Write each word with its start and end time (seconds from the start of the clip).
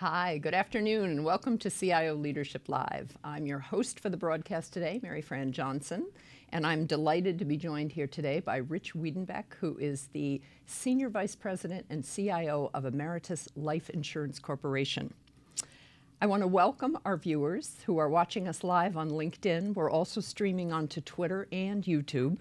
Hi, 0.00 0.38
good 0.38 0.54
afternoon, 0.54 1.10
and 1.10 1.24
welcome 1.24 1.58
to 1.58 1.68
CIO 1.68 2.14
Leadership 2.14 2.68
Live. 2.68 3.18
I'm 3.24 3.46
your 3.46 3.58
host 3.58 3.98
for 3.98 4.08
the 4.08 4.16
broadcast 4.16 4.72
today, 4.72 5.00
Maryfran 5.02 5.50
Johnson, 5.50 6.06
and 6.50 6.64
I'm 6.64 6.86
delighted 6.86 7.36
to 7.40 7.44
be 7.44 7.56
joined 7.56 7.90
here 7.90 8.06
today 8.06 8.38
by 8.38 8.58
Rich 8.58 8.94
Wiedenbeck, 8.94 9.54
who 9.58 9.76
is 9.78 10.08
the 10.12 10.40
Senior 10.66 11.08
Vice 11.08 11.34
President 11.34 11.84
and 11.90 12.04
CIO 12.04 12.70
of 12.74 12.84
Ameritas 12.84 13.48
Life 13.56 13.90
Insurance 13.90 14.38
Corporation. 14.38 15.12
I 16.22 16.26
want 16.26 16.44
to 16.44 16.46
welcome 16.46 16.96
our 17.04 17.16
viewers 17.16 17.78
who 17.86 17.98
are 17.98 18.08
watching 18.08 18.46
us 18.46 18.62
live 18.62 18.96
on 18.96 19.10
LinkedIn. 19.10 19.74
We're 19.74 19.90
also 19.90 20.20
streaming 20.20 20.72
onto 20.72 21.00
Twitter 21.00 21.48
and 21.50 21.82
YouTube. 21.82 22.38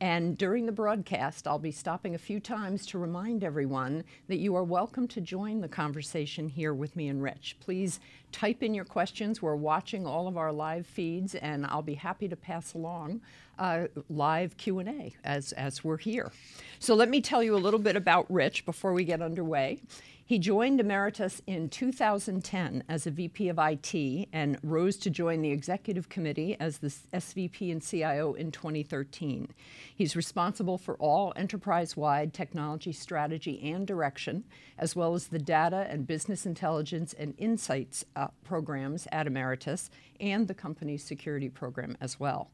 And 0.00 0.36
during 0.36 0.66
the 0.66 0.72
broadcast, 0.72 1.46
I'll 1.46 1.58
be 1.58 1.70
stopping 1.70 2.14
a 2.14 2.18
few 2.18 2.40
times 2.40 2.84
to 2.86 2.98
remind 2.98 3.44
everyone 3.44 4.04
that 4.28 4.38
you 4.38 4.54
are 4.56 4.64
welcome 4.64 5.06
to 5.08 5.20
join 5.20 5.60
the 5.60 5.68
conversation 5.68 6.48
here 6.48 6.74
with 6.74 6.96
me 6.96 7.08
and 7.08 7.22
Rich. 7.22 7.56
Please 7.60 8.00
type 8.32 8.62
in 8.62 8.74
your 8.74 8.84
questions. 8.84 9.40
We're 9.40 9.54
watching 9.54 10.06
all 10.06 10.26
of 10.26 10.36
our 10.36 10.52
live 10.52 10.86
feeds, 10.86 11.34
and 11.36 11.64
I'll 11.66 11.82
be 11.82 11.94
happy 11.94 12.28
to 12.28 12.36
pass 12.36 12.74
along 12.74 13.20
uh, 13.58 13.84
live 14.10 14.56
Q&A 14.56 15.14
as, 15.24 15.52
as 15.52 15.84
we're 15.84 15.98
here. 15.98 16.32
So 16.80 16.94
let 16.94 17.08
me 17.08 17.20
tell 17.20 17.42
you 17.42 17.54
a 17.54 17.58
little 17.58 17.80
bit 17.80 17.96
about 17.96 18.30
Rich 18.30 18.66
before 18.66 18.92
we 18.92 19.04
get 19.04 19.22
underway. 19.22 19.80
He 20.26 20.38
joined 20.38 20.80
Ameritas 20.80 21.42
in 21.46 21.68
2010 21.68 22.84
as 22.88 23.06
a 23.06 23.10
VP 23.10 23.50
of 23.50 23.58
IT 23.58 24.28
and 24.32 24.58
rose 24.62 24.96
to 24.96 25.10
join 25.10 25.42
the 25.42 25.50
executive 25.50 26.08
committee 26.08 26.56
as 26.58 26.78
the 26.78 26.88
SVP 26.88 27.70
and 27.70 27.82
CIO 27.82 28.32
in 28.32 28.50
2013. 28.50 29.48
He's 29.94 30.16
responsible 30.16 30.78
for 30.78 30.96
all 30.96 31.34
enterprise 31.36 31.94
wide 31.94 32.32
technology 32.32 32.90
strategy 32.90 33.60
and 33.70 33.86
direction, 33.86 34.44
as 34.78 34.96
well 34.96 35.12
as 35.12 35.26
the 35.26 35.38
data 35.38 35.86
and 35.90 36.06
business 36.06 36.46
intelligence 36.46 37.12
and 37.12 37.34
insights 37.36 38.06
uh, 38.16 38.28
programs 38.44 39.06
at 39.12 39.26
Ameritas 39.26 39.90
and 40.20 40.48
the 40.48 40.54
company's 40.54 41.04
security 41.04 41.50
program 41.50 41.98
as 42.00 42.18
well. 42.18 42.50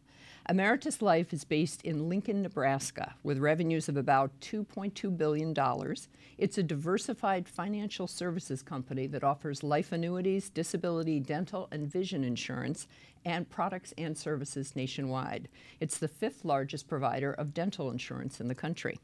Ameritas 0.50 1.00
Life 1.00 1.32
is 1.32 1.44
based 1.44 1.80
in 1.82 2.08
Lincoln, 2.08 2.42
Nebraska, 2.42 3.14
with 3.22 3.38
revenues 3.38 3.88
of 3.88 3.96
about 3.96 4.32
$2.2 4.40 5.16
billion. 5.16 5.54
It's 6.38 6.58
a 6.58 6.62
diversified 6.64 7.48
financial 7.48 8.08
services 8.08 8.60
company 8.60 9.06
that 9.06 9.22
offers 9.22 9.62
life 9.62 9.92
annuities, 9.92 10.50
disability, 10.50 11.20
dental, 11.20 11.68
and 11.70 11.86
vision 11.86 12.24
insurance, 12.24 12.88
and 13.24 13.48
products 13.48 13.94
and 13.96 14.18
services 14.18 14.74
nationwide. 14.74 15.48
It's 15.78 15.98
the 15.98 16.08
fifth 16.08 16.44
largest 16.44 16.88
provider 16.88 17.32
of 17.32 17.54
dental 17.54 17.88
insurance 17.92 18.40
in 18.40 18.48
the 18.48 18.54
country. 18.56 18.98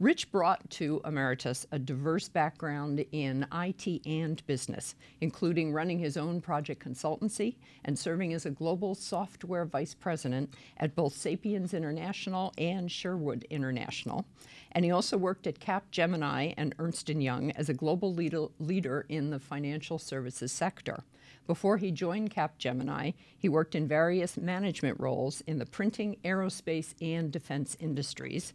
Rich 0.00 0.32
brought 0.32 0.68
to 0.70 1.00
Ameritas 1.04 1.64
a 1.70 1.78
diverse 1.78 2.28
background 2.28 3.04
in 3.12 3.46
IT 3.52 4.04
and 4.06 4.44
business, 4.46 4.96
including 5.20 5.72
running 5.72 5.98
his 5.98 6.16
own 6.16 6.40
project 6.40 6.84
consultancy 6.84 7.56
and 7.84 7.96
serving 7.96 8.32
as 8.32 8.44
a 8.44 8.50
global 8.50 8.94
software 8.94 9.64
vice 9.64 9.94
president 9.94 10.54
at 10.78 10.96
both 10.96 11.14
Sapiens 11.14 11.72
International 11.72 12.52
and 12.58 12.90
Sherwood 12.90 13.46
International. 13.50 14.24
And 14.72 14.84
he 14.84 14.90
also 14.90 15.16
worked 15.16 15.46
at 15.46 15.60
Capgemini 15.60 16.54
and 16.56 16.74
Ernst 16.78 17.08
& 17.08 17.10
Young 17.10 17.52
as 17.52 17.68
a 17.68 17.74
global 17.74 18.12
leader, 18.12 18.46
leader 18.58 19.06
in 19.08 19.30
the 19.30 19.38
financial 19.38 19.98
services 19.98 20.50
sector. 20.50 21.04
Before 21.46 21.76
he 21.76 21.90
joined 21.90 22.34
Capgemini, 22.34 23.14
he 23.36 23.48
worked 23.48 23.74
in 23.74 23.86
various 23.86 24.36
management 24.36 24.98
roles 24.98 25.42
in 25.42 25.58
the 25.58 25.66
printing, 25.66 26.16
aerospace, 26.24 26.94
and 27.00 27.30
defense 27.30 27.76
industries. 27.78 28.52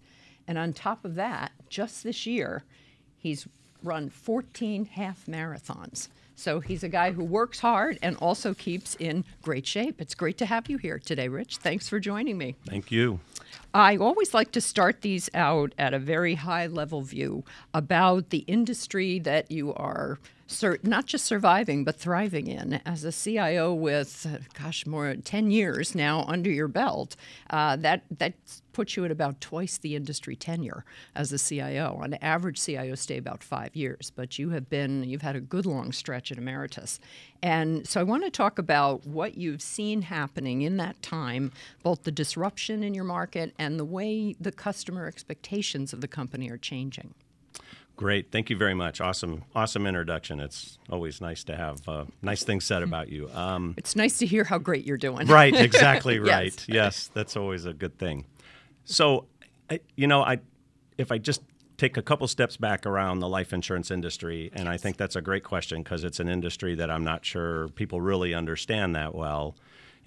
And 0.47 0.57
on 0.57 0.73
top 0.73 1.05
of 1.05 1.15
that, 1.15 1.51
just 1.69 2.03
this 2.03 2.25
year, 2.25 2.63
he's 3.17 3.47
run 3.83 4.09
14 4.09 4.85
half 4.85 5.25
marathons. 5.25 6.07
So 6.35 6.59
he's 6.59 6.83
a 6.83 6.89
guy 6.89 7.11
who 7.11 7.23
works 7.23 7.59
hard 7.59 7.97
and 8.03 8.15
also 8.17 8.53
keeps 8.53 8.95
in 8.95 9.25
great 9.41 9.65
shape. 9.65 9.99
It's 9.99 10.13
great 10.13 10.37
to 10.37 10.45
have 10.45 10.69
you 10.69 10.77
here 10.77 10.99
today, 10.99 11.27
Rich. 11.29 11.57
Thanks 11.57 11.89
for 11.89 11.99
joining 11.99 12.37
me. 12.37 12.55
Thank 12.67 12.91
you. 12.91 13.19
I 13.77 13.95
always 13.97 14.33
like 14.33 14.51
to 14.53 14.61
start 14.61 15.01
these 15.01 15.29
out 15.35 15.75
at 15.77 15.93
a 15.93 15.99
very 15.99 16.33
high 16.33 16.65
level 16.65 17.03
view 17.03 17.43
about 17.75 18.31
the 18.31 18.39
industry 18.47 19.19
that 19.19 19.51
you 19.51 19.71
are 19.75 20.17
sur- 20.47 20.79
not 20.81 21.05
just 21.05 21.25
surviving 21.25 21.83
but 21.83 21.95
thriving 21.95 22.47
in. 22.47 22.81
As 22.87 23.03
a 23.03 23.11
CIO 23.11 23.75
with, 23.75 24.25
gosh, 24.59 24.87
more 24.87 25.13
10 25.13 25.51
years 25.51 25.93
now 25.93 26.23
under 26.23 26.49
your 26.49 26.67
belt, 26.67 27.15
uh, 27.51 27.75
that 27.75 28.01
that 28.17 28.33
puts 28.73 28.95
you 28.95 29.05
at 29.05 29.11
about 29.11 29.41
twice 29.41 29.77
the 29.77 29.95
industry 29.95 30.35
tenure 30.35 30.83
as 31.15 31.31
a 31.31 31.37
CIO. 31.37 31.99
On 32.01 32.15
average, 32.15 32.59
CIOs 32.59 32.97
stay 32.97 33.17
about 33.17 33.43
five 33.43 33.75
years, 33.75 34.11
but 34.15 34.39
you 34.39 34.49
have 34.49 34.71
been 34.71 35.03
you've 35.03 35.21
had 35.21 35.35
a 35.35 35.39
good 35.39 35.67
long 35.67 35.91
stretch 35.91 36.31
at 36.31 36.39
Ameritas, 36.39 36.97
and 37.41 37.87
so 37.87 37.99
I 37.99 38.03
want 38.03 38.23
to 38.23 38.31
talk 38.31 38.57
about 38.57 39.05
what 39.05 39.37
you've 39.37 39.61
seen 39.61 40.03
happening 40.03 40.61
in 40.61 40.77
that 40.77 41.01
time, 41.01 41.51
both 41.83 42.03
the 42.03 42.11
disruption 42.11 42.83
in 42.83 42.93
your 42.93 43.03
market 43.03 43.53
and 43.59 43.79
the 43.79 43.85
way 43.85 44.35
the 44.39 44.51
customer 44.51 45.07
expectations 45.07 45.93
of 45.93 46.01
the 46.01 46.07
company 46.07 46.49
are 46.49 46.57
changing. 46.57 47.13
Great, 47.95 48.31
thank 48.31 48.51
you 48.51 48.55
very 48.55 48.75
much. 48.75 49.01
Awesome, 49.01 49.43
awesome 49.55 49.87
introduction. 49.87 50.39
It's 50.39 50.77
always 50.87 51.19
nice 51.19 51.43
to 51.45 51.55
have 51.55 51.87
uh, 51.87 52.05
nice 52.21 52.43
things 52.43 52.63
said 52.63 52.83
about 52.83 53.09
you. 53.09 53.27
Um, 53.33 53.73
it's 53.75 53.95
nice 53.95 54.19
to 54.19 54.27
hear 54.27 54.43
how 54.43 54.59
great 54.59 54.85
you're 54.85 54.97
doing. 54.97 55.25
Right, 55.25 55.55
exactly 55.59 56.19
right. 56.19 56.53
yes. 56.55 56.65
yes, 56.67 57.09
that's 57.13 57.35
always 57.35 57.65
a 57.65 57.73
good 57.73 57.97
thing. 57.97 58.25
So, 58.85 59.25
I, 59.69 59.79
you 59.95 60.05
know, 60.05 60.21
I 60.21 60.39
if 60.99 61.11
I 61.11 61.17
just 61.17 61.41
take 61.77 61.97
a 61.97 62.01
couple 62.01 62.27
steps 62.27 62.57
back 62.57 62.85
around 62.85 63.19
the 63.19 63.29
life 63.29 63.53
insurance 63.53 63.91
industry, 63.91 64.49
and 64.53 64.67
I 64.67 64.77
think 64.77 64.97
that's 64.97 65.15
a 65.15 65.21
great 65.21 65.43
question 65.43 65.83
because 65.83 66.03
it's 66.03 66.19
an 66.19 66.27
industry 66.27 66.75
that 66.75 66.89
I'm 66.89 67.03
not 67.03 67.25
sure 67.25 67.69
people 67.69 68.01
really 68.01 68.33
understand 68.33 68.95
that 68.95 69.13
well 69.15 69.55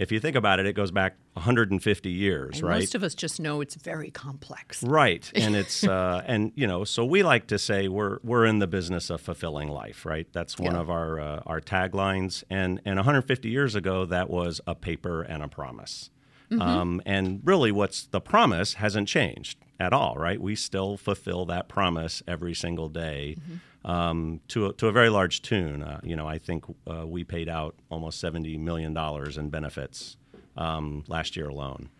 if 0.00 0.10
you 0.10 0.19
think 0.19 0.34
about 0.34 0.58
it, 0.58 0.64
it 0.64 0.72
goes 0.72 0.91
back 0.91 1.16
150 1.34 2.10
years, 2.10 2.60
and 2.60 2.69
right? 2.69 2.81
Most 2.81 2.94
of 2.94 3.03
us 3.03 3.14
just 3.14 3.38
know 3.38 3.60
it's 3.60 3.75
very 3.75 4.10
complex, 4.10 4.82
right? 4.82 5.31
And 5.34 5.54
it's 5.54 5.84
uh, 5.86 6.22
and 6.26 6.53
you 6.54 6.66
know, 6.66 6.84
so 6.84 7.04
we 7.04 7.22
like 7.22 7.48
to 7.48 7.58
say 7.58 7.87
we're 7.87 8.19
we're 8.22 8.47
in 8.47 8.60
the 8.60 8.66
business 8.66 9.10
of 9.10 9.20
fulfilling 9.20 9.69
life, 9.69 10.06
right? 10.06 10.26
That's 10.32 10.58
one 10.58 10.72
yeah. 10.72 10.81
of 10.81 10.88
our 10.88 11.20
uh, 11.20 11.42
our 11.44 11.60
taglines. 11.60 12.42
And 12.48 12.81
and 12.87 12.97
150 12.97 13.50
years 13.50 13.75
ago, 13.75 14.06
that 14.06 14.31
was 14.31 14.62
a 14.66 14.75
paper 14.75 15.20
and 15.20 15.42
a 15.42 15.48
promise. 15.48 16.08
Mm-hmm. 16.50 16.61
Um, 16.61 17.03
and 17.06 17.41
really, 17.44 17.72
what's 17.72 18.05
the 18.05 18.21
promise 18.21 18.75
hasn't 18.75 19.09
changed 19.09 19.59
at 19.78 19.93
all, 19.93 20.15
right? 20.16 20.41
We 20.41 20.55
still 20.56 20.97
fulfill 20.97 21.44
that 21.47 21.69
promise 21.69 22.22
every 22.27 22.55
single 22.55 22.88
day. 22.88 23.37
Mm-hmm 23.38 23.56
um, 23.84 24.41
to 24.49 24.66
a, 24.66 24.72
to 24.75 24.88
a 24.88 24.93
very 24.93 25.09
large 25.09 25.43
tune. 25.43 25.83
Uh, 25.83 26.00
you 26.03 26.16
know, 26.16 26.28
I 26.28 26.38
think 26.38 26.65
uh, 26.87 27.06
we 27.06 27.25
paid 27.25 27.49
out 27.49 27.75
almost 27.91 28.21
seventy 28.21 28.56
million 28.56 28.94
dollars 28.94 29.38
in 29.38 29.50
benefits 29.50 30.16
um, 30.56 31.05
last 31.09 31.37
year 31.37 31.49
alone. 31.49 31.91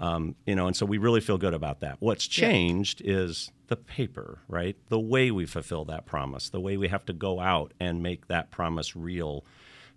Um, 0.00 0.36
you 0.46 0.54
know, 0.54 0.68
and 0.68 0.76
so 0.76 0.86
we 0.86 0.98
really 0.98 1.20
feel 1.20 1.38
good 1.38 1.54
about 1.54 1.80
that. 1.80 1.96
What's 1.98 2.28
changed 2.28 3.02
yeah. 3.04 3.16
is 3.16 3.50
the 3.66 3.76
paper, 3.76 4.38
right? 4.46 4.76
The 4.88 5.00
way 5.00 5.32
we 5.32 5.44
fulfill 5.44 5.84
that 5.86 6.06
promise, 6.06 6.48
the 6.48 6.60
way 6.60 6.76
we 6.76 6.88
have 6.88 7.04
to 7.06 7.12
go 7.12 7.40
out 7.40 7.74
and 7.80 8.02
make 8.02 8.28
that 8.28 8.50
promise 8.50 8.94
real. 8.94 9.44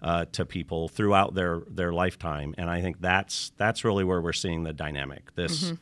Uh, 0.01 0.25
to 0.31 0.44
people 0.47 0.88
throughout 0.88 1.35
their 1.35 1.62
their 1.69 1.94
lifetime, 1.94 2.56
and 2.57 2.72
I 2.72 2.81
think 2.81 3.00
that's 3.01 3.51
that's 3.57 3.84
really 3.84 4.03
where 4.03 4.19
we're 4.19 4.34
seeing 4.34 4.63
the 4.63 4.73
dynamic. 4.73 5.35
This 5.35 5.66
mm-hmm 5.66 5.75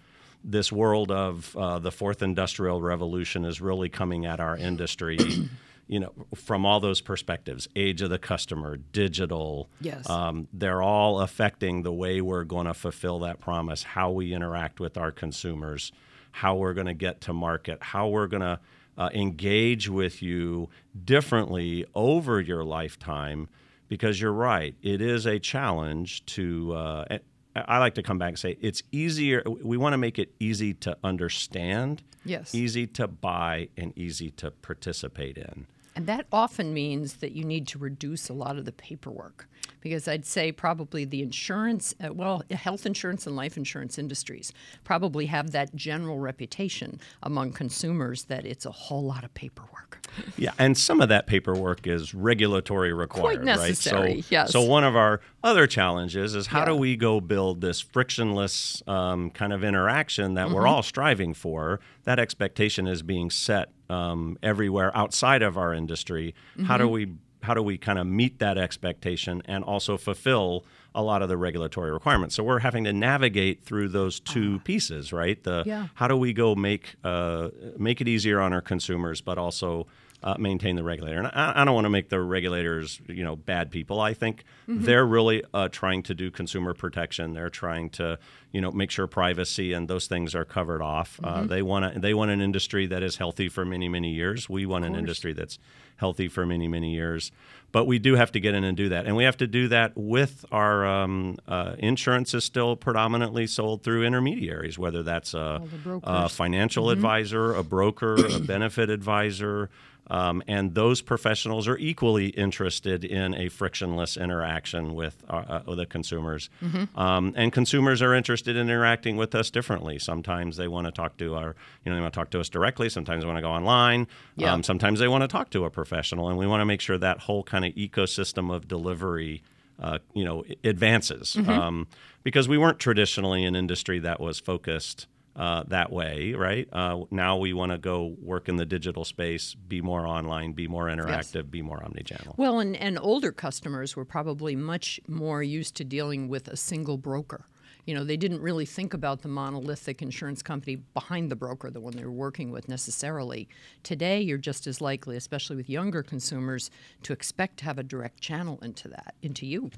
this 0.43 0.71
world 0.71 1.11
of 1.11 1.55
uh, 1.55 1.79
the 1.79 1.91
fourth 1.91 2.21
industrial 2.21 2.81
revolution 2.81 3.45
is 3.45 3.59
really 3.59 3.89
coming 3.89 4.25
at 4.25 4.39
our 4.39 4.55
industry. 4.57 5.17
you 5.87 5.99
know, 5.99 6.13
from 6.35 6.65
all 6.65 6.79
those 6.79 7.01
perspectives, 7.01 7.67
age 7.75 8.01
of 8.01 8.09
the 8.09 8.19
customer, 8.19 8.77
digital, 8.77 9.69
yes, 9.81 10.09
um, 10.09 10.47
they're 10.53 10.81
all 10.81 11.19
affecting 11.19 11.83
the 11.83 11.91
way 11.91 12.21
we're 12.21 12.43
going 12.43 12.67
to 12.67 12.73
fulfill 12.73 13.19
that 13.19 13.39
promise, 13.39 13.83
how 13.83 14.11
we 14.11 14.33
interact 14.33 14.79
with 14.79 14.97
our 14.97 15.11
consumers, 15.11 15.91
how 16.31 16.55
we're 16.55 16.75
going 16.75 16.87
to 16.87 16.93
get 16.93 17.21
to 17.21 17.33
market, 17.33 17.81
how 17.81 18.07
we're 18.07 18.27
going 18.27 18.41
to 18.41 18.59
uh, 18.97 19.09
engage 19.13 19.89
with 19.89 20.21
you 20.21 20.69
differently 21.05 21.85
over 21.95 22.39
your 22.39 22.63
lifetime. 22.63 23.49
Because 23.89 24.21
you're 24.21 24.31
right, 24.31 24.75
it 24.81 25.01
is 25.01 25.25
a 25.25 25.39
challenge 25.39 26.25
to, 26.27 26.73
uh, 26.73 27.17
I 27.55 27.79
like 27.79 27.95
to 27.95 28.03
come 28.03 28.17
back 28.17 28.29
and 28.29 28.39
say 28.39 28.55
it's 28.61 28.81
easier. 28.91 29.43
We 29.45 29.75
want 29.75 29.93
to 29.93 29.97
make 29.97 30.17
it 30.19 30.31
easy 30.39 30.73
to 30.75 30.95
understand, 31.03 32.03
yes, 32.23 32.55
easy 32.55 32.87
to 32.87 33.07
buy, 33.07 33.69
and 33.75 33.91
easy 33.97 34.29
to 34.31 34.51
participate 34.51 35.37
in. 35.37 35.65
And 35.99 36.07
that 36.07 36.27
often 36.31 36.73
means 36.73 37.15
that 37.15 37.33
you 37.33 37.43
need 37.43 37.67
to 37.67 37.77
reduce 37.77 38.29
a 38.29 38.33
lot 38.33 38.57
of 38.57 38.63
the 38.63 38.71
paperwork 38.71 39.49
because 39.81 40.07
I'd 40.07 40.25
say 40.25 40.49
probably 40.49 41.03
the 41.03 41.21
insurance, 41.21 41.93
uh, 42.01 42.13
well, 42.13 42.41
health 42.51 42.85
insurance 42.85 43.27
and 43.27 43.35
life 43.35 43.57
insurance 43.57 43.99
industries 43.99 44.53
probably 44.85 45.25
have 45.25 45.51
that 45.51 45.75
general 45.75 46.17
reputation 46.17 47.01
among 47.21 47.51
consumers 47.51 48.23
that 48.25 48.45
it's 48.45 48.65
a 48.65 48.71
whole 48.71 49.03
lot 49.03 49.25
of 49.25 49.33
paperwork. 49.33 49.99
Yeah, 50.37 50.51
and 50.57 50.77
some 50.77 51.01
of 51.01 51.09
that 51.09 51.27
paperwork 51.27 51.85
is 51.85 52.13
regulatory 52.13 52.93
required, 52.93 53.41
Quite 53.41 53.43
necessary, 53.43 54.01
right? 54.15 54.23
So, 54.23 54.27
yes. 54.29 54.51
so 54.51 54.63
one 54.63 54.83
of 54.83 54.95
our 54.95 55.21
other 55.43 55.67
challenges 55.67 56.33
is 56.33 56.47
how 56.47 56.59
yeah. 56.59 56.65
do 56.65 56.75
we 56.75 56.95
go 56.95 57.21
build 57.21 57.61
this 57.61 57.79
frictionless 57.79 58.81
um, 58.87 59.29
kind 59.29 59.53
of 59.53 59.63
interaction 59.63 60.33
that 60.33 60.47
mm-hmm. 60.47 60.55
we're 60.55 60.67
all 60.67 60.81
striving 60.81 61.33
for? 61.33 61.79
That 62.05 62.19
expectation 62.19 62.87
is 62.87 63.03
being 63.03 63.29
set 63.29 63.69
um, 63.89 64.37
everywhere 64.43 64.95
outside 64.95 65.41
of 65.41 65.57
our 65.57 65.73
industry. 65.73 66.35
Mm-hmm. 66.53 66.65
How 66.65 66.77
do 66.77 66.85
mm-hmm. 66.85 66.93
we 66.93 67.13
how 67.41 67.53
do 67.53 67.63
we 67.63 67.77
kind 67.77 67.97
of 67.97 68.05
meet 68.05 68.39
that 68.39 68.57
expectation 68.57 69.41
and 69.45 69.63
also 69.63 69.97
fulfill 69.97 70.65
a 70.93 71.01
lot 71.01 71.21
of 71.21 71.29
the 71.29 71.37
regulatory 71.37 71.91
requirements. 71.91 72.35
So 72.35 72.43
we're 72.43 72.59
having 72.59 72.83
to 72.85 72.93
navigate 72.93 73.63
through 73.63 73.89
those 73.89 74.19
two 74.19 74.55
uh, 74.55 74.63
pieces, 74.63 75.13
right? 75.13 75.41
The 75.41 75.63
yeah. 75.65 75.87
how 75.93 76.07
do 76.07 76.17
we 76.17 76.33
go 76.33 76.55
make 76.55 76.95
uh, 77.03 77.49
make 77.77 78.01
it 78.01 78.07
easier 78.07 78.39
on 78.39 78.53
our 78.53 78.61
consumers, 78.61 79.21
but 79.21 79.37
also 79.37 79.87
uh, 80.21 80.35
maintain 80.37 80.75
the 80.75 80.83
regulator. 80.83 81.17
And 81.17 81.27
I, 81.27 81.53
I 81.55 81.65
don't 81.65 81.73
want 81.73 81.85
to 81.85 81.89
make 81.89 82.09
the 82.09 82.19
regulators, 82.21 82.99
you 83.07 83.23
know, 83.23 83.35
bad 83.35 83.71
people. 83.71 84.01
I 84.01 84.13
think 84.13 84.43
mm-hmm. 84.67 84.83
they're 84.83 85.05
really 85.05 85.43
uh, 85.53 85.69
trying 85.69 86.03
to 86.03 86.13
do 86.13 86.29
consumer 86.29 86.73
protection. 86.73 87.33
They're 87.33 87.49
trying 87.49 87.89
to, 87.91 88.19
you 88.51 88.61
know, 88.61 88.71
make 88.71 88.91
sure 88.91 89.07
privacy 89.07 89.73
and 89.73 89.87
those 89.87 90.07
things 90.07 90.35
are 90.35 90.45
covered 90.45 90.81
off. 90.81 91.19
Uh, 91.23 91.27
mm-hmm. 91.27 91.43
Uh, 91.43 91.43
they 91.47 91.61
want 91.61 91.93
to, 91.93 91.99
they 91.99 92.13
want 92.13 92.31
an 92.31 92.41
industry 92.41 92.87
that 92.87 93.03
is 93.03 93.17
healthy 93.17 93.47
for 93.49 93.65
many 93.65 93.87
many 93.87 94.11
years. 94.11 94.49
We 94.49 94.65
want 94.65 94.85
an 94.85 94.95
industry 94.95 95.33
that's 95.33 95.57
healthy 95.95 96.27
for 96.27 96.45
many 96.45 96.67
many 96.67 96.93
years. 96.93 97.31
But 97.71 97.85
we 97.85 97.99
do 97.99 98.15
have 98.15 98.31
to 98.31 98.39
get 98.39 98.55
in 98.55 98.63
and 98.63 98.75
do 98.75 98.89
that, 98.89 99.05
and 99.05 99.15
we 99.15 99.25
have 99.25 99.37
to 99.37 99.47
do 99.47 99.67
that 99.67 99.95
with 99.95 100.43
our 100.51 100.87
um, 100.87 101.37
uh, 101.47 101.75
insurance 101.77 102.33
is 102.33 102.43
still 102.43 102.75
predominantly 102.75 103.45
sold 103.45 103.83
through 103.83 104.05
intermediaries, 104.05 104.79
whether 104.79 105.03
that's 105.03 105.35
a, 105.35 105.61
a 106.03 106.29
financial 106.29 106.85
mm-hmm. 106.85 106.93
advisor, 106.93 107.53
a 107.53 107.63
broker, 107.63 108.15
a 108.15 108.39
benefit 108.39 108.89
advisor. 108.89 109.69
Um, 110.09 110.41
and 110.47 110.73
those 110.73 111.01
professionals 111.01 111.67
are 111.67 111.77
equally 111.77 112.27
interested 112.27 113.03
in 113.05 113.35
a 113.35 113.49
frictionless 113.49 114.17
interaction 114.17 114.95
with, 114.95 115.23
uh, 115.29 115.61
uh, 115.67 115.75
the 115.75 115.85
consumers. 115.85 116.49
Mm-hmm. 116.63 116.99
Um, 116.99 117.33
and 117.35 117.53
consumers 117.53 118.01
are 118.01 118.13
interested 118.13 118.55
in 118.55 118.69
interacting 118.69 119.17
with 119.17 119.35
us 119.35 119.51
differently. 119.51 119.99
Sometimes 119.99 120.57
they 120.57 120.67
want 120.67 120.87
to 120.87 120.91
talk 120.91 121.17
to 121.17 121.35
our, 121.35 121.55
you 121.85 121.91
know, 121.91 121.95
they 121.95 122.01
want 122.01 122.13
to 122.13 122.19
talk 122.19 122.31
to 122.31 122.39
us 122.39 122.49
directly. 122.49 122.89
Sometimes 122.89 123.23
they 123.23 123.27
want 123.27 123.37
to 123.37 123.43
go 123.43 123.51
online. 123.51 124.07
Yeah. 124.35 124.53
Um, 124.53 124.63
sometimes 124.63 124.99
they 124.99 125.07
want 125.07 125.21
to 125.21 125.27
talk 125.27 125.51
to 125.51 125.65
a 125.65 125.69
professional. 125.69 126.29
And 126.29 126.37
we 126.37 126.47
want 126.47 126.61
to 126.61 126.65
make 126.65 126.81
sure 126.81 126.97
that 126.97 127.19
whole 127.19 127.43
kind 127.43 127.65
of 127.65 127.73
ecosystem 127.75 128.53
of 128.53 128.67
delivery. 128.67 129.43
Uh, 129.81 129.97
you 130.13 130.25
know, 130.25 130.43
advances 130.65 131.37
mm-hmm. 131.39 131.49
Um, 131.49 131.87
because 132.21 132.49
we 132.49 132.57
weren't 132.57 132.79
traditionally 132.79 133.45
an 133.45 133.55
industry 133.55 133.97
that 133.99 134.19
was 134.19 134.37
focused 134.37 135.07
uh, 135.39 135.63
that 135.69 135.89
way, 135.89 136.33
right? 136.33 136.67
Uh, 136.73 137.05
now 137.11 137.37
we 137.37 137.53
want 137.53 137.71
to 137.71 137.77
go 137.77 138.13
work 138.21 138.49
in 138.49 138.57
the 138.57 138.65
digital 138.65 139.05
space, 139.05 139.55
be 139.55 139.79
more 139.79 140.05
online, 140.05 140.51
be 140.51 140.67
more 140.67 140.87
interactive, 140.87 141.35
yes. 141.35 141.45
be 141.49 141.61
more 141.61 141.79
omnichannel. 141.79 142.37
Well, 142.37 142.59
and, 142.59 142.75
and 142.75 142.99
older 142.99 143.31
customers 143.31 143.95
were 143.95 144.03
probably 144.03 144.55
much 144.57 144.99
more 145.07 145.41
used 145.41 145.75
to 145.75 145.85
dealing 145.85 146.27
with 146.27 146.49
a 146.49 146.57
single 146.57 146.97
broker. 146.97 147.45
You 147.85 147.95
know, 147.95 148.03
they 148.03 148.17
didn't 148.17 148.41
really 148.41 148.65
think 148.65 148.93
about 148.93 149.21
the 149.21 149.29
monolithic 149.29 150.01
insurance 150.01 150.43
company 150.43 150.75
behind 150.75 151.31
the 151.31 151.37
broker, 151.37 151.71
the 151.71 151.79
one 151.79 151.95
they 151.95 152.03
were 152.03 152.11
working 152.11 152.51
with 152.51 152.67
necessarily. 152.67 153.47
Today, 153.81 154.19
you're 154.19 154.37
just 154.37 154.67
as 154.67 154.81
likely, 154.81 155.15
especially 155.15 155.55
with 155.55 155.69
younger 155.69 156.03
consumers, 156.03 156.69
to 157.03 157.13
expect 157.13 157.57
to 157.59 157.65
have 157.65 157.79
a 157.79 157.83
direct 157.83 158.19
channel 158.19 158.59
into 158.61 158.89
that, 158.89 159.15
into 159.21 159.45
you. 159.45 159.71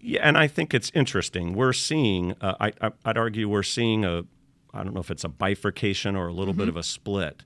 Yeah, 0.00 0.20
and 0.22 0.38
I 0.38 0.46
think 0.46 0.72
it's 0.72 0.92
interesting. 0.94 1.54
We're 1.54 1.72
seeing, 1.72 2.34
uh, 2.40 2.54
I, 2.60 2.92
would 3.06 3.18
argue, 3.18 3.48
we're 3.48 3.62
seeing 3.62 4.04
a, 4.04 4.24
I 4.74 4.82
don't 4.82 4.94
know 4.94 5.00
if 5.00 5.10
it's 5.10 5.24
a 5.24 5.28
bifurcation 5.28 6.16
or 6.16 6.26
a 6.26 6.32
little 6.32 6.52
mm-hmm. 6.52 6.60
bit 6.60 6.68
of 6.68 6.76
a 6.76 6.82
split. 6.82 7.42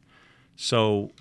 So 0.56 1.12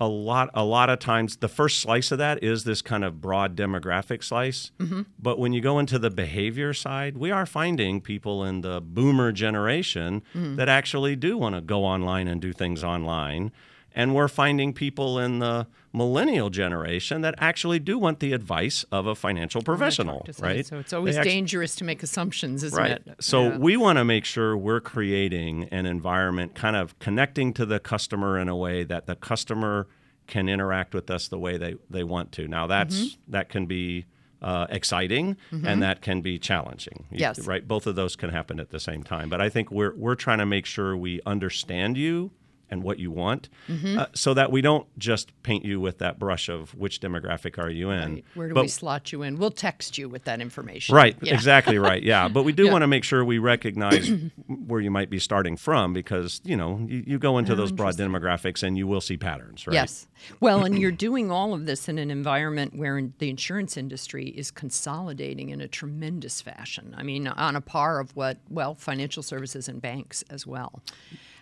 a 0.00 0.06
lot 0.06 0.50
a 0.54 0.64
lot 0.64 0.90
of 0.90 0.98
times 0.98 1.38
the 1.38 1.48
first 1.48 1.80
slice 1.80 2.12
of 2.12 2.18
that 2.18 2.42
is 2.42 2.64
this 2.64 2.82
kind 2.82 3.04
of 3.04 3.20
broad 3.20 3.56
demographic 3.56 4.22
slice 4.22 4.70
mm-hmm. 4.78 5.02
but 5.18 5.38
when 5.38 5.52
you 5.52 5.60
go 5.60 5.78
into 5.78 5.98
the 5.98 6.10
behavior 6.10 6.72
side 6.72 7.16
we 7.16 7.30
are 7.30 7.44
finding 7.44 8.00
people 8.00 8.44
in 8.44 8.60
the 8.60 8.80
boomer 8.80 9.32
generation 9.32 10.22
mm-hmm. 10.34 10.56
that 10.56 10.68
actually 10.68 11.16
do 11.16 11.36
want 11.36 11.54
to 11.54 11.60
go 11.60 11.84
online 11.84 12.28
and 12.28 12.40
do 12.40 12.52
things 12.52 12.84
online 12.84 13.50
and 13.98 14.14
we're 14.14 14.28
finding 14.28 14.72
people 14.72 15.18
in 15.18 15.40
the 15.40 15.66
millennial 15.92 16.50
generation 16.50 17.20
that 17.22 17.34
actually 17.38 17.80
do 17.80 17.98
want 17.98 18.20
the 18.20 18.32
advice 18.32 18.84
of 18.92 19.08
a 19.08 19.14
financial 19.16 19.60
professional, 19.60 20.24
right? 20.38 20.64
So 20.64 20.78
it's 20.78 20.92
always 20.92 21.16
actually, 21.16 21.32
dangerous 21.32 21.74
to 21.76 21.84
make 21.84 22.04
assumptions, 22.04 22.62
isn't 22.62 22.78
right. 22.78 22.92
it? 22.92 23.16
So 23.18 23.48
yeah. 23.48 23.58
we 23.58 23.76
want 23.76 23.98
to 23.98 24.04
make 24.04 24.24
sure 24.24 24.56
we're 24.56 24.80
creating 24.80 25.64
an 25.64 25.84
environment 25.84 26.54
kind 26.54 26.76
of 26.76 26.96
connecting 27.00 27.52
to 27.54 27.66
the 27.66 27.80
customer 27.80 28.38
in 28.38 28.48
a 28.48 28.54
way 28.54 28.84
that 28.84 29.06
the 29.06 29.16
customer 29.16 29.88
can 30.28 30.48
interact 30.48 30.94
with 30.94 31.10
us 31.10 31.26
the 31.26 31.38
way 31.38 31.56
they, 31.56 31.74
they 31.90 32.04
want 32.04 32.30
to. 32.32 32.46
Now 32.46 32.68
that's 32.68 32.96
mm-hmm. 32.96 33.32
that 33.32 33.48
can 33.48 33.66
be 33.66 34.06
uh, 34.40 34.68
exciting 34.70 35.36
mm-hmm. 35.50 35.66
and 35.66 35.82
that 35.82 36.02
can 36.02 36.20
be 36.20 36.38
challenging. 36.38 37.06
Yes. 37.10 37.44
Right. 37.44 37.66
Both 37.66 37.88
of 37.88 37.96
those 37.96 38.14
can 38.14 38.30
happen 38.30 38.60
at 38.60 38.70
the 38.70 38.78
same 38.78 39.02
time. 39.02 39.28
But 39.28 39.40
I 39.40 39.48
think 39.48 39.72
we're 39.72 39.96
we're 39.96 40.14
trying 40.14 40.38
to 40.38 40.46
make 40.46 40.66
sure 40.66 40.96
we 40.96 41.20
understand 41.26 41.96
you 41.96 42.30
and 42.70 42.82
what 42.82 42.98
you 42.98 43.10
want. 43.10 43.48
Mm-hmm. 43.68 43.98
uh, 43.98 44.06
so 44.14 44.34
that 44.34 44.52
we 44.52 44.60
don't 44.60 44.86
just 44.98 45.32
paint 45.42 45.64
you 45.64 45.80
with 45.80 45.98
that 45.98 46.18
brush 46.18 46.48
of 46.48 46.74
which 46.74 47.00
demographic 47.00 47.58
are 47.58 47.70
you 47.70 47.90
in 47.90 48.14
right. 48.14 48.24
where 48.34 48.48
do 48.48 48.54
but, 48.54 48.62
we 48.62 48.68
slot 48.68 49.12
you 49.12 49.22
in? 49.22 49.38
We'll 49.38 49.50
text 49.50 49.98
you 49.98 50.08
with 50.08 50.24
that 50.24 50.40
information. 50.40 50.94
Right. 50.94 51.16
Yeah. 51.22 51.34
exactly 51.34 51.78
right. 51.78 52.02
Yeah. 52.02 52.28
But 52.28 52.42
we 52.42 52.52
do 52.58 52.66
yeah. 52.66 52.72
want 52.72 52.82
to 52.82 52.86
make 52.86 53.04
sure 53.04 53.24
we 53.24 53.38
recognize 53.38 54.10
where 54.46 54.80
you 54.80 54.90
might 54.90 55.10
be 55.10 55.18
starting 55.18 55.56
from 55.56 55.92
because 55.92 56.40
you 56.44 56.56
know 56.56 56.84
you, 56.88 57.04
you 57.06 57.18
go 57.18 57.38
into 57.38 57.52
oh, 57.52 57.56
those 57.56 57.72
broad 57.72 57.96
demographics 57.96 58.62
and 58.62 58.76
you 58.76 58.86
will 58.86 59.00
see 59.00 59.16
patterns 59.16 59.66
right? 59.66 59.74
Yes. 59.74 60.06
Well 60.40 60.64
and 60.64 60.78
you're 60.78 60.90
doing 61.08 61.30
all 61.30 61.54
of 61.54 61.66
this 61.66 61.88
in 61.88 61.98
an 61.98 62.10
environment 62.10 62.74
where 62.74 63.00
the 63.18 63.30
insurance 63.30 63.76
industry 63.76 64.28
is 64.28 64.50
consolidating 64.50 65.50
in 65.50 65.60
a 65.60 65.68
tremendous 65.68 66.40
fashion. 66.40 66.94
I 66.96 67.02
mean 67.02 67.26
on 67.28 67.56
a 67.56 67.60
par 67.60 68.00
of 68.00 68.14
what 68.16 68.38
well 68.48 68.74
financial 68.74 69.22
services 69.22 69.68
and 69.68 69.80
banks 69.80 70.22
as 70.30 70.46
well 70.46 70.82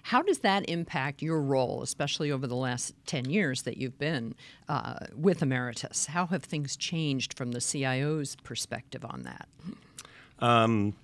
how 0.06 0.22
does 0.22 0.38
that 0.38 0.68
impact 0.70 1.20
your 1.20 1.40
role, 1.40 1.82
especially 1.82 2.30
over 2.30 2.46
the 2.46 2.54
last 2.54 2.94
10 3.06 3.28
years 3.28 3.62
that 3.62 3.76
you've 3.76 3.98
been 3.98 4.36
uh, 4.68 4.98
with 5.16 5.40
Ameritas? 5.40 6.06
How 6.06 6.26
have 6.26 6.44
things 6.44 6.76
changed 6.76 7.34
from 7.34 7.50
the 7.50 7.60
CIO's 7.60 8.36
perspective 8.36 9.04
on 9.04 9.24
that? 9.24 9.48
Um, 10.38 10.94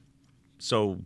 so 0.59 1.01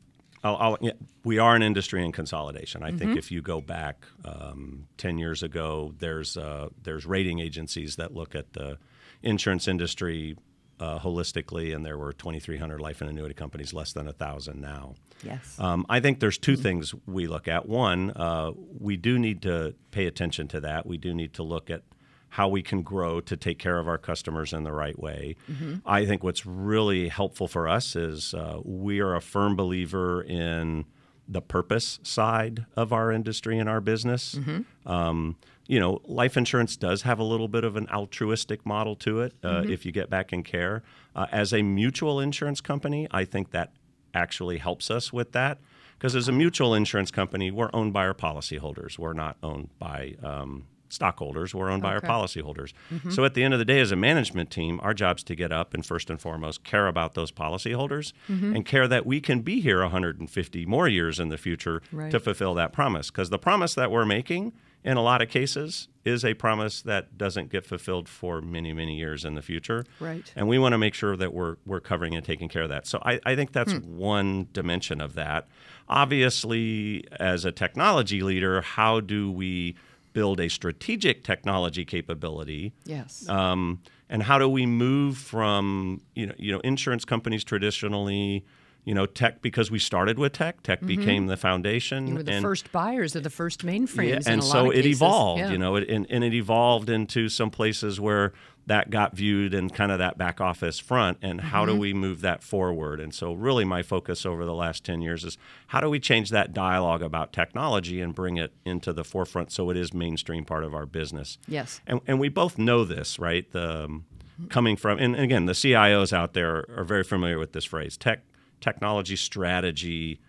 I'll, 0.45 0.57
I'll, 0.57 0.79
yeah, 0.83 0.93
we 1.25 1.39
are 1.39 1.57
an 1.57 1.63
industry 1.63 2.05
in 2.05 2.13
consolidation. 2.13 2.83
I 2.83 2.89
mm-hmm. 2.89 2.99
think 2.99 3.17
if 3.17 3.33
you 3.33 3.41
go 3.41 3.63
back 3.63 4.05
um, 4.27 4.89
10 4.99 5.17
years 5.17 5.43
ago, 5.43 5.95
there's, 5.99 6.37
uh, 6.37 6.69
there's 6.83 7.07
rating 7.07 7.39
agencies 7.39 7.97
that 7.97 8.13
look 8.13 8.35
at 8.35 8.53
the 8.53 8.77
insurance 9.23 9.67
industry 9.67 10.37
uh, 10.81 10.99
holistically, 10.99 11.75
and 11.75 11.85
there 11.85 11.99
were 11.99 12.13
2,300 12.13 12.81
life 12.81 13.01
and 13.01 13.11
annuity 13.11 13.35
companies, 13.35 13.73
less 13.73 13.93
than 13.93 14.07
a 14.09 14.13
thousand 14.13 14.61
now. 14.61 14.95
Yes. 15.23 15.59
Um, 15.59 15.87
I 15.89 16.01
think 16.01 16.21
there's 16.21 16.39
2 16.39 16.53
mm-hmm. 16.53 16.63
things 16.63 16.95
we 17.07 17.27
look 17.27 17.49
at. 17.49 17.67
One, 17.69 18.11
uh, 18.11 18.53
we 18.79 18.97
do 18.97 19.19
need 19.19 19.43
to 19.43 19.75
pay 19.91 20.07
attention 20.07 20.49
to 20.49 20.61
that. 20.61 20.87
We 20.87 20.99
do 20.99 21.15
need 21.15 21.33
to 21.35 21.43
look 21.43 21.71
at 21.71 21.83
how 22.31 22.49
we 22.49 22.63
can 22.63 22.83
grow 22.83 23.21
to 23.21 23.37
take 23.37 23.59
care 23.59 23.79
of 23.79 23.89
our 23.89 23.97
customers 23.99 24.53
in 24.53 24.65
the 24.65 24.73
right 24.73 24.99
way. 24.99 25.37
Mm-hmm. 25.51 25.77
I 25.87 26.05
think 26.05 26.23
what's 26.23 26.45
really 26.45 27.09
helpful 27.09 27.49
for 27.49 27.67
us 27.67 27.97
is 27.97 28.35
uh, 28.35 28.61
we 28.63 29.01
are 29.01 29.15
a 29.15 29.23
firm 29.23 29.57
believer 29.57 30.23
in 30.23 30.85
the 31.29 31.41
purpose 31.41 31.99
side 32.03 32.67
of 32.77 32.93
our 32.93 33.11
industry 33.11 33.59
and 33.59 33.69
our 33.69 33.81
business. 33.81 34.35
Mm-hmm. 34.35 34.89
Um, 34.89 35.37
you 35.69 35.81
know, 35.81 36.01
life 36.05 36.37
insurance 36.37 36.77
does 36.77 37.03
have 37.03 37.19
a 37.19 37.25
little 37.25 37.49
bit 37.49 37.65
of 37.65 37.77
an 37.77 37.89
altruistic 37.89 38.65
model 38.65 38.97
to 38.97 39.21
it 39.21 39.35
uh, 39.43 39.49
mm-hmm. 39.49 39.71
if 39.71 39.85
you 39.85 39.93
get 39.93 40.09
back 40.09 40.33
in 40.33 40.43
care. 40.43 40.83
Uh, 41.15 41.27
as 41.33 41.53
a 41.53 41.63
mutual 41.63 42.21
insurance 42.21 42.61
company, 42.61 43.09
I 43.11 43.25
think 43.25 43.51
that 43.51 43.73
actually 44.15 44.59
helps 44.59 44.91
us 44.91 45.13
with 45.13 45.33
that. 45.33 45.59
Because 45.99 46.15
as 46.15 46.29
a 46.29 46.33
mutual 46.33 46.75
insurance 46.75 47.11
company, 47.11 47.51
we're 47.51 47.71
owned 47.73 47.93
by 47.93 48.07
our 48.07 48.15
policyholders. 48.15 48.99
We're 48.99 49.15
not 49.15 49.39
owned 49.43 49.71
by 49.79 50.17
um, 50.23 50.67
stockholders. 50.89 51.55
We're 51.55 51.71
owned 51.71 51.83
by 51.83 51.95
our 51.95 52.01
policyholders. 52.01 52.73
Mm-hmm. 52.93 53.11
So 53.11 53.25
at 53.25 53.35
the 53.35 53.43
end 53.43 53.55
of 53.55 53.59
the 53.59 53.65
day, 53.65 53.81
as 53.81 53.93
a 53.93 53.97
management 53.97 54.51
team, 54.51 54.79
our 54.83 54.95
job's 54.95 55.23
to 55.25 55.35
get 55.35 55.53
up 55.53 55.75
and 55.75 55.85
first 55.85 56.11
and 56.11 56.21
foremost 56.21 56.65
care 56.65 56.87
about 56.87 57.15
those 57.15 57.33
policyholders 57.33 58.13
mm-hmm. 58.29 58.55
and 58.55 58.67
care 58.67 58.87
that 58.87 59.07
we 59.07 59.21
can 59.21 59.41
be 59.41 59.61
here 59.61 59.81
150 59.81 60.67
more 60.67 60.87
years 60.87 61.19
in 61.19 61.29
the 61.29 61.39
future 61.39 61.83
right. 61.93 62.11
to 62.11 62.21
fulfill 62.21 62.55
that 62.55 62.73
promise. 62.73 63.11
Because 63.11 63.31
the 63.31 63.39
promise 63.39 63.75
that 63.75 63.91
we're 63.91 64.05
making 64.05 64.53
in 64.87 64.97
a 64.97 65.03
lot 65.03 65.21
of 65.21 65.29
cases 65.29 65.89
is 66.05 66.25
a 66.25 66.33
promise 66.35 66.81
that 66.83 67.19
doesn't 67.19 67.51
get 67.51 67.67
fulfilled 67.67 68.09
for 68.09 68.41
many 68.41 68.73
many 68.73 68.97
years 68.97 69.25
in 69.25 69.35
the 69.35 69.43
future. 69.43 69.85
Right. 69.99 70.33
And 70.37 70.49
we 70.49 70.59
want 70.59 70.73
to 70.73 70.79
make 70.79 70.95
sure 70.95 71.17
that 71.17 71.35
we're 71.35 71.57
we're 71.67 71.81
covering 71.81 72.15
and 72.15 72.25
taking 72.25 72.49
care 72.49 72.63
of 72.63 72.69
that. 72.69 72.87
So 72.87 73.03
i, 73.05 73.21
I 73.27 73.35
think 73.35 73.53
that's 73.53 73.73
hmm. 73.73 73.99
one 73.99 74.49
dimension 74.53 75.01
of 75.01 75.15
that. 75.15 75.49
Obviously 75.89 77.05
as 77.19 77.45
a 77.45 77.53
technology 77.53 78.23
leader 78.23 78.63
how 78.63 79.01
do 79.01 79.31
we 79.31 79.75
build 80.13 80.41
a 80.41 80.49
strategic 80.49 81.25
technology 81.25 81.85
capability? 81.85 82.73
Yes. 82.85 83.29
Um, 83.29 83.83
and 84.09 84.23
how 84.23 84.39
do 84.39 84.49
we 84.49 84.67
move 84.67 85.19
from 85.19 86.01
you 86.15 86.27
know 86.27 86.35
you 86.39 86.53
know 86.53 86.61
insurance 86.61 87.05
companies 87.05 87.43
traditionally 87.43 88.45
you 88.87 88.95
know, 88.95 89.05
tech 89.05 89.43
because 89.43 89.69
we 89.69 89.81
started 89.81 90.17
with 90.17 90.33
tech. 90.33 90.63
Tech 90.63 90.79
mm-hmm. 90.79 90.87
became 90.87 91.27
the 91.27 91.37
foundation. 91.37 92.07
You 92.07 92.15
were 92.15 92.23
the 92.23 92.33
and, 92.33 92.43
first 92.43 92.71
buyers 92.71 93.17
of 93.17 93.25
the 93.25 93.31
first 93.31 93.67
mainframes. 93.67 94.25
Yeah, 94.25 94.33
and 94.33 94.43
so 94.43 94.71
it 94.71 94.87
evolved. 94.87 95.41
Yeah. 95.41 95.51
You 95.51 95.59
know, 95.59 95.75
it, 95.75 95.91
and, 95.91 96.07
and, 96.09 96.23
it 96.23 96.33
evolved 96.33 96.89
into 96.89 97.29
some 97.29 97.51
places 97.51 98.01
where 98.01 98.33
that 98.67 98.91
got 98.91 99.15
viewed 99.15 99.55
in 99.55 99.71
kind 99.71 99.91
of 99.91 99.99
that 99.99 100.17
back 100.17 100.41
office 100.41 100.79
front 100.79 101.19
and 101.21 101.41
how 101.41 101.65
Mm-hmm. 101.65 101.75
do 101.75 101.81
we 101.81 101.95
move 101.95 102.21
that 102.21 102.43
forward 102.43 103.01
and 103.01 103.13
so 103.15 103.33
really 103.33 103.65
my 103.65 103.83
focus 103.83 104.27
over 104.27 104.45
the 104.45 104.55
last 104.55 104.85
10 104.85 105.01
years 105.01 105.25
is 105.25 105.39
how 105.69 105.81
do 105.81 105.89
we 105.89 105.99
change 105.99 106.31
that 106.31 106.53
dialogue 106.53 107.03
about 107.03 107.33
technology 107.33 108.01
and 108.01 108.15
bring 108.15 108.37
it 108.37 108.53
into 108.65 108.93
the 108.93 109.03
forefront 109.03 109.51
so 109.51 109.71
it 109.71 109.77
is 109.77 109.95
mainstream 109.95 110.45
part 110.45 110.63
of 110.63 110.75
our 110.75 110.87
business 110.87 111.39
Yes. 111.49 111.81
and, 111.87 112.01
and 112.07 112.21
we 112.21 112.29
both 112.29 112.59
know 112.59 112.85
this 112.85 113.19
right 113.19 113.51
the 113.53 113.85
um, 113.85 114.05
coming 114.49 114.77
from 114.77 114.99
and 114.99 115.17
again 115.17 115.47
the 115.47 115.55
cios 115.55 116.13
out 116.13 116.35
there 116.35 116.67
are 116.77 116.85
very 116.85 117.05
familiar 117.05 117.39
with 117.39 117.53
this 117.53 117.65
phrase 117.65 117.97
tech 117.97 118.21
technology 118.71 119.17
strategy 119.17 120.21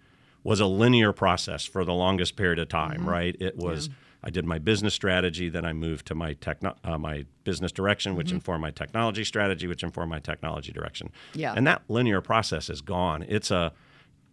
was 0.43 0.59
a 0.59 0.65
linear 0.65 1.11
process 1.11 1.65
for 1.65 1.83
the 1.83 1.93
longest 1.93 2.35
period 2.35 2.59
of 2.59 2.69
time 2.69 2.99
Mm-hmm. 3.01 3.09
right 3.09 3.35
it 3.39 3.57
was 3.57 3.89
I 4.23 4.29
did 4.31 4.45
my 4.45 4.57
business 4.59 4.95
strategy, 4.95 5.47
then 5.47 5.63
I 5.63 5.73
moved 5.73 6.07
to 6.07 6.15
my 6.15 6.33
techno- 6.33 6.75
uh, 6.83 6.97
my 6.97 7.25
business 7.43 7.71
direction, 7.71 8.15
which 8.15 8.27
Mm-hmm. 8.27 8.37
informed 8.37 8.61
my 8.63 8.71
technology 8.71 9.23
strategy, 9.23 9.67
which 9.67 9.83
informed 9.83 10.09
my 10.09 10.19
technology 10.19 10.71
direction. 10.71 11.11
Yeah. 11.35 11.53
And 11.55 11.65
that 11.67 11.83
linear 11.87 12.19
process 12.19 12.67
is 12.69 12.81
gone. 12.81 13.23
It's 13.29 13.51
a, 13.51 13.73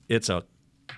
it's 0.08 0.28
a, 0.30 0.42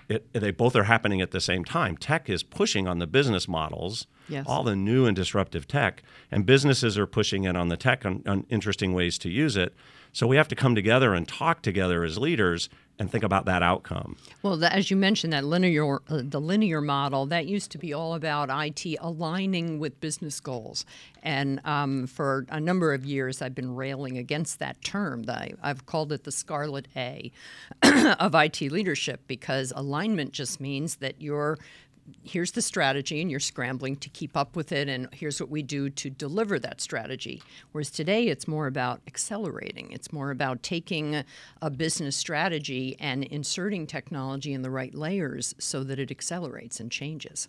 it, 0.07 0.21
they 0.33 0.51
both 0.51 0.75
are 0.75 0.85
happening 0.85 1.19
at 1.21 1.31
the 1.31 1.41
same 1.41 1.63
time. 1.65 1.97
Tech 1.97 2.29
is 2.29 2.43
pushing 2.43 2.87
on 2.87 2.97
the 2.99 3.07
business 3.07 3.45
models, 3.47 4.07
Yes. 4.29 4.45
all 4.47 4.63
the 4.63 4.75
new 4.75 5.05
and 5.05 5.15
disruptive 5.15 5.67
tech, 5.67 6.01
and 6.31 6.45
businesses 6.45 6.97
are 6.97 7.07
pushing 7.07 7.43
in 7.43 7.55
on 7.57 7.67
the 7.67 7.77
tech 7.77 8.05
on, 8.05 8.23
on 8.25 8.45
interesting 8.49 8.93
ways 8.93 9.17
to 9.19 9.29
use 9.29 9.55
it. 9.57 9.73
So 10.13 10.25
we 10.27 10.37
have 10.37 10.47
to 10.47 10.55
come 10.55 10.75
together 10.75 11.13
and 11.13 11.27
talk 11.27 11.61
together 11.61 12.03
as 12.05 12.17
leaders 12.17 12.69
and 12.99 13.11
think 13.11 13.23
about 13.23 13.45
that 13.45 13.61
outcome. 13.61 14.17
Well, 14.41 14.57
the, 14.57 14.73
as 14.73 14.89
you 14.89 14.97
mentioned, 14.97 15.33
that 15.33 15.43
linear, 15.43 15.95
uh, 15.95 16.21
the 16.23 16.41
linear 16.41 16.81
model, 16.81 17.25
that 17.27 17.45
used 17.45 17.71
to 17.71 17.77
be 17.77 17.93
all 17.93 18.15
about 18.15 18.49
IT 18.49 18.97
aligning 18.99 19.79
with 19.79 19.99
business 20.01 20.39
goals. 20.39 20.85
And 21.21 21.59
um, 21.65 22.07
for 22.07 22.45
a 22.49 22.59
number 22.59 22.93
of 22.93 23.05
years, 23.05 23.41
I've 23.41 23.53
been 23.53 23.75
railing 23.75 24.17
against 24.17 24.59
that 24.59 24.81
term. 24.81 25.25
I, 25.27 25.51
I've 25.61 25.85
called 25.85 26.11
it 26.11 26.23
the 26.23 26.31
scarlet 26.31 26.87
A 26.95 27.31
of 28.19 28.33
IT 28.33 28.61
leadership 28.61 29.21
because 29.27 29.71
alignment 29.75 30.31
just 30.31 30.59
means 30.59 30.95
that 30.97 31.21
you're 31.21 31.57
here's 32.23 32.51
the 32.51 32.61
strategy 32.61 33.21
and 33.21 33.29
you're 33.29 33.39
scrambling 33.39 33.95
to 33.97 34.09
keep 34.09 34.35
up 34.35 34.55
with 34.55 34.71
it 34.71 34.87
and 34.87 35.07
here's 35.13 35.39
what 35.39 35.49
we 35.49 35.61
do 35.61 35.89
to 35.89 36.09
deliver 36.09 36.59
that 36.59 36.81
strategy. 36.81 37.41
Whereas 37.71 37.91
today 37.91 38.27
it's 38.27 38.47
more 38.47 38.67
about 38.67 39.01
accelerating. 39.07 39.91
It's 39.91 40.13
more 40.13 40.31
about 40.31 40.63
taking 40.63 41.23
a 41.61 41.69
business 41.69 42.15
strategy 42.15 42.95
and 42.99 43.23
inserting 43.23 43.87
technology 43.87 44.53
in 44.53 44.61
the 44.61 44.69
right 44.69 44.93
layers 44.93 45.55
so 45.57 45.83
that 45.83 45.99
it 45.99 46.11
accelerates 46.11 46.79
and 46.79 46.91
changes. 46.91 47.47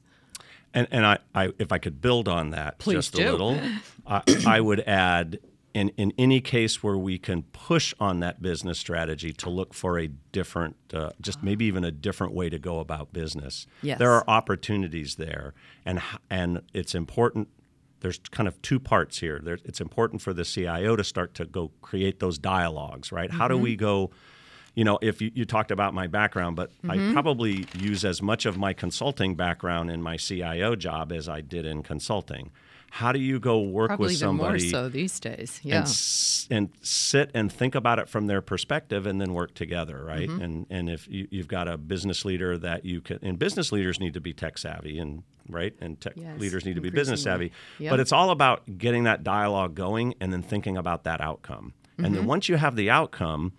And, 0.74 0.86
and 0.90 1.06
I, 1.06 1.18
I, 1.34 1.52
if 1.58 1.72
I 1.72 1.78
could 1.78 2.00
build 2.00 2.28
on 2.28 2.50
that 2.50 2.78
Please 2.78 2.96
just 2.96 3.14
do. 3.14 3.28
a 3.28 3.30
little, 3.30 3.58
I, 4.06 4.22
I 4.46 4.60
would 4.60 4.80
add 4.80 5.40
in, 5.78 5.90
in 5.90 6.12
any 6.18 6.40
case 6.40 6.82
where 6.82 6.98
we 6.98 7.18
can 7.18 7.42
push 7.44 7.94
on 8.00 8.18
that 8.20 8.42
business 8.42 8.78
strategy 8.78 9.32
to 9.34 9.48
look 9.48 9.72
for 9.72 9.98
a 9.98 10.08
different, 10.08 10.76
uh, 10.92 11.10
just 11.20 11.42
maybe 11.42 11.66
even 11.66 11.84
a 11.84 11.92
different 11.92 12.34
way 12.34 12.48
to 12.48 12.58
go 12.58 12.80
about 12.80 13.12
business. 13.12 13.66
Yes. 13.82 13.98
There 13.98 14.10
are 14.12 14.24
opportunities 14.26 15.14
there, 15.14 15.54
and 15.84 16.02
and 16.28 16.62
it's 16.74 16.94
important. 16.94 17.48
There's 18.00 18.18
kind 18.30 18.48
of 18.48 18.60
two 18.62 18.80
parts 18.80 19.18
here. 19.18 19.40
There, 19.42 19.58
it's 19.64 19.80
important 19.80 20.20
for 20.20 20.32
the 20.32 20.44
CIO 20.44 20.96
to 20.96 21.04
start 21.04 21.34
to 21.34 21.46
go 21.46 21.70
create 21.80 22.18
those 22.18 22.38
dialogues, 22.38 23.12
right? 23.12 23.30
How 23.30 23.46
do 23.48 23.56
we 23.56 23.76
go? 23.76 24.10
you 24.74 24.84
know, 24.84 24.96
if 25.02 25.20
you, 25.20 25.32
you 25.34 25.44
talked 25.44 25.72
about 25.72 25.92
my 25.92 26.06
background, 26.06 26.54
but 26.54 26.70
Mm-hmm. 26.84 27.10
I 27.10 27.12
probably 27.12 27.66
use 27.76 28.04
as 28.04 28.22
much 28.22 28.46
of 28.46 28.56
my 28.56 28.72
consulting 28.72 29.34
background 29.34 29.90
in 29.90 30.00
my 30.00 30.16
CIO 30.16 30.76
job 30.76 31.10
as 31.10 31.28
I 31.28 31.40
did 31.40 31.66
in 31.66 31.82
consulting. 31.82 32.52
How 32.90 33.12
do 33.12 33.18
you 33.20 33.38
go 33.38 33.60
work 33.60 33.88
probably 33.88 34.06
with 34.06 34.14
even 34.14 34.36
more 34.36 34.46
somebody 34.46 34.70
so 34.70 34.88
these 34.88 35.20
days 35.20 35.60
yeah 35.62 35.84
and 35.84 36.46
and 36.50 36.70
sit 36.80 37.30
and 37.34 37.52
think 37.52 37.74
about 37.74 37.98
it 37.98 38.08
from 38.08 38.26
their 38.26 38.40
perspective 38.40 39.06
and 39.06 39.20
then 39.20 39.34
work 39.34 39.54
together, 39.54 40.04
right? 40.04 40.28
Mm-hmm. 40.28 40.42
And 40.42 40.66
and 40.70 40.90
if 40.90 41.06
you, 41.08 41.28
you've 41.30 41.48
got 41.48 41.68
a 41.68 41.76
business 41.76 42.24
leader 42.24 42.56
that 42.58 42.84
you 42.84 43.00
can, 43.00 43.18
and 43.22 43.38
business 43.38 43.72
leaders 43.72 44.00
need 44.00 44.14
to 44.14 44.20
be 44.20 44.32
tech 44.32 44.58
savvy 44.58 44.98
and 44.98 45.22
right, 45.48 45.74
and 45.80 46.00
tech 46.00 46.14
Yes, 46.16 46.40
leaders 46.40 46.64
need 46.64 46.74
to 46.76 46.80
be 46.80 46.90
business 46.90 47.22
savvy. 47.22 47.52
Yep. 47.78 47.90
But 47.90 48.00
it's 48.00 48.12
all 48.12 48.30
about 48.30 48.78
getting 48.78 49.04
that 49.04 49.22
dialogue 49.22 49.74
going 49.74 50.14
and 50.20 50.32
then 50.32 50.42
thinking 50.42 50.76
about 50.76 51.04
that 51.04 51.20
outcome. 51.20 51.74
And 51.96 52.06
Mm-hmm. 52.06 52.14
then 52.14 52.26
once 52.26 52.48
you 52.48 52.56
have 52.56 52.76
the 52.76 52.88
outcome, 52.90 53.52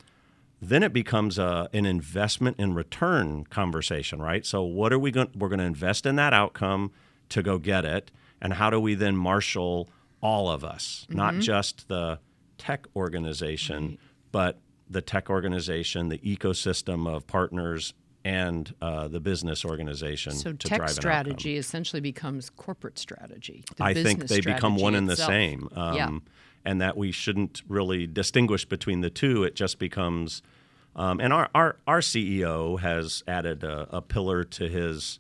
then 0.61 0.81
it 0.83 0.93
becomes 0.93 1.37
a, 1.37 1.69
an 1.73 1.85
investment 1.85 2.57
in 2.59 2.73
return 2.73 3.45
conversation, 3.45 4.21
right? 4.21 4.45
So 4.45 4.63
what 4.63 4.91
are 4.93 4.99
we 4.99 5.11
going? 5.11 5.29
We're 5.35 5.49
going 5.49 5.59
to 5.59 5.65
invest 5.65 6.05
in 6.05 6.15
that 6.17 6.33
outcome 6.33 6.91
to 7.29 7.43
go 7.43 7.57
get 7.57 7.85
it, 7.85 8.11
and 8.41 8.53
how 8.53 8.69
do 8.69 8.79
we 8.79 8.95
then 8.95 9.15
marshal 9.15 9.89
all 10.21 10.49
of 10.49 10.63
us, 10.63 11.05
not 11.09 11.35
just 11.39 11.87
the 11.87 12.19
tech 12.57 12.87
organization, 12.95 13.97
but 14.31 14.59
the 14.89 15.01
tech 15.01 15.29
organization, 15.29 16.09
the 16.09 16.17
ecosystem 16.19 17.07
of 17.07 17.25
partners, 17.27 17.93
and 18.25 18.73
uh, 18.81 19.07
the 19.07 19.19
business 19.19 19.63
organization 19.63 20.33
so 20.33 20.51
to 20.51 20.67
tech 20.67 20.79
drive 20.79 20.89
an 20.89 20.91
outcome. 20.91 21.01
strategy 21.01 21.55
essentially 21.57 22.01
becomes 22.01 22.49
corporate 22.49 22.99
strategy 22.99 23.63
the 23.77 23.83
I 23.83 23.93
think 23.93 24.27
they 24.27 24.41
become 24.41 24.75
one 24.75 24.93
and 24.93 25.07
the 25.09 25.15
same. 25.15 25.69
Um, 25.73 25.95
yeah 25.95 26.09
And 26.65 26.81
that 26.81 26.97
we 26.97 27.13
shouldn't 27.13 27.61
really 27.69 28.05
distinguish 28.05 28.65
between 28.65 28.99
the 28.99 29.09
two. 29.09 29.45
It 29.45 29.55
just 29.55 29.79
becomes. 29.79 30.41
Um, 30.95 31.21
and 31.21 31.31
our, 31.31 31.49
our, 31.55 31.77
our 31.87 32.01
CEO 32.01 32.77
has 32.81 33.23
added 33.25 33.63
a, 33.63 33.87
a 33.89 34.01
pillar 34.01 34.43
to 34.43 34.67
his 34.67 35.19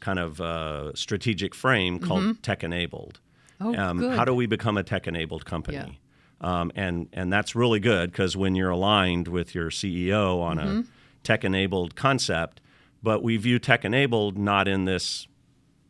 kind 0.00 0.18
of 0.18 0.40
uh, 0.40 0.94
strategic 0.94 1.54
frame 1.54 1.98
called 1.98 2.42
tech 2.42 2.64
enabled. 2.64 3.20
Mm-hmm. 3.60 3.78
Oh, 3.80 3.94
good. 3.94 4.16
How 4.16 4.24
do 4.24 4.34
we 4.34 4.46
become 4.46 4.76
a 4.78 4.82
tech 4.82 5.06
enabled 5.06 5.44
company? 5.44 6.00
Um, 6.40 6.72
and, 6.74 7.08
and 7.12 7.30
that's 7.32 7.54
really 7.54 7.80
good 7.80 8.10
because 8.10 8.34
when 8.36 8.54
you're 8.54 8.70
aligned 8.70 9.28
with 9.28 9.54
your 9.54 9.70
CEO 9.70 10.40
on 10.40 10.56
Mm-hmm. 10.58 10.78
a 10.80 10.84
tech 11.22 11.44
enabled 11.44 11.94
concept, 11.96 12.62
but 13.02 13.22
we 13.22 13.36
view 13.36 13.58
tech 13.58 13.84
enabled 13.84 14.38
not 14.38 14.66
in 14.66 14.86
this 14.86 15.28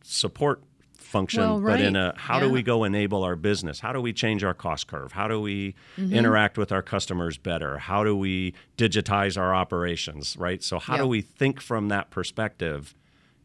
support 0.02 0.62
function, 0.98 1.42
Well, 1.42 1.60
but 1.60 1.80
in 1.80 1.96
a 1.96 2.14
how 2.16 2.38
do 2.40 2.48
we 2.50 2.62
go 2.62 2.84
enable 2.84 3.22
our 3.24 3.34
business? 3.36 3.80
How 3.80 3.92
do 3.92 4.00
we 4.00 4.12
change 4.12 4.44
our 4.44 4.54
cost 4.54 4.86
curve? 4.86 5.12
How 5.12 5.28
do 5.28 5.40
we 5.40 5.74
Mm-hmm. 5.98 6.12
interact 6.14 6.56
with 6.58 6.72
our 6.72 6.82
customers 6.82 7.36
better? 7.38 7.78
How 7.78 8.04
do 8.04 8.16
we 8.16 8.54
digitize 8.78 9.36
our 9.38 9.54
operations, 9.54 10.36
right? 10.36 10.62
So 10.62 10.78
how 10.78 10.94
Yeah. 10.94 11.02
do 11.02 11.06
we 11.08 11.20
think 11.20 11.60
from 11.60 11.88
that 11.88 12.10
perspective 12.10 12.94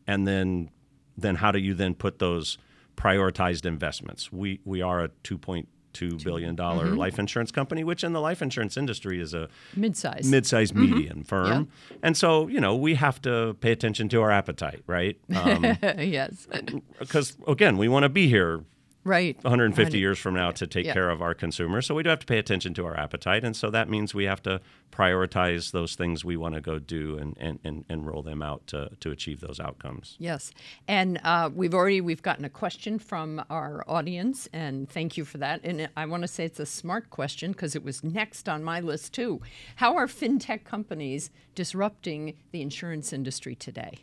and 0.08 0.28
then 0.28 0.70
then 1.18 1.36
how 1.36 1.52
do 1.52 1.60
you 1.60 1.74
then 1.74 1.96
put 1.96 2.20
those 2.20 2.58
prioritized 2.98 3.66
investments? 3.66 4.32
We 4.32 4.60
we 4.66 4.82
are 4.82 5.04
a 5.04 5.10
2.2 5.24 6.24
billion 6.24 6.56
dollar 6.56 6.88
Mm-hmm. 6.88 6.98
life 6.98 7.20
insurance 7.20 7.52
company, 7.52 7.84
which 7.84 8.04
in 8.04 8.12
the 8.14 8.20
life 8.20 8.42
insurance 8.42 8.76
industry 8.78 9.22
is 9.22 9.34
a 9.34 9.48
mid-size 9.76 10.30
mid-sized 10.30 10.76
median 10.76 11.24
firm. 11.24 11.70
And 12.04 12.18
so, 12.18 12.48
you 12.50 12.60
know, 12.60 12.76
we 12.76 12.96
have 12.96 13.22
to 13.22 13.56
pay 13.62 13.72
attention 13.72 14.10
to 14.10 14.22
our 14.22 14.32
appetite, 14.32 14.82
right? 14.88 15.18
Um, 15.34 15.64
yes 15.98 16.48
because 17.00 17.38
again, 17.48 17.78
we 17.78 17.88
want 17.88 18.04
to 18.04 18.10
be 18.10 18.28
here 18.28 18.64
right 19.06 19.42
150 19.44 19.98
years 19.98 20.20
from 20.20 20.34
now 20.34 20.52
to 20.52 20.68
take 20.68 20.86
Yeah. 20.86 20.94
care 20.94 21.10
of 21.10 21.22
our 21.22 21.34
consumers. 21.34 21.86
So 21.86 21.96
we 21.96 22.04
do 22.04 22.10
have 22.10 22.20
to 22.20 22.26
pay 22.26 22.40
attention 22.40 22.74
to 22.74 22.86
our 22.86 22.98
appetite. 23.00 23.44
And 23.46 23.56
so 23.56 23.70
that 23.70 23.88
means 23.90 24.14
we 24.14 24.26
have 24.26 24.42
to 24.44 24.60
prioritize 24.92 25.72
those 25.72 25.96
things 25.96 26.26
we 26.26 26.36
want 26.36 26.56
to 26.56 26.62
go 26.62 26.80
do 26.80 27.18
and, 27.18 27.38
and, 27.40 27.60
and, 27.64 27.86
and 27.88 28.08
roll 28.08 28.24
them 28.24 28.42
out 28.42 28.66
to, 28.68 28.90
to 29.00 29.12
achieve 29.12 29.40
those 29.42 29.60
outcomes. 29.60 30.16
Yes, 30.20 30.52
and 30.88 31.20
uh, 31.24 31.50
we've 31.54 31.74
already 31.74 32.02
we've 32.02 32.22
gotten 32.24 32.46
a 32.46 32.50
question 32.50 32.98
from 33.00 33.44
our 33.50 33.84
audience, 33.88 34.50
and 34.52 34.90
thank 34.90 35.18
you 35.18 35.26
for 35.26 35.38
that. 35.38 35.62
And 35.64 35.88
I 35.96 36.06
want 36.06 36.24
to 36.24 36.28
say 36.28 36.46
it's 36.46 36.60
a 36.60 36.66
smart 36.66 37.10
question 37.10 37.52
because 37.52 37.76
it 37.76 37.84
was 37.84 38.04
next 38.04 38.50
on 38.50 38.64
my 38.64 38.80
list 38.80 39.14
too. 39.14 39.42
How 39.78 39.96
are 39.96 40.08
fintech 40.08 40.64
companies 40.64 41.30
disrupting 41.54 42.34
the 42.52 42.62
insurance 42.62 43.14
industry 43.14 43.56
today? 43.56 44.00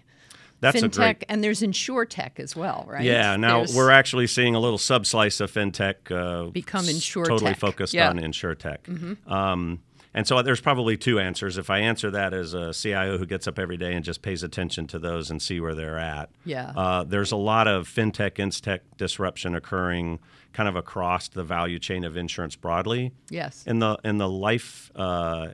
That's 0.62 0.80
fintech 0.80 0.84
a 0.84 0.88
great. 1.14 1.24
and 1.28 1.44
there's 1.44 1.60
insure 1.62 2.06
tech 2.06 2.40
as 2.40 2.56
well, 2.56 2.86
right? 2.88 3.04
Yeah, 3.04 3.36
now 3.36 3.58
There's- 3.58 3.74
we're 3.76 3.90
actually 3.90 4.26
seeing 4.28 4.54
a 4.54 4.60
little 4.60 4.78
subslice 4.78 5.40
of 5.42 5.52
fintech 5.52 6.10
uh, 6.10 6.48
Become 6.50 6.88
insure. 6.88 7.26
Totally 7.26 7.52
focused 7.54 7.92
Yeah. 7.92 8.10
Mm-hmm. 8.10 8.18
on 8.24 8.32
insurtech. 8.32 9.30
Um, 9.30 9.80
and 10.14 10.26
so 10.26 10.40
there's 10.42 10.60
probably 10.60 10.96
two 10.98 11.18
answers. 11.18 11.56
If 11.58 11.70
I 11.70 11.78
answer 11.78 12.10
that 12.10 12.34
as 12.34 12.52
a 12.54 12.72
CIO 12.74 13.16
who 13.18 13.24
gets 13.26 13.46
up 13.48 13.58
every 13.58 13.76
day 13.78 13.94
and 13.94 14.04
just 14.04 14.20
pays 14.22 14.42
attention 14.42 14.86
to 14.88 14.98
those 14.98 15.30
and 15.30 15.40
see 15.40 15.58
where 15.58 15.74
they're 15.74 15.98
at, 15.98 16.28
Yeah. 16.44 16.70
uh, 16.76 17.04
there's 17.04 17.32
a 17.32 17.36
lot 17.36 17.66
of 17.66 17.88
fintech, 17.88 18.32
instech 18.32 18.80
disruption 18.98 19.54
occurring 19.54 20.18
kind 20.52 20.68
of 20.68 20.76
across 20.76 21.28
the 21.28 21.42
value 21.42 21.78
chain 21.78 22.04
of 22.04 22.16
insurance 22.16 22.56
broadly. 22.56 23.12
yes, 23.30 23.64
In 23.66 23.78
the 23.78 23.96
in 24.04 24.18
the 24.18 24.28
life 24.28 24.90
uh, 24.94 25.48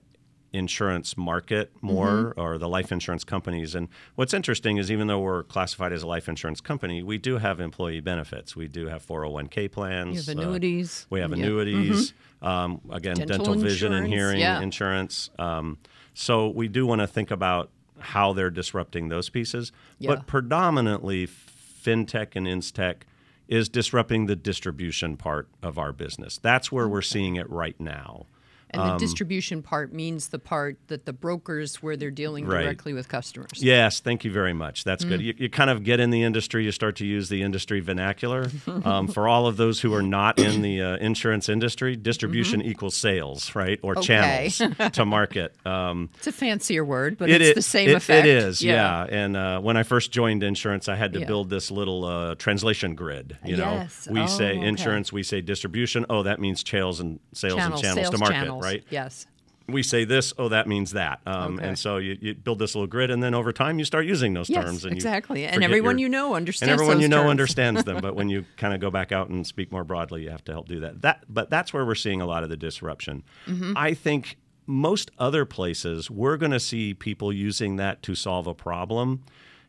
insurance 0.52 1.16
market 1.16 1.70
more 1.82 2.06
Mm-hmm. 2.08 2.40
or 2.40 2.56
the 2.58 2.68
life 2.68 2.90
insurance 2.90 3.22
companies 3.22 3.74
and 3.74 3.88
what's 4.14 4.32
interesting 4.32 4.78
is 4.78 4.90
even 4.90 5.06
though 5.06 5.20
we're 5.20 5.42
classified 5.42 5.92
as 5.92 6.02
a 6.02 6.06
life 6.06 6.26
insurance 6.28 6.60
company 6.62 7.02
we 7.02 7.18
do 7.18 7.36
have 7.36 7.60
employee 7.60 8.00
benefits 8.00 8.56
we 8.56 8.66
do 8.66 8.86
have 8.86 9.04
401k 9.06 9.70
plans 9.70 10.26
have 10.26 10.36
uh, 10.36 10.40
annuities. 10.40 11.06
we 11.10 11.20
have 11.20 11.30
Yeah. 11.30 11.36
Mm-hmm. 11.36 11.44
annuities 11.44 12.14
um, 12.40 12.80
again 12.90 13.16
dental, 13.16 13.38
Dental 13.44 13.54
vision 13.62 13.92
and 13.92 14.06
hearing 14.06 14.40
yeah. 14.40 14.60
insurance 14.60 15.28
um, 15.38 15.76
so 16.14 16.48
we 16.48 16.66
do 16.68 16.86
want 16.86 17.00
to 17.02 17.06
think 17.06 17.30
about 17.30 17.70
how 17.98 18.32
they're 18.32 18.50
disrupting 18.50 19.08
those 19.10 19.28
pieces 19.28 19.70
Yeah. 19.98 20.14
but 20.14 20.26
predominantly 20.26 21.26
fintech 21.26 22.36
and 22.36 22.46
instech 22.46 23.02
is 23.48 23.68
disrupting 23.68 24.26
the 24.26 24.36
distribution 24.36 25.16
part 25.16 25.48
of 25.62 25.78
our 25.78 25.90
business. 25.90 26.36
That's 26.36 26.70
where 26.70 26.86
we're 26.86 27.00
seeing 27.00 27.36
it 27.36 27.48
right 27.48 27.78
now. 27.80 28.26
And 28.70 28.82
the 28.82 28.96
distribution 28.98 29.62
part 29.62 29.92
means 29.92 30.28
the 30.28 30.38
part 30.38 30.76
that 30.88 31.06
the 31.06 31.12
brokers 31.12 31.76
where 31.82 31.96
they're 31.96 32.10
dealing 32.10 32.44
Right. 32.46 32.64
directly 32.64 32.92
with 32.92 33.08
customers. 33.08 33.50
Yes, 33.56 34.00
thank 34.00 34.24
you 34.24 34.30
very 34.32 34.52
much. 34.52 34.84
That's 34.84 35.04
Mm. 35.04 35.08
good. 35.08 35.20
You, 35.22 35.34
you 35.38 35.48
kind 35.48 35.70
of 35.70 35.84
get 35.84 36.00
in 36.00 36.10
the 36.10 36.22
industry, 36.22 36.64
you 36.64 36.72
start 36.72 36.96
to 36.96 37.06
use 37.06 37.28
the 37.30 37.42
industry 37.42 37.80
vernacular. 37.80 38.50
Um, 38.84 39.08
for 39.08 39.26
all 39.26 39.46
of 39.46 39.56
those 39.56 39.80
who 39.80 39.94
are 39.94 40.02
not 40.02 40.38
in 40.38 40.60
the 40.62 40.82
uh, 40.82 40.96
insurance 40.96 41.48
industry, 41.48 41.96
distribution 41.96 42.60
equals 42.62 42.94
sales, 42.96 43.54
right? 43.54 43.78
Or 43.82 43.94
Mm-hmm. 43.94 44.00
Okay. 44.00 44.48
channels 44.50 44.92
to 44.92 45.04
market. 45.06 45.54
Um, 45.66 46.10
It's 46.18 46.26
a 46.26 46.32
fancier 46.32 46.84
word, 46.84 47.16
but 47.18 47.30
it 47.30 47.40
it's 47.40 47.54
the 47.54 47.62
same 47.62 47.88
it- 47.90 47.96
effect. 47.96 48.26
It 48.26 48.30
is, 48.30 48.62
yeah. 48.62 49.04
And 49.08 49.36
uh, 49.36 49.60
when 49.60 49.76
I 49.76 49.82
first 49.82 50.12
joined 50.12 50.42
insurance, 50.42 50.88
I 50.88 50.96
had 50.96 51.12
to 51.14 51.20
Yeah. 51.20 51.26
build 51.26 51.48
this 51.50 51.70
little 51.70 52.04
uh, 52.04 52.34
translation 52.34 52.94
grid. 52.94 53.38
You 53.44 53.56
know, 53.56 53.86
we 54.10 54.20
Oh, 54.20 54.26
say 54.26 54.50
okay. 54.58 54.66
insurance, 54.66 55.12
we 55.12 55.22
say 55.22 55.40
distribution. 55.40 56.04
Oh, 56.10 56.22
that 56.24 56.38
means 56.40 56.62
channels 56.62 57.00
and 57.00 57.18
sales 57.32 57.54
Channels, 57.56 57.82
and 57.82 57.94
channels 57.94 58.10
to 58.10 58.18
market, 58.18 58.34
channels. 58.34 58.57
Right? 58.62 58.84
Yes. 58.90 59.26
we 59.70 59.82
say 59.82 60.04
this, 60.04 60.32
oh, 60.38 60.48
that 60.48 60.66
means 60.66 60.92
that. 60.92 61.20
Um, 61.26 61.56
Okay. 61.58 61.68
And 61.68 61.78
so 61.78 61.98
you, 61.98 62.16
you 62.20 62.34
build 62.34 62.58
this 62.58 62.74
little 62.74 62.86
grid, 62.86 63.10
and 63.10 63.22
then 63.22 63.34
over 63.34 63.52
time 63.52 63.78
you 63.78 63.84
start 63.84 64.06
using 64.06 64.32
those 64.32 64.48
Yes, 64.48 64.64
terms. 64.64 64.84
And 64.86 64.94
exactly. 64.94 65.44
And 65.44 65.62
everyone 65.62 65.98
your- 65.98 66.06
you 66.06 66.08
know 66.08 66.34
understands 66.34 66.70
And 66.72 66.80
everyone 66.80 67.00
you 67.02 67.08
know 67.08 67.18
terms. 67.22 67.30
understands 67.32 67.84
them. 67.84 67.98
But 68.06 68.14
when 68.16 68.30
you 68.30 68.46
kind 68.56 68.72
of 68.72 68.80
go 68.80 68.90
back 68.90 69.12
out 69.12 69.28
and 69.28 69.46
speak 69.46 69.70
more 69.70 69.84
broadly, 69.84 70.22
you 70.22 70.30
have 70.30 70.42
to 70.44 70.52
help 70.52 70.68
do 70.68 70.80
that. 70.80 71.02
That, 71.02 71.24
but 71.28 71.50
that's 71.50 71.74
where 71.74 71.84
we're 71.84 71.94
seeing 71.96 72.22
a 72.22 72.26
lot 72.26 72.44
of 72.44 72.48
the 72.48 72.56
disruption. 72.56 73.24
Mm-hmm. 73.46 73.74
I 73.76 73.92
think 73.92 74.38
most 74.66 75.10
other 75.18 75.44
places 75.44 76.10
we're 76.10 76.36
going 76.38 76.52
to 76.52 76.60
see 76.60 76.94
people 76.94 77.30
using 77.30 77.76
that 77.76 78.02
to 78.04 78.14
solve 78.14 78.46
a 78.46 78.54
problem, 78.54 79.22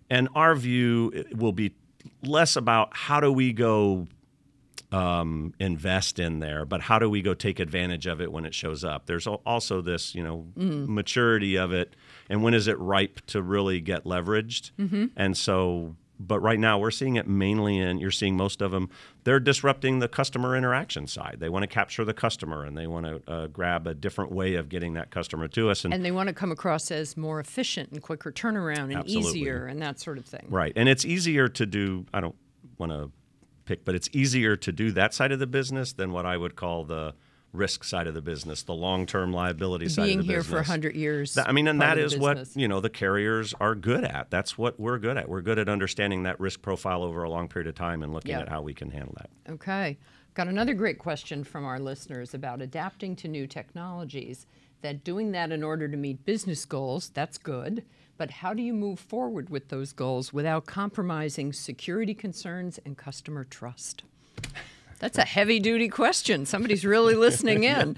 and 0.10 0.30
our 0.34 0.56
view 0.56 1.26
will 1.36 1.52
be 1.54 1.74
less 2.24 2.56
about 2.56 2.96
how 2.96 3.20
do 3.20 3.32
we 3.34 3.52
go 3.52 4.08
um, 4.92 5.54
invest 5.60 6.18
in 6.20 6.40
there, 6.40 6.66
but 6.66 6.82
how 6.82 6.98
do 7.00 7.10
we 7.10 7.22
go 7.22 7.34
take 7.34 7.60
advantage 7.60 8.08
of 8.08 8.22
it 8.22 8.32
when 8.32 8.46
it 8.46 8.54
shows 8.54 8.84
up? 8.84 9.06
There's 9.06 9.28
also 9.28 9.82
this, 9.82 10.16
you 10.16 10.24
know, 10.24 10.48
maturity 10.56 11.58
of 11.58 11.72
it, 11.74 11.96
and 12.30 12.42
when 12.44 12.54
is 12.54 12.68
it 12.68 12.80
ripe 12.80 13.22
to 13.28 13.42
really 13.42 13.82
get 13.82 14.06
leveraged? 14.06 14.72
And 15.16 15.38
so, 15.38 15.96
but 16.20 16.40
right 16.42 16.60
now 16.60 16.78
we're 16.80 16.92
seeing 16.92 17.16
it 17.16 17.28
mainly 17.28 17.78
in. 17.78 17.98
You're 18.00 18.12
seeing 18.12 18.36
most 18.36 18.62
of 18.62 18.72
them. 18.72 18.90
They're 19.24 19.40
disrupting 19.40 20.00
the 20.00 20.08
customer 20.08 20.56
interaction 20.58 21.08
side. 21.08 21.38
They 21.40 21.50
want 21.50 21.64
to 21.64 21.68
capture 21.68 22.04
the 22.04 22.14
customer, 22.14 22.66
and 22.66 22.78
they 22.78 22.88
want 22.88 23.06
to 23.06 23.32
uh, 23.32 23.48
grab 23.48 23.86
a 23.88 23.94
different 23.94 24.32
way 24.32 24.56
of 24.56 24.70
getting 24.70 24.96
that 24.96 25.12
customer 25.12 25.48
to 25.50 25.70
us. 25.70 25.86
And, 25.86 25.94
And 25.94 26.04
they 26.04 26.12
want 26.12 26.28
to 26.28 26.34
come 26.34 26.52
across 26.52 26.92
as 26.92 27.16
more 27.16 27.40
efficient 27.40 27.92
and 27.92 28.02
quicker 28.02 28.32
turnaround 28.32 28.86
and 28.86 28.96
Absolutely. 28.96 29.40
easier 29.40 29.68
and 29.68 29.82
that 29.82 30.00
sort 30.00 30.18
of 30.18 30.26
thing. 30.26 30.48
Right. 30.50 30.74
And 30.76 30.90
it's 30.90 31.06
easier 31.06 31.48
to 31.48 31.66
do, 31.66 32.06
I 32.14 32.20
don't 32.22 32.36
want 32.78 32.92
to 32.92 33.12
pick, 33.70 33.86
but 33.86 33.94
it's 33.96 34.10
easier 34.12 34.56
to 34.58 34.72
do 34.72 34.92
that 34.92 35.14
side 35.14 35.32
of 35.32 35.38
the 35.40 35.48
business 35.48 35.94
than 35.94 36.12
what 36.12 36.26
I 36.26 36.36
would 36.36 36.56
call 36.56 36.84
the 36.84 37.14
risk 37.54 37.84
side 37.84 38.08
of 38.08 38.14
the 38.16 38.22
business, 38.22 38.64
the 38.64 38.74
long 38.74 39.06
term 39.06 39.32
liability 39.32 39.88
side 39.90 40.06
Being 40.06 40.20
of 40.20 40.26
the 40.28 40.34
business. 40.34 40.48
Being 40.48 40.56
here 40.56 40.64
for 40.64 40.70
100 40.70 40.96
years. 40.96 41.38
I 41.38 41.52
mean, 41.52 41.68
and 41.68 41.80
that 41.82 41.98
is 42.00 42.18
what 42.18 42.48
you 42.56 42.68
know 42.68 42.80
the 42.82 42.90
carriers 42.90 43.54
are 43.60 43.76
good 43.76 44.04
at. 44.04 44.30
That's 44.32 44.58
what 44.58 44.80
we're 44.80 44.98
good 44.98 45.18
at. 45.18 45.30
We're 45.30 45.42
good 45.42 45.60
at 45.60 45.70
understanding 45.70 46.24
that 46.24 46.40
risk 46.40 46.62
profile 46.64 47.04
over 47.04 47.24
a 47.24 47.30
long 47.30 47.48
period 47.48 47.68
of 47.68 47.76
time 47.76 48.02
and 48.04 48.12
looking 48.12 48.32
Yeah. 48.32 48.42
at 48.42 48.50
how 48.50 48.62
we 48.64 48.74
can 48.74 48.90
handle 48.92 49.16
that. 49.18 49.30
Okay. 49.54 49.98
Got 50.34 50.48
another 50.48 50.74
great 50.74 50.98
question 51.00 51.44
from 51.44 51.64
our 51.66 51.80
listeners 51.80 52.34
about 52.34 52.62
adapting 52.62 53.16
to 53.18 53.28
new 53.28 53.46
technologies. 53.48 54.46
That 54.82 55.04
doing 55.04 55.32
that 55.34 55.52
in 55.52 55.62
order 55.62 55.88
to 55.90 55.98
meet 55.98 56.24
business 56.26 56.66
goals, 56.66 57.10
that's 57.10 57.38
good. 57.38 57.84
But 58.20 58.32
how 58.32 58.54
do 58.54 58.62
you 58.62 58.74
move 58.74 59.00
forward 59.00 59.50
with 59.50 59.70
those 59.70 59.94
goals 59.94 60.34
without 60.34 60.66
compromising 60.66 61.54
security 61.54 62.14
concerns 62.14 62.78
and 62.86 62.98
customer 62.98 63.46
trust? 63.46 64.04
That's 65.00 65.18
a 65.18 65.24
heavy 65.24 65.62
duty 65.62 65.88
question. 65.88 66.46
Somebody's 66.46 66.84
really 66.84 67.16
listening 67.16 67.64
in. 67.76 67.96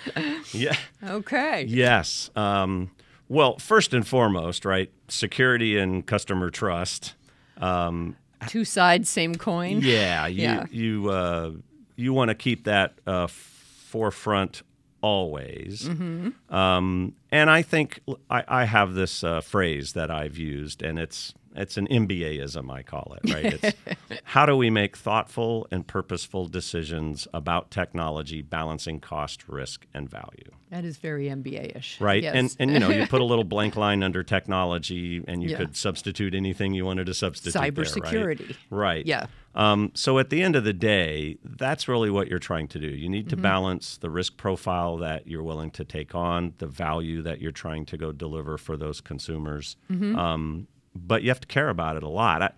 Yeah. 0.53 0.75
Okay. 1.03 1.65
Yes. 1.67 2.29
Um, 2.35 2.91
well, 3.29 3.57
first 3.57 3.95
and 3.95 4.07
foremost, 4.07 4.63
right, 4.63 4.91
security 5.07 5.79
and 5.79 6.05
customer 6.05 6.51
trust. 6.51 7.15
Two 7.59 8.63
sides, 8.65 9.09
same 9.09 9.33
coin. 9.33 9.79
Yeah, 9.81 10.27
you 10.27 10.43
Yeah. 10.43 10.65
you 10.69 11.09
uh, 11.09 11.51
you 11.95 12.13
want 12.13 12.29
to 12.29 12.35
keep 12.35 12.65
that 12.65 12.93
uh, 13.07 13.25
forefront 13.25 14.61
always. 15.01 15.87
Mm-hmm. 15.87 16.53
Um, 16.53 17.13
and 17.31 17.49
I 17.49 17.61
think 17.61 17.99
I, 18.29 18.43
I 18.47 18.65
have 18.65 18.93
this 18.93 19.23
uh, 19.23 19.41
phrase 19.41 19.93
that 19.93 20.09
I've 20.11 20.37
used, 20.37 20.81
and 20.81 20.99
it's 20.99 21.33
it's 21.53 21.75
an 21.75 21.85
MBAism, 21.87 22.71
I 22.71 22.81
call 22.81 23.17
it. 23.21 23.33
Right? 23.33 23.59
It's 23.61 24.21
how 24.23 24.45
do 24.45 24.55
we 24.55 24.69
make 24.69 24.95
thoughtful 24.95 25.67
and 25.69 25.85
purposeful 25.85 26.47
decisions 26.47 27.27
about 27.33 27.71
technology, 27.71 28.41
balancing 28.41 28.99
cost, 29.01 29.47
risk, 29.49 29.85
and 29.93 30.09
value. 30.09 30.51
That 30.69 30.85
is 30.85 30.95
very 30.95 31.25
MBA 31.25 31.75
ish. 31.75 31.99
Right, 31.99 32.23
Yes. 32.23 32.35
and 32.35 32.55
and 32.59 32.71
you 32.71 32.79
know 32.79 32.89
you 32.89 33.05
put 33.07 33.19
a 33.19 33.25
little 33.25 33.43
blank 33.55 33.75
line 33.75 34.03
under 34.03 34.23
technology, 34.23 35.21
and 35.27 35.43
you 35.43 35.49
Yeah. 35.49 35.57
could 35.57 35.75
substitute 35.75 36.33
anything 36.33 36.73
you 36.73 36.85
wanted 36.85 37.07
to 37.07 37.13
substitute. 37.13 37.53
there, 37.53 37.61
right? 37.63 37.73
Cybersecurity. 37.73 38.55
Right. 38.69 39.05
Yeah. 39.05 39.25
Um, 39.53 39.91
so 39.93 40.17
at 40.17 40.29
the 40.29 40.41
end 40.41 40.55
of 40.55 40.63
the 40.63 40.73
day, 40.73 41.37
that's 41.43 41.87
really 41.87 42.09
what 42.09 42.27
you're 42.29 42.39
trying 42.39 42.67
to 42.69 42.79
do. 42.79 42.87
You 42.87 43.09
need 43.09 43.25
Mm-hmm. 43.25 43.35
to 43.37 43.41
balance 43.41 43.97
the 43.97 44.09
risk 44.09 44.37
profile 44.37 44.97
that 44.97 45.27
you're 45.27 45.43
willing 45.43 45.71
to 45.71 45.83
take 45.83 46.15
on, 46.15 46.53
the 46.59 46.67
value 46.67 47.21
that 47.23 47.41
you're 47.41 47.51
trying 47.51 47.85
to 47.87 47.97
go 47.97 48.11
deliver 48.11 48.57
for 48.57 48.77
those 48.77 49.01
consumers. 49.01 49.75
Mm-hmm. 49.91 50.17
Um, 50.17 50.67
but 50.95 51.21
you 51.23 51.29
have 51.29 51.39
to 51.41 51.47
care 51.47 51.69
about 51.69 51.97
it 51.97 52.03
a 52.03 52.07
lot. 52.07 52.41
I, 52.41 52.51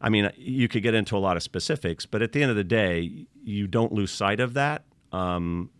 I 0.00 0.08
mean, 0.08 0.30
you 0.36 0.68
could 0.68 0.82
get 0.82 0.94
into 0.94 1.16
a 1.16 1.18
lot 1.18 1.36
of 1.36 1.42
specifics, 1.42 2.06
but 2.06 2.22
at 2.22 2.32
the 2.32 2.40
end 2.42 2.50
of 2.50 2.56
the 2.56 2.64
day, 2.64 3.26
you 3.42 3.66
don't 3.66 3.92
lose 3.92 4.10
sight 4.10 4.40
of 4.40 4.54
that. 4.54 4.84
Um, 5.12 5.70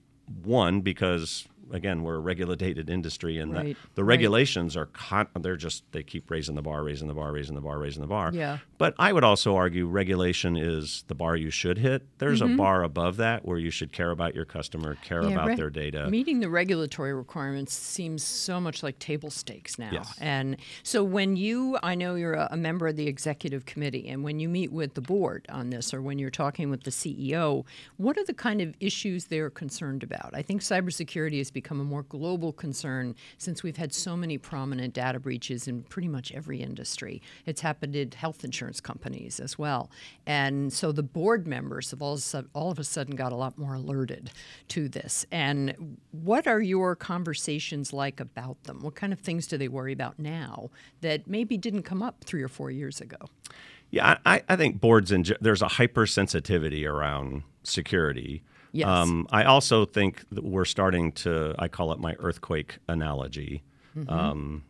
one, 0.43 0.81
because 0.83 1.47
again, 1.73 2.03
we're 2.03 2.17
a 2.17 2.21
regulated 2.21 2.89
industry, 2.91 3.39
and 3.39 3.53
the- 3.55 3.59
Right, 3.59 3.77
the, 3.95 4.05
right. 4.05 4.09
regulations 4.09 4.77
are 4.77 4.87
con- 4.87 5.29
they're 5.41 5.57
just 5.57 5.85
they 5.93 6.03
keep 6.03 6.31
raising 6.31 6.55
the 6.55 6.63
bar, 6.63 6.83
raising 6.85 7.09
the 7.09 7.15
bar, 7.15 7.33
raising 7.33 7.55
the 7.55 7.61
bar, 7.61 7.79
raising 7.79 8.01
the 8.03 8.07
bar. 8.09 8.31
Yeah. 8.33 8.59
But 8.79 8.95
I 8.99 9.13
would 9.13 9.25
also 9.25 9.57
argue 9.57 9.87
regulation 9.87 10.57
is 10.57 11.05
the 11.09 11.15
bar 11.15 11.35
you 11.37 11.51
should 11.51 11.79
hit. 11.79 12.07
There's 12.19 12.41
a 12.43 12.47
bar 12.47 12.83
above 12.85 13.17
that 13.17 13.45
where 13.45 13.59
you 13.59 13.71
should 13.71 13.93
care 13.93 14.11
about 14.11 14.35
your 14.35 14.45
customer, 14.45 14.95
care 15.05 15.19
Mm-hmm. 15.19 15.29
Yeah, 15.31 15.35
about 15.35 15.47
reg- 15.49 15.57
their 15.59 15.71
data. 15.71 16.09
Meeting 16.09 16.39
the 16.41 16.49
regulatory 16.49 17.13
requirements 17.13 17.75
seems 17.75 18.23
so 18.23 18.61
much 18.61 18.83
like 18.85 18.99
table 19.01 19.31
stakes 19.31 19.79
now. 19.79 19.91
Yes. 19.93 20.15
And 20.21 20.57
so 20.85 21.03
when 21.03 21.37
you, 21.37 21.77
I 21.83 21.97
know 21.97 22.15
you're 22.15 22.35
a, 22.35 22.49
a 22.53 22.57
member 22.57 22.87
of 22.87 22.95
the 22.97 23.09
executive 23.09 23.67
committee, 23.67 24.09
and 24.09 24.23
when 24.23 24.39
you 24.39 24.49
meet 24.49 24.71
with 24.71 24.95
the 24.95 25.01
board 25.01 25.45
on 25.49 25.71
this, 25.71 25.93
or 25.93 26.01
when 26.01 26.19
you're 26.21 26.31
talking 26.31 26.71
with 26.71 26.85
the 26.85 26.91
CEO, 26.93 27.65
what 27.97 28.17
are 28.17 28.25
the 28.25 28.33
kind 28.35 28.61
of 28.61 28.75
issues 28.79 29.25
they're 29.27 29.51
concerned 29.51 30.03
about? 30.05 30.31
I 30.35 30.43
think 30.43 30.61
cybersecurity 30.63 31.39
has 31.39 31.51
become 31.61 31.81
a 31.81 31.85
more 31.85 32.05
global 32.05 32.53
concern 32.53 33.17
since 33.37 33.65
we've 33.65 33.77
had 33.77 33.93
so 33.93 34.17
many 34.17 34.39
prominent 34.39 34.95
data 34.95 35.19
breaches 35.19 35.67
in 35.67 35.83
pretty 35.83 36.07
much 36.07 36.31
every 36.33 36.61
industry. 36.61 37.21
It's 37.47 37.61
happened 37.61 37.97
in 37.97 38.13
health 38.13 38.45
insurance 38.45 38.81
companies 38.81 39.41
as 39.41 39.59
well. 39.59 39.91
And 40.25 40.73
so 40.73 40.93
the 40.93 41.03
board 41.03 41.49
members 41.49 41.91
have 41.91 42.01
all 42.01 42.13
of, 42.13 42.21
a 42.21 42.23
sudden, 42.23 42.51
all 42.53 42.71
of 42.71 42.79
a 42.79 42.85
sudden 42.85 43.17
got 43.17 43.33
a 43.33 43.35
lot 43.35 43.59
more 43.59 43.75
alerted 43.75 44.31
to 44.69 44.89
this. 44.89 45.27
And 45.33 45.99
what 46.13 46.47
are 46.47 46.63
your 46.63 46.95
conversations 46.95 47.93
like 47.93 48.21
about 48.21 48.63
them? 48.65 48.79
What 48.81 48.95
kind 48.95 49.13
of 49.13 49.19
things 49.19 49.49
do 49.49 49.59
they 49.59 49.69
worry 49.69 49.93
about 49.93 50.19
now 50.19 50.71
that 51.01 51.27
maybe 51.27 51.57
didn't 51.57 51.83
come 51.83 52.03
up 52.03 52.23
three 52.23 52.43
or 52.43 52.49
four 52.49 52.71
years 52.71 53.01
ago? 53.01 53.19
Yeah, 53.91 54.19
I, 54.25 54.43
I 54.49 54.55
think 54.55 54.81
boards 54.81 55.11
and 55.11 55.37
there's 55.41 55.63
a 55.63 55.67
hypersensitivity 55.67 56.87
around 56.87 57.43
security. 57.65 58.43
Yes. 58.73 58.87
Um, 58.89 59.27
I 59.31 59.45
also 59.45 59.85
think 59.87 60.25
that 60.31 60.45
we're 60.45 60.65
starting 60.67 61.13
to. 61.13 61.55
I 61.59 61.69
call 61.69 61.93
it 61.93 61.99
my 61.99 62.15
earthquake 62.19 62.79
analogy. 62.89 63.63
Mm-hmm. 63.97 64.13
Um, 64.13 64.65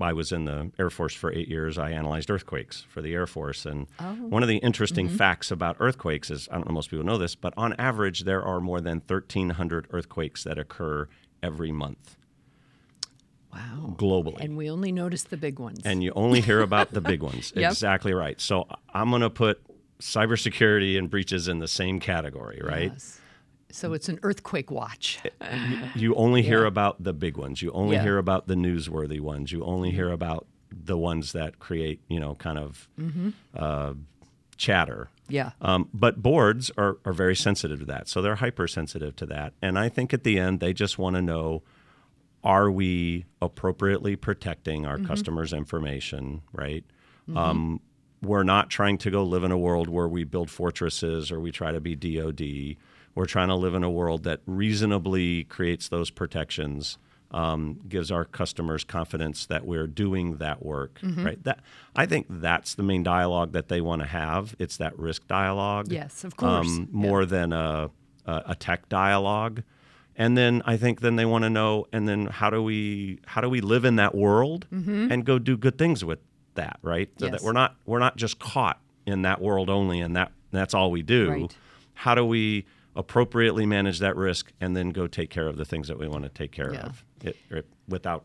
I 0.00 0.14
was 0.14 0.32
in 0.32 0.46
the 0.46 0.70
Air 0.78 0.88
Force 0.88 1.14
for 1.14 1.30
eight 1.32 1.48
years. 1.48 1.76
I 1.78 1.90
analyzed 1.90 2.30
earthquakes 2.30 2.86
for 2.88 3.02
the 3.02 3.12
Air 3.12 3.26
Force, 3.26 3.66
and 3.66 3.86
Oh. 4.00 4.14
one 4.14 4.42
of 4.42 4.48
the 4.48 4.56
interesting 4.58 5.06
Mm-hmm. 5.08 5.16
facts 5.16 5.50
about 5.50 5.76
earthquakes 5.78 6.30
is 6.30 6.48
I 6.50 6.54
don't 6.54 6.66
know 6.68 6.72
most 6.74 6.90
people 6.90 7.04
know 7.04 7.18
this, 7.18 7.34
but 7.34 7.52
on 7.56 7.74
average 7.78 8.24
there 8.24 8.42
are 8.42 8.60
more 8.60 8.80
than 8.80 9.02
1,300 9.06 9.88
earthquakes 9.90 10.42
that 10.44 10.58
occur 10.58 11.06
every 11.42 11.70
month 11.70 12.16
Wow. 13.52 13.94
globally. 13.98 14.38
And 14.40 14.56
we 14.56 14.70
only 14.70 14.92
notice 14.92 15.24
the 15.24 15.36
big 15.36 15.58
ones. 15.58 15.80
and 15.84 16.02
you 16.02 16.12
only 16.14 16.40
hear 16.40 16.60
about 16.60 16.92
the 16.92 17.00
big 17.00 17.22
ones. 17.30 17.52
Yep. 17.56 17.70
Exactly 17.72 18.14
right. 18.14 18.40
So 18.40 18.66
I'm 18.94 19.10
going 19.10 19.22
to 19.22 19.30
put 19.30 19.60
cybersecurity 20.00 20.96
and 20.96 21.10
breaches 21.10 21.48
in 21.48 21.58
the 21.58 21.68
same 21.68 22.00
category, 22.00 22.60
right? 22.64 22.90
Yes. 22.92 23.19
So 23.72 23.92
it's 23.92 24.08
an 24.08 24.18
earthquake 24.22 24.70
watch. 24.70 25.18
You 25.94 26.14
only 26.14 26.42
hear 26.42 26.64
about 26.64 27.02
the 27.02 27.12
big 27.12 27.36
ones. 27.36 27.62
You 27.62 27.70
only 27.72 27.96
Yeah. 27.96 28.02
hear 28.02 28.18
about 28.18 28.46
the 28.46 28.54
newsworthy 28.54 29.20
ones. 29.20 29.52
You 29.52 29.64
only 29.64 29.90
hear 29.90 30.10
about 30.10 30.46
the 30.72 30.96
ones 30.96 31.32
that 31.32 31.58
create, 31.58 32.00
you 32.08 32.20
know, 32.20 32.34
kind 32.36 32.58
of 32.58 32.88
uh, 33.56 33.94
chatter. 34.56 35.08
Yeah. 35.28 35.52
Um, 35.60 35.88
but 35.94 36.20
boards 36.22 36.70
are, 36.76 36.98
are 37.04 37.12
very 37.12 37.36
sensitive 37.36 37.78
to 37.80 37.84
that. 37.86 38.08
So 38.08 38.20
they're 38.20 38.36
hypersensitive 38.36 39.14
to 39.16 39.26
that. 39.26 39.52
And 39.62 39.78
I 39.78 39.88
think 39.88 40.12
at 40.12 40.24
the 40.24 40.38
end, 40.38 40.60
they 40.60 40.72
just 40.72 40.98
want 40.98 41.16
to 41.16 41.22
know 41.22 41.62
are 42.42 42.70
we 42.70 43.26
appropriately 43.42 44.16
protecting 44.16 44.86
our 44.86 44.98
customers' 44.98 45.52
information, 45.52 46.40
right? 46.52 46.84
Um, 47.36 47.80
we're 48.22 48.42
not 48.42 48.70
trying 48.70 48.98
to 48.98 49.10
go 49.10 49.22
live 49.24 49.44
in 49.44 49.52
a 49.52 49.58
world 49.58 49.88
where 49.88 50.08
we 50.08 50.24
build 50.24 50.50
fortresses 50.50 51.30
or 51.30 51.38
we 51.38 51.52
try 51.52 51.70
to 51.70 51.80
be 51.80 51.94
DoD. 51.94 52.76
We're 53.20 53.26
trying 53.26 53.48
to 53.48 53.54
live 53.54 53.74
in 53.74 53.84
a 53.84 53.90
world 53.90 54.22
that 54.24 54.40
reasonably 54.46 55.44
creates 55.44 55.90
those 55.90 56.08
protections, 56.08 56.96
um, 57.32 57.78
gives 57.86 58.10
our 58.10 58.24
customers 58.24 58.82
confidence 58.82 59.44
that 59.44 59.66
we're 59.66 59.86
doing 59.86 60.38
that 60.38 60.64
work. 60.64 60.98
Mm-hmm. 61.02 61.26
Right. 61.26 61.44
That 61.44 61.60
I 61.94 62.06
think 62.06 62.28
that's 62.30 62.76
the 62.76 62.82
main 62.82 63.02
dialogue 63.02 63.52
that 63.52 63.68
they 63.68 63.82
want 63.82 64.00
to 64.00 64.08
have. 64.08 64.56
It's 64.58 64.78
that 64.78 64.98
risk 64.98 65.26
dialogue. 65.28 65.92
Yes, 65.92 66.24
of 66.24 66.38
course. 66.38 66.66
Um, 66.66 66.88
more 66.92 67.26
than 67.26 67.52
a, 67.52 67.90
a 68.24 68.42
a 68.46 68.54
tech 68.54 68.88
dialogue. 68.88 69.64
And 70.16 70.34
then 70.34 70.62
I 70.64 70.78
think 70.78 71.02
then 71.02 71.16
they 71.16 71.26
want 71.26 71.44
to 71.44 71.50
know, 71.50 71.88
and 71.92 72.08
then 72.08 72.24
how 72.24 72.48
do 72.48 72.62
we 72.62 73.20
how 73.26 73.42
do 73.42 73.50
we 73.50 73.60
live 73.60 73.84
in 73.84 73.96
that 73.96 74.14
world 74.14 74.66
and 74.70 75.26
go 75.26 75.38
do 75.38 75.58
good 75.58 75.76
things 75.76 76.02
with 76.02 76.20
that, 76.54 76.78
right? 76.80 77.10
So 77.18 77.26
Mm-hmm. 77.26 77.34
Yes. 77.34 77.42
that 77.42 77.46
we're 77.46 77.52
not 77.52 77.76
we're 77.84 77.98
not 77.98 78.16
just 78.16 78.38
caught 78.38 78.80
in 79.04 79.20
that 79.22 79.42
world 79.42 79.68
only, 79.68 80.00
and 80.00 80.16
that 80.16 80.32
that's 80.52 80.72
all 80.72 80.90
we 80.90 81.02
do. 81.02 81.30
Right. 81.30 81.56
How 81.92 82.14
do 82.14 82.24
we 82.24 82.64
appropriately 82.96 83.66
manage 83.66 83.98
that 84.00 84.16
risk 84.16 84.52
and 84.60 84.76
then 84.76 84.90
go 84.90 85.06
take 85.06 85.30
care 85.30 85.46
of 85.46 85.56
the 85.56 85.64
things 85.64 85.88
that 85.88 85.98
we 85.98 86.08
want 86.08 86.24
to 86.24 86.28
take 86.30 86.52
care 86.52 86.72
Yeah. 86.74 86.80
of 86.86 87.04
it, 87.22 87.36
it, 87.50 87.66
without 87.88 88.24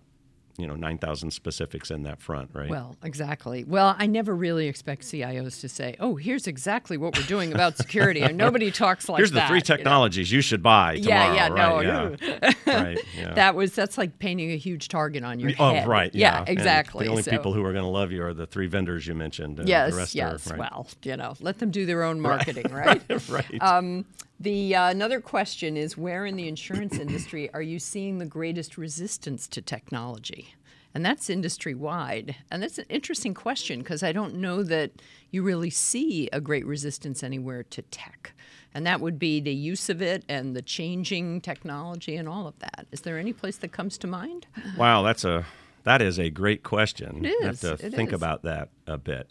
you 0.58 0.66
know 0.66 0.76
nine 0.76 0.98
thousand 0.98 1.32
specifics 1.32 1.92
in 1.92 2.04
that 2.04 2.22
front, 2.22 2.50
right? 2.54 2.70
Well, 2.70 2.96
exactly. 3.04 3.66
Well, 3.66 3.94
I 4.00 4.06
never 4.08 4.34
really 4.34 4.68
expect 4.70 5.02
CIOs 5.02 5.60
to 5.60 5.68
say, 5.68 5.98
"Oh, 6.00 6.16
here's 6.16 6.48
exactly 6.48 6.96
what 6.96 7.18
we're 7.18 7.26
doing 7.26 7.52
about 7.54 7.76
security," 7.78 8.22
and 8.22 8.38
nobody 8.38 8.72
talks 8.72 9.10
like 9.10 9.18
that. 9.18 9.20
Here's 9.20 9.32
the 9.32 9.36
that. 9.36 9.48
three 9.50 9.58
you 9.58 9.64
know? 9.64 9.76
technologies 9.76 10.32
you 10.32 10.40
should 10.40 10.64
buy 10.64 10.94
Yeah, 10.94 11.48
tomorrow. 11.50 11.82
yeah, 11.82 11.92
no, 11.92 12.08
right? 12.10 12.22
Yeah. 12.66 12.84
right. 12.84 12.98
Yeah. 13.18 13.34
That 13.34 13.56
was 13.56 13.74
that's 13.76 13.98
like 13.98 14.18
painting 14.18 14.50
a 14.52 14.56
huge 14.58 14.88
target 14.88 15.26
on 15.26 15.42
your 15.42 15.50
head. 15.50 15.58
Oh, 15.60 15.74
head. 15.74 15.88
right. 15.90 16.16
Yeah, 16.16 16.40
And 16.40 16.48
exactly. 16.48 17.04
the 17.06 17.12
only 17.12 17.24
So- 17.24 17.32
people 17.32 17.52
who 17.54 17.62
are 17.66 17.74
going 17.74 17.84
to 17.84 17.90
love 17.90 18.14
you 18.14 18.24
are 18.24 18.34
the 18.34 18.46
three 18.48 18.68
vendors 18.68 19.06
you 19.06 19.14
mentioned. 19.14 19.60
And 19.60 19.68
Yes, 19.68 19.92
the 19.92 19.98
rest 19.98 20.16
yes. 20.16 20.48
Are, 20.48 20.52
right. 20.52 20.60
Well, 20.72 20.88
you 21.04 21.18
know, 21.18 21.36
let 21.42 21.60
them 21.60 21.70
do 21.70 21.86
their 21.86 22.04
own 22.04 22.22
marketing, 22.22 22.68
right? 22.72 23.02
right. 23.30 23.62
Um, 23.62 24.06
the 24.40 24.76
uh, 24.76 24.90
another 24.90 25.22
question 25.22 25.78
is, 25.78 25.98
where 25.98 26.26
in 26.26 26.36
the 26.36 26.48
insurance 26.48 26.98
industry 26.98 27.50
are 27.54 27.62
you 27.62 27.80
seeing 27.80 28.18
the 28.18 28.26
greatest 28.26 28.78
resistance 28.78 29.48
to 29.50 29.62
technology? 29.62 30.56
And 30.94 31.06
that's 31.06 31.30
industry 31.30 31.74
wide. 31.74 32.38
And 32.50 32.64
that's 32.64 32.78
an 32.78 32.86
interesting 32.88 33.34
question 33.34 33.80
because 33.80 34.02
I 34.02 34.14
don't 34.14 34.36
know 34.36 34.64
that 34.64 34.92
you 35.30 35.44
really 35.44 35.70
see 35.70 36.30
a 36.32 36.40
great 36.40 36.66
resistance 36.66 37.22
anywhere 37.22 37.64
to 37.64 37.82
tech. 37.82 38.34
And 38.74 38.88
that 38.88 39.02
would 39.02 39.20
be 39.20 39.42
the 39.42 39.54
use 39.54 39.90
of 39.90 40.02
it 40.02 40.24
and 40.30 40.56
the 40.56 40.62
changing 40.62 41.42
technology 41.42 42.16
and 42.16 42.30
all 42.30 42.48
of 42.48 42.58
that. 42.60 42.88
Is 42.94 43.02
there 43.02 43.18
any 43.18 43.34
place 43.34 43.58
that 43.58 43.74
comes 43.74 43.98
to 44.00 44.08
mind? 44.08 44.48
wow, 44.78 45.02
that's 45.02 45.26
a 45.26 45.46
that 45.84 46.02
is 46.02 46.18
a 46.18 46.30
great 46.30 46.64
question. 46.64 47.26
It 47.26 47.36
I 47.44 47.46
have 47.48 47.60
to 47.60 47.74
it 47.74 47.94
think 47.94 48.10
is. 48.10 48.16
about 48.16 48.44
that 48.44 48.70
a 48.88 48.98
bit. 48.98 49.30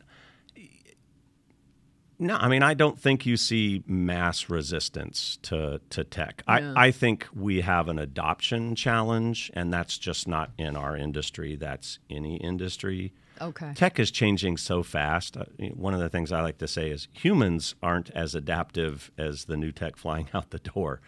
No, 2.18 2.37
I 2.37 2.48
mean 2.48 2.62
I 2.62 2.74
don't 2.74 2.98
think 2.98 3.27
you 3.27 3.37
see 3.37 3.83
mass 3.87 4.48
resistance 4.48 5.38
to 5.42 5.81
to 5.90 6.05
tech. 6.05 6.42
Yeah. 6.48 6.72
I, 6.77 6.87
I 6.87 6.90
think 6.90 7.27
we 7.35 7.61
have 7.62 7.88
an 7.88 7.98
adoption 7.98 8.74
challenge, 8.77 9.50
and 9.55 9.72
that's 9.72 9.98
just 9.98 10.29
not 10.29 10.50
in 10.59 10.77
our 10.77 10.96
industry. 10.96 11.57
That's 11.57 11.98
any 12.09 12.37
industry. 12.37 13.12
Okay. 13.40 13.72
Tech 13.74 13.98
is 13.98 14.12
changing 14.12 14.57
so 14.59 14.85
fast. 14.85 15.37
Uh, 15.37 15.44
One 15.74 15.92
of 15.92 15.98
the 15.98 16.09
things 16.09 16.31
I 16.31 16.40
like 16.40 16.59
to 16.59 16.68
say 16.68 16.90
is 16.90 17.09
humans 17.12 17.74
aren't 17.83 18.11
as 18.11 18.35
adaptive 18.37 19.11
as 19.18 19.46
the 19.46 19.57
new 19.57 19.72
tech 19.72 19.96
flying 19.96 20.29
out 20.35 20.50
the 20.50 20.61
door. 20.61 21.00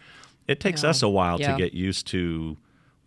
It 0.45 0.59
takes 0.59 0.83
Yeah. 0.83 0.89
us 0.89 1.01
a 1.01 1.07
while 1.09 1.39
Yeah. 1.39 1.51
to 1.53 1.57
get 1.57 1.73
used 1.73 2.05
to 2.07 2.57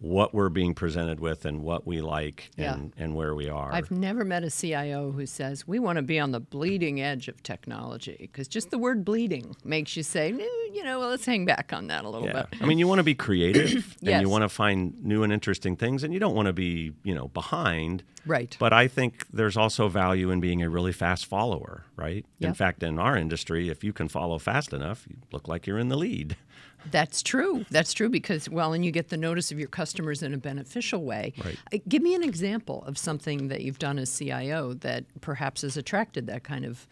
what 0.00 0.32
we're 0.34 0.48
being 0.48 0.74
presented 0.74 1.20
with 1.20 1.44
and 1.44 1.62
what 1.62 1.86
we 1.86 2.00
like 2.00 2.50
Yeah. 2.56 2.72
and, 2.74 2.92
and 2.96 3.14
where 3.14 3.34
we 3.34 3.48
are. 3.50 3.70
I've 3.72 3.90
never 3.90 4.24
met 4.24 4.42
a 4.44 4.50
CIO 4.50 5.12
who 5.12 5.26
says 5.26 5.68
we 5.68 5.78
want 5.78 5.96
to 5.96 6.02
be 6.02 6.18
on 6.18 6.30
the 6.32 6.40
bleeding 6.40 7.00
edge 7.02 7.28
of 7.28 7.42
technology 7.42 8.16
because 8.18 8.48
just 8.48 8.70
the 8.70 8.78
word 8.78 9.04
bleeding 9.04 9.54
makes 9.62 9.96
you 9.96 10.02
say, 10.02 10.32
"Eh, 10.32 10.72
you 10.72 10.82
know, 10.84 11.00
well, 11.00 11.10
let's 11.10 11.26
hang 11.26 11.44
back 11.44 11.72
on 11.74 11.88
that 11.88 12.04
a 12.04 12.08
little 12.08 12.26
yeah. 12.28 12.44
bit. 12.50 12.62
I 12.62 12.66
mean, 12.66 12.78
you 12.78 12.88
want 12.88 12.98
to 13.00 13.04
be 13.04 13.14
creative 13.14 13.96
and 14.00 14.08
Yes. 14.08 14.22
you 14.22 14.28
want 14.30 14.42
to 14.42 14.48
find 14.48 14.94
new 15.04 15.22
and 15.22 15.32
interesting 15.32 15.76
things, 15.76 16.02
and 16.02 16.14
you 16.14 16.18
don't 16.20 16.34
want 16.34 16.46
to 16.46 16.52
be, 16.54 16.92
you 17.02 17.14
know, 17.14 17.28
behind. 17.28 18.02
Right. 18.26 18.56
But 18.58 18.72
I 18.72 18.88
think 18.88 19.26
there's 19.32 19.56
also 19.56 19.88
value 19.88 20.30
in 20.30 20.40
being 20.40 20.62
a 20.62 20.70
really 20.70 20.92
fast 20.92 21.26
follower, 21.26 21.84
right? 21.96 22.24
In 22.40 22.54
fact, 22.54 22.82
in 22.82 22.98
our 22.98 23.16
industry, 23.16 23.68
if 23.68 23.82
you 23.84 23.92
can 23.92 24.08
follow 24.08 24.38
fast 24.38 24.72
enough, 24.72 25.06
you 25.08 25.16
look 25.32 25.46
like 25.48 25.66
you're 25.66 25.78
in 25.78 25.88
the 25.88 25.96
lead. 25.96 26.36
That's 26.90 27.22
true. 27.22 27.64
That's 27.70 27.92
true 27.92 28.08
because, 28.08 28.48
well, 28.48 28.72
and 28.72 28.84
you 28.84 28.90
get 28.90 29.08
the 29.08 29.16
notice 29.16 29.52
of 29.52 29.58
your 29.58 29.68
customers 29.68 30.22
in 30.22 30.34
a 30.34 30.38
beneficial 30.38 31.04
way. 31.04 31.32
Right. 31.44 31.58
Uh, 31.72 31.78
Give 31.88 32.02
me 32.02 32.14
an 32.14 32.22
example 32.22 32.84
of 32.86 32.96
something 32.96 33.48
that 33.48 33.62
you've 33.62 33.78
done 33.78 33.98
as 33.98 34.16
CIO 34.16 34.74
that 34.74 35.04
perhaps 35.20 35.62
has 35.62 35.76
attracted 35.76 36.26
that 36.28 36.44
kind 36.44 36.64
of, 36.64 36.86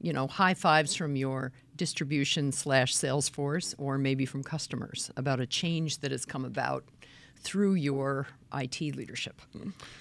you 0.00 0.12
know, 0.12 0.26
high 0.26 0.54
fives 0.54 0.94
from 0.94 1.16
your 1.16 1.52
distribution 1.76 2.52
slash 2.52 2.94
sales 2.94 3.28
force 3.28 3.74
or 3.78 3.98
maybe 3.98 4.26
from 4.26 4.42
customers 4.42 5.10
about 5.16 5.40
a 5.40 5.46
change 5.46 5.98
that 5.98 6.10
has 6.10 6.24
come 6.24 6.44
about 6.44 6.84
through 7.36 7.74
your 7.74 8.26
IT 8.54 8.80
leadership. 8.80 9.40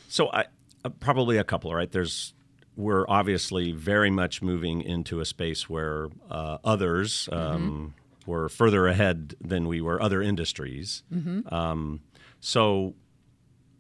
So 0.08 0.30
I 0.32 0.46
uh, 0.86 0.90
probably 0.90 1.38
a 1.38 1.44
couple, 1.44 1.74
right? 1.74 1.92
There's 1.92 2.34
we're 2.76 3.06
obviously 3.08 3.72
very 3.72 4.10
much 4.10 4.42
moving 4.42 4.82
into 4.82 5.20
a 5.20 5.26
space 5.26 5.70
where 5.70 6.08
uh, 6.32 6.58
others 6.64 7.30
um, 7.32 7.94
were 8.26 8.50
further 8.50 8.88
ahead 8.88 9.36
than 9.42 9.68
we 9.68 9.82
were, 9.82 10.02
other 10.02 10.22
industries. 10.22 11.04
Um, 11.52 12.02
so 12.40 12.96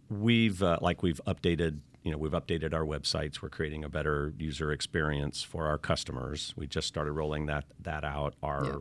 we've 0.09 0.61
uh, 0.61 0.77
like 0.81 1.01
we've 1.03 1.21
updated 1.25 1.79
you 2.03 2.11
know 2.11 2.17
we've 2.17 2.31
updated 2.33 2.73
our 2.73 2.83
websites 2.85 3.41
we're 3.41 3.49
creating 3.49 3.83
a 3.83 3.89
better 3.89 4.33
user 4.37 4.71
experience 4.71 5.41
for 5.41 5.65
our 5.67 5.77
customers 5.77 6.53
we 6.57 6.67
just 6.67 6.87
started 6.87 7.13
rolling 7.13 7.45
that 7.47 7.63
that 7.79 8.03
out 8.03 8.35
our 8.43 8.65
Yeah. 8.65 8.75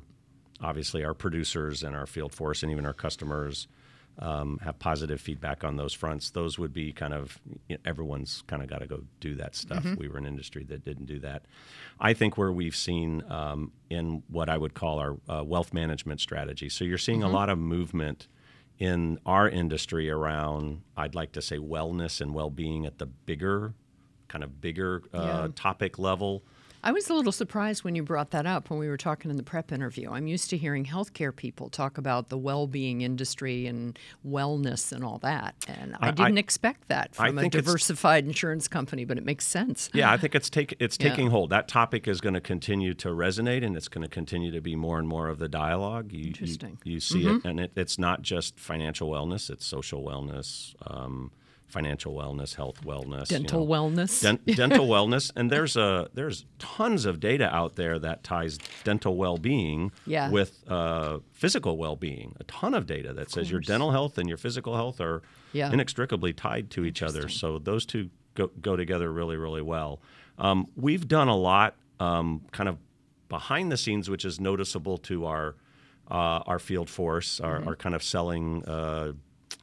obviously 0.61 1.05
our 1.05 1.15
producers 1.15 1.83
and 1.85 1.95
our 1.97 2.07
field 2.07 2.33
force 2.35 2.63
and 2.63 2.71
even 2.73 2.85
our 2.85 2.93
customers 2.93 3.67
um, 4.19 4.59
have 4.63 4.79
positive 4.79 5.21
feedback 5.21 5.65
on 5.65 5.77
those 5.77 5.93
fronts 5.93 6.31
those 6.31 6.59
would 6.59 6.73
be 6.73 6.93
kind 6.93 7.15
of 7.15 7.39
you 7.69 7.77
know, 7.77 7.81
everyone's 7.85 8.43
kind 8.47 8.63
of 8.63 8.69
got 8.69 8.81
to 8.81 8.87
go 8.87 9.03
do 9.21 9.35
that 9.35 9.55
stuff 9.55 9.85
we 9.97 10.07
were 10.09 10.19
an 10.19 10.27
industry 10.27 10.65
that 10.65 10.85
didn't 10.85 11.07
do 11.07 11.19
that 11.19 11.45
i 12.01 12.13
think 12.13 12.37
where 12.37 12.53
we've 12.53 12.77
seen 12.77 13.23
um, 13.31 13.73
in 13.89 14.23
what 14.29 14.49
i 14.49 14.57
would 14.57 14.75
call 14.75 14.99
our 14.99 15.17
uh, 15.29 15.43
wealth 15.43 15.73
management 15.73 16.21
strategy 16.21 16.69
so 16.69 16.85
you're 16.85 16.99
seeing 16.99 17.23
a 17.23 17.29
lot 17.29 17.49
of 17.49 17.59
movement 17.59 18.29
in 18.79 19.19
our 19.27 19.49
industry 19.49 20.11
around 20.11 20.83
I'd 20.97 21.15
like 21.15 21.33
to 21.33 21.43
say 21.43 21.59
wellness 21.59 22.21
and 22.21 22.35
well-being 22.35 22.85
at 22.85 22.99
the 22.99 23.07
bigger 23.07 23.75
kind 24.29 24.43
of 24.43 24.61
bigger 24.61 25.03
uh, 25.15 25.19
Yeah. 25.21 25.49
topic 25.55 25.99
level. 25.99 26.43
I 26.85 26.91
was 26.91 27.09
a 27.09 27.15
little 27.15 27.31
surprised 27.31 27.85
when 27.85 27.95
you 27.95 28.03
brought 28.03 28.33
that 28.33 28.45
up 28.45 28.69
when 28.69 28.81
we 28.81 28.89
were 28.89 28.97
talking 28.97 29.31
in 29.31 29.37
the 29.37 29.45
prep 29.45 29.71
interview. 29.71 30.11
I'm 30.11 30.27
used 30.27 30.51
to 30.51 30.57
hearing 30.57 30.85
healthcare 30.85 31.35
people 31.35 31.69
talk 31.69 31.97
about 31.97 32.29
the 32.29 32.37
well-being 32.37 33.03
industry 33.03 33.69
and 33.69 33.97
wellness 34.27 34.91
and 34.91 35.05
all 35.05 35.19
that, 35.19 35.55
and 35.69 35.95
I, 36.01 36.09
I- 36.09 36.11
didn't 36.11 36.39
I- 36.39 36.41
expect 36.41 36.89
that 36.89 37.15
from 37.15 37.39
a 37.39 37.49
diversified 37.49 38.25
insurance 38.27 38.67
company. 38.67 39.05
But 39.05 39.17
it 39.17 39.25
makes 39.25 39.47
sense. 39.47 39.91
Yeah, 39.95 40.11
I 40.11 40.17
think 40.17 40.35
it's 40.35 40.51
take 40.51 40.75
it's 40.81 40.97
Yeah. 41.01 41.11
taking 41.11 41.31
hold. 41.31 41.51
That 41.51 41.69
topic 41.69 42.09
is 42.09 42.21
going 42.21 42.35
to 42.35 42.41
continue 42.41 42.95
to 42.95 43.09
resonate, 43.11 43.65
and 43.65 43.77
it's 43.77 43.89
going 43.89 44.03
to 44.03 44.09
continue 44.11 44.51
to 44.51 44.61
be 44.61 44.75
more 44.75 44.99
and 44.99 45.07
more 45.07 45.29
of 45.29 45.39
the 45.39 45.49
dialogue. 45.49 46.13
You, 46.13 46.19
you- 46.21 46.27
Interesting. 46.29 46.79
You, 46.83 46.99
see 46.99 47.27
it, 47.29 47.45
and 47.45 47.61
it, 47.61 47.73
it's 47.77 47.97
not 47.99 48.23
just 48.23 48.59
financial 48.59 49.09
wellness; 49.09 49.51
it's 49.51 49.65
social 49.65 50.03
wellness, 50.03 50.75
um, 50.85 51.31
financial 51.73 52.15
wellness, 52.15 52.55
health 52.55 52.83
wellness, 52.85 53.31
you 53.31 53.39
Dental 53.39 53.67
know. 53.67 53.73
wellness. 53.73 54.21
Den- 54.23 54.41
dental 54.57 54.87
wellness, 54.87 55.33
and 55.35 55.51
there's 55.51 55.77
a 55.77 56.09
there's 56.13 56.45
tons 56.59 57.07
of 57.07 57.19
data 57.19 57.53
out 57.55 57.77
there 57.77 57.99
that 57.99 58.23
ties 58.23 58.59
dental 58.85 59.17
well-being 59.17 59.91
Yeah. 60.07 60.31
with 60.31 60.63
uh, 60.71 61.19
physical 61.33 61.77
well-being. 61.79 62.37
A 62.39 62.45
ton 62.45 62.75
of 62.75 62.87
data 62.87 63.13
that 63.15 63.31
says 63.31 63.51
your 63.51 63.61
dental 63.61 63.91
health 63.91 64.19
and 64.19 64.29
your 64.29 64.39
physical 64.39 64.75
health 64.77 65.01
are 65.01 65.23
Yeah. 65.53 65.73
inextricably 65.73 66.33
tied 66.35 66.71
to 66.73 66.85
each 66.85 67.03
other. 67.03 67.29
So 67.29 67.59
those 67.59 67.87
two 67.87 68.11
go, 68.35 68.49
go 68.61 68.77
together 68.77 69.11
really, 69.11 69.37
really 69.37 69.63
well. 69.63 70.01
Um, 70.39 70.69
we've 70.77 71.09
done 71.09 71.29
a 71.29 71.37
lot, 71.37 71.77
um, 72.01 72.43
kind 72.53 72.69
of 72.69 72.77
behind 73.29 73.73
the 73.73 73.77
scenes, 73.79 74.11
which 74.11 74.25
is 74.27 74.39
noticeable 74.39 74.99
to 74.99 75.25
our 75.27 75.55
uh, 76.11 76.43
our 76.47 76.59
field 76.59 76.91
force, 76.91 77.41
our, 77.41 77.65
our 77.65 77.77
kind 77.77 77.95
of 77.95 78.03
selling. 78.03 78.63
Uh, 78.67 79.13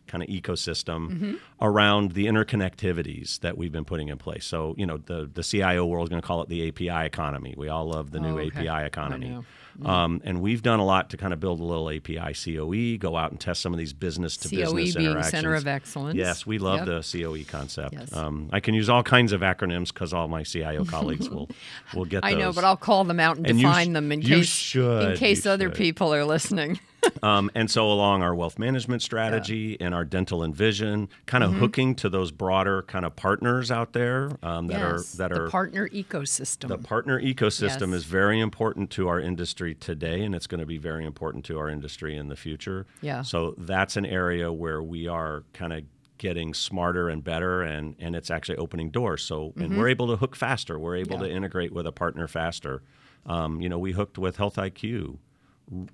kind 0.08 0.24
of 0.24 0.30
ecosystem 0.30 1.40
around 1.62 2.14
the 2.14 2.26
interconnectivities 2.28 3.40
that 3.42 3.58
we've 3.58 3.72
been 3.72 3.86
putting 3.86 4.10
in 4.10 4.18
place. 4.18 4.46
So, 4.46 4.76
you 4.78 4.86
know, 4.86 4.98
the, 4.98 5.30
the 5.34 5.44
CIO 5.44 5.86
world 5.86 6.06
is 6.06 6.10
going 6.10 6.22
to 6.22 6.28
call 6.28 6.42
it 6.42 6.50
the 6.50 6.68
API 6.68 7.06
economy. 7.06 7.54
We 7.58 7.70
all 7.70 7.86
love 7.90 8.12
the 8.12 8.20
new 8.20 8.38
Oh, 8.38 8.42
okay. 8.42 8.68
API 8.68 8.86
economy. 8.86 9.30
know. 9.30 9.44
Um, 9.86 10.22
and 10.26 10.42
we've 10.42 10.62
done 10.62 10.80
a 10.80 10.86
lot 10.86 11.10
to 11.12 11.18
kind 11.18 11.32
of 11.32 11.40
build 11.40 11.62
a 11.62 11.64
little 11.64 11.90
API 11.90 12.34
COE, 12.34 12.98
go 12.98 13.16
out 13.16 13.32
and 13.32 13.40
test 13.40 13.62
some 13.62 13.72
of 13.74 13.78
these 13.80 13.94
business 13.94 14.36
to 14.38 14.50
business 14.50 14.96
interactions. 14.98 15.30
Center 15.32 15.56
of 15.56 15.68
Excellence. 15.68 16.16
Yes, 16.18 16.46
we 16.46 16.58
love 16.58 16.86
Yep. 16.86 17.04
the 17.04 17.22
COE 17.24 17.44
concept. 17.50 17.94
Yes. 17.94 18.12
Um, 18.14 18.50
I 18.52 18.60
can 18.60 18.74
use 18.74 18.90
all 18.90 19.04
kinds 19.04 19.32
of 19.32 19.40
acronyms 19.40 19.94
because 19.94 20.14
all 20.14 20.28
my 20.28 20.44
CIO 20.44 20.84
colleagues 20.84 21.30
will 21.30 21.50
will 21.96 22.04
get 22.04 22.26
I 22.26 22.34
know, 22.34 22.52
but 22.52 22.66
I'll 22.66 22.76
call 22.76 23.06
them 23.06 23.22
out 23.22 23.38
and, 23.38 23.48
And 23.48 23.58
define 23.58 23.92
sh- 23.92 23.94
them 23.94 24.12
in 24.12 24.22
case 24.22 24.48
should, 24.48 25.12
in 25.12 25.18
case 25.18 25.46
you 25.46 25.52
other 25.52 25.68
should. 25.70 25.76
people 25.76 26.14
are 26.14 26.26
listening. 26.26 26.80
Um, 27.24 27.52
and 27.56 27.70
so 27.70 27.92
along 27.92 28.24
our 28.24 28.34
wealth 28.34 28.58
management 28.58 29.02
strategy 29.02 29.78
yeah. 29.80 29.88
and 29.88 29.96
our 29.96 30.06
dental 30.06 30.44
and 30.44 30.56
vision, 30.56 31.10
kind 31.26 31.44
of 31.44 31.52
mm-hmm. 31.52 31.60
hooking 31.60 31.96
to 31.96 32.10
those 32.10 32.32
broader 32.32 32.84
kind 32.84 33.06
of 33.06 33.16
partners 33.16 33.72
out 33.72 33.94
there 33.94 34.32
um, 34.42 34.68
that 34.68 34.80
yes, 34.80 35.14
are 35.16 35.18
that 35.18 35.32
the 35.32 35.44
are 35.44 35.50
partner 35.50 35.90
ecosystem. 35.90 36.70
The 36.70 36.78
partner 36.78 37.22
ecosystem 37.22 37.90
yes. 37.90 37.98
is 37.98 38.04
very 38.06 38.40
important 38.40 38.90
to 38.92 39.08
our 39.08 39.20
industry 39.20 39.76
today, 39.76 40.24
and 40.24 40.34
it's 40.34 40.48
going 40.48 40.60
to 40.60 40.66
be 40.66 40.78
very 40.78 41.06
important 41.06 41.46
to 41.46 41.60
our 41.60 41.70
industry 41.70 42.16
in 42.16 42.28
the 42.30 42.36
future. 42.36 42.86
Yeah. 43.02 43.22
So 43.22 43.56
that's 43.58 43.98
an 43.98 44.06
area 44.06 44.52
where 44.52 44.82
we 44.82 45.08
are 45.08 45.44
kind 45.54 45.74
of 45.74 45.84
getting 46.18 46.54
smarter 46.54 47.08
and 47.10 47.24
better 47.24 47.62
and 47.62 47.96
and 47.98 48.14
it's 48.14 48.30
actually 48.30 48.58
opening 48.58 48.90
doors 48.90 49.24
so 49.24 49.54
and 49.56 49.70
mm-hmm. 49.70 49.80
we're 49.80 49.88
able 49.88 50.06
to 50.06 50.18
hook 50.18 50.36
faster 50.36 50.78
we're 50.78 50.98
able 50.98 51.14
yeah. 51.14 51.30
to 51.30 51.32
integrate 51.32 51.72
with 51.72 51.88
a 51.88 51.94
partner 51.94 52.28
faster 52.28 52.84
um, 53.26 53.62
you 53.62 53.70
know 53.70 53.80
we 53.80 53.94
hooked 53.94 54.18
with 54.18 54.36
Health 54.36 54.58
IQ 54.58 55.18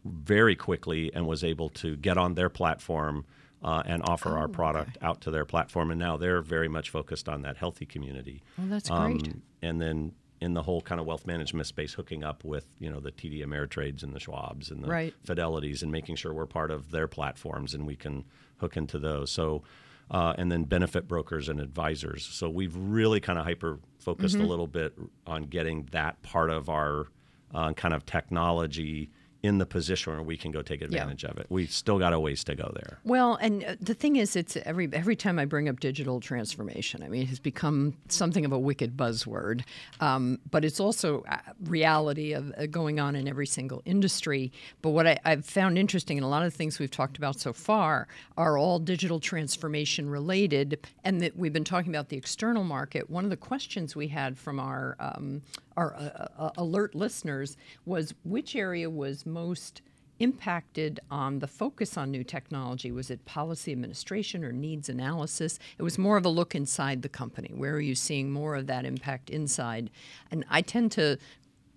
very 0.03 0.55
quickly 0.55 1.13
and 1.13 1.27
was 1.27 1.43
able 1.43 1.69
to 1.69 1.95
get 1.97 2.17
on 2.17 2.33
their 2.33 2.49
platform 2.49 3.25
uh, 3.63 3.81
and 3.85 4.03
offer 4.05 4.38
oh, 4.38 4.41
our 4.41 4.47
product 4.47 4.97
okay. 4.97 5.05
out 5.05 5.21
to 5.21 5.31
their 5.31 5.45
platform. 5.45 5.91
And 5.91 5.99
now 5.99 6.17
they're 6.17 6.41
very 6.41 6.67
much 6.67 6.89
focused 6.89 7.27
on 7.27 7.41
that 7.41 7.57
healthy 7.57 7.85
community. 7.85 8.43
Well, 8.57 8.67
that's 8.67 8.91
um, 8.91 9.17
great. 9.17 9.35
And 9.61 9.81
then 9.81 10.13
in 10.41 10.53
the 10.53 10.61
whole 10.61 10.81
kind 10.81 11.01
of 11.01 11.07
wealth 11.07 11.25
management 11.25 11.67
space, 11.67 11.93
hooking 11.93 12.23
up 12.23 12.43
with 12.43 12.67
you 12.79 12.89
know 12.89 12.99
the 12.99 13.11
TD 13.11 13.43
Ameritrades 13.43 14.03
and 14.03 14.13
the 14.13 14.19
Schwabs 14.19 14.71
and 14.71 14.83
the 14.83 14.88
right. 14.88 15.13
Fidelities, 15.25 15.81
and 15.81 15.91
making 15.91 16.15
sure 16.15 16.33
we're 16.33 16.45
part 16.45 16.71
of 16.71 16.91
their 16.91 17.07
platforms 17.07 17.73
and 17.73 17.85
we 17.85 17.95
can 17.95 18.25
hook 18.57 18.77
into 18.77 18.99
those. 18.99 19.31
So. 19.31 19.63
Uh, 20.11 20.35
and 20.38 20.51
then 20.51 20.65
benefit 20.65 21.07
brokers 21.07 21.49
and 21.49 21.59
advisors. 21.59 22.23
So 22.23 22.47
we've 22.47 22.75
really 22.77 23.19
kind 23.19 23.39
of 23.39 23.45
hyper 23.45 23.79
focused 23.97 24.35
mm-hmm. 24.35 24.45
a 24.45 24.47
little 24.47 24.67
bit 24.67 24.93
on 25.25 25.45
getting 25.45 25.88
that 25.93 26.21
part 26.21 26.51
of 26.51 26.69
our 26.69 27.07
uh, 27.55 27.73
kind 27.73 27.91
of 27.91 28.05
technology 28.05 29.09
in 29.45 29.58
the 29.58 29.65
position 29.65 30.13
where 30.13 30.21
we 30.21 30.38
can 30.38 30.51
go 30.51 30.62
take 30.62 30.81
advantage 30.81 31.23
yeah. 31.23 31.31
of 31.31 31.38
it. 31.38 31.47
We've 31.49 31.71
still 31.71 31.99
got 31.99 32.13
a 32.13 32.19
ways 32.19 32.43
to 32.45 32.55
go 32.55 32.71
there. 32.75 32.99
Well, 33.03 33.36
and 33.36 33.63
uh, 33.63 33.75
the 33.79 33.93
thing 33.93 34.15
is, 34.15 34.36
it's 34.36 34.58
every 34.58 34.89
every 34.93 35.15
time 35.15 35.39
I 35.39 35.45
bring 35.45 35.69
up 35.69 35.79
digital 35.79 36.19
transformation, 36.19 37.03
I 37.03 37.10
mean, 37.10 37.23
it 37.23 37.29
has 37.29 37.39
become 37.39 37.95
something 38.10 38.45
of 38.45 38.51
a 38.51 38.60
wicked 38.60 38.97
buzzword, 38.97 39.63
um, 39.99 40.39
but 40.49 40.65
it's 40.65 40.79
also 40.79 41.23
a 41.29 41.39
reality 41.63 42.34
of 42.34 42.53
uh, 42.58 42.65
going 42.65 42.99
on 42.99 43.15
in 43.15 43.27
every 43.27 43.47
single 43.47 43.81
industry. 43.86 44.51
But 44.81 44.91
what 44.91 45.08
I, 45.08 45.19
I've 45.25 45.45
found 45.45 45.77
interesting, 45.77 46.17
and 46.17 46.25
a 46.25 46.29
lot 46.29 46.43
of 46.43 46.51
the 46.51 46.58
things 46.58 46.79
we've 46.79 46.91
talked 46.91 47.17
about 47.17 47.39
so 47.39 47.53
far 47.53 48.08
are 48.38 48.58
all 48.58 48.79
digital 48.79 49.19
transformation 49.19 50.10
related, 50.10 50.79
and 51.03 51.21
that 51.21 51.38
we've 51.38 51.53
been 51.53 51.63
talking 51.63 51.91
about 51.91 52.10
the 52.10 52.17
external 52.17 52.63
market. 52.63 53.10
One 53.10 53.23
of 53.23 53.29
the 53.29 53.38
questions 53.38 53.95
we 53.95 54.08
had 54.08 54.38
from 54.38 54.60
our 54.60 54.95
um, 54.99 55.41
our 55.77 55.95
uh, 55.95 56.27
uh, 56.38 56.49
alert 56.57 56.95
listeners 56.95 57.57
was 57.85 58.13
which 58.23 58.55
area 58.55 58.89
was 58.89 59.25
most 59.25 59.81
impacted 60.19 60.99
on 61.11 61.39
the 61.39 61.47
focus 61.47 61.97
on 61.97 62.11
new 62.11 62.23
technology? 62.23 62.91
Was 62.91 63.09
it 63.09 63.25
policy 63.25 63.71
administration 63.71 64.43
or 64.43 64.51
needs 64.51 64.88
analysis? 64.88 65.59
It 65.77 65.83
was 65.83 65.97
more 65.97 66.17
of 66.17 66.25
a 66.25 66.29
look 66.29 66.55
inside 66.55 67.01
the 67.01 67.09
company. 67.09 67.51
Where 67.53 67.73
are 67.73 67.81
you 67.81 67.95
seeing 67.95 68.31
more 68.31 68.55
of 68.55 68.67
that 68.67 68.85
impact 68.85 69.29
inside? 69.29 69.89
And 70.31 70.45
I 70.49 70.61
tend 70.61 70.91
to 70.93 71.17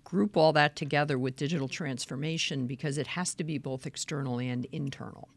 group 0.03 0.37
all 0.37 0.53
that 0.53 0.75
together 0.75 1.19
with 1.19 1.35
digital 1.35 1.67
transformation 1.67 2.65
because 2.65 2.97
it 2.97 3.07
has 3.07 3.35
to 3.35 3.43
be 3.43 3.57
both 3.57 3.85
external 3.85 4.39
and 4.39 4.65
internal. 4.71 5.29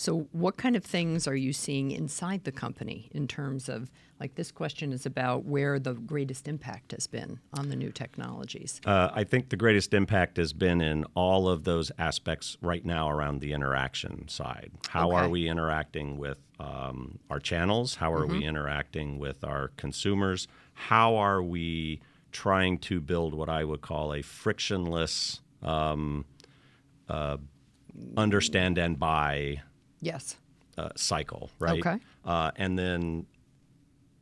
So, 0.00 0.26
what 0.32 0.56
kind 0.56 0.76
of 0.76 0.82
things 0.82 1.26
are 1.26 1.36
you 1.36 1.52
seeing 1.52 1.90
inside 1.90 2.44
the 2.44 2.52
company 2.52 3.10
in 3.12 3.28
terms 3.28 3.68
of, 3.68 3.90
like, 4.18 4.34
this 4.34 4.50
question 4.50 4.94
is 4.94 5.04
about 5.04 5.44
where 5.44 5.78
the 5.78 5.92
greatest 5.92 6.48
impact 6.48 6.92
has 6.92 7.06
been 7.06 7.38
on 7.52 7.68
the 7.68 7.76
new 7.76 7.92
technologies? 7.92 8.80
Uh, 8.86 9.10
I 9.12 9.24
think 9.24 9.50
the 9.50 9.58
greatest 9.58 9.92
impact 9.92 10.38
has 10.38 10.54
been 10.54 10.80
in 10.80 11.04
all 11.14 11.50
of 11.50 11.64
those 11.64 11.92
aspects 11.98 12.56
right 12.62 12.82
now 12.82 13.10
around 13.10 13.42
the 13.42 13.52
interaction 13.52 14.26
side. 14.26 14.70
How 14.88 15.08
okay. 15.08 15.16
are 15.18 15.28
we 15.28 15.46
interacting 15.46 16.16
with 16.16 16.38
um, 16.58 17.18
our 17.28 17.38
channels? 17.38 17.96
How 17.96 18.10
are 18.14 18.24
mm-hmm. 18.24 18.38
we 18.38 18.44
interacting 18.46 19.18
with 19.18 19.44
our 19.44 19.68
consumers? 19.76 20.48
How 20.72 21.16
are 21.16 21.42
we 21.42 22.00
trying 22.32 22.78
to 22.78 23.02
build 23.02 23.34
what 23.34 23.50
I 23.50 23.64
would 23.64 23.82
call 23.82 24.14
a 24.14 24.22
frictionless 24.22 25.42
um, 25.62 26.24
uh, 27.06 27.36
understand 28.16 28.78
and 28.78 28.98
buy 28.98 29.60
yes 30.00 30.36
uh, 30.80 30.88
cycle, 30.96 31.50
right? 31.58 31.80
Okay. 31.80 31.98
Uh, 32.24 32.50
and 32.56 32.78
then 32.78 33.26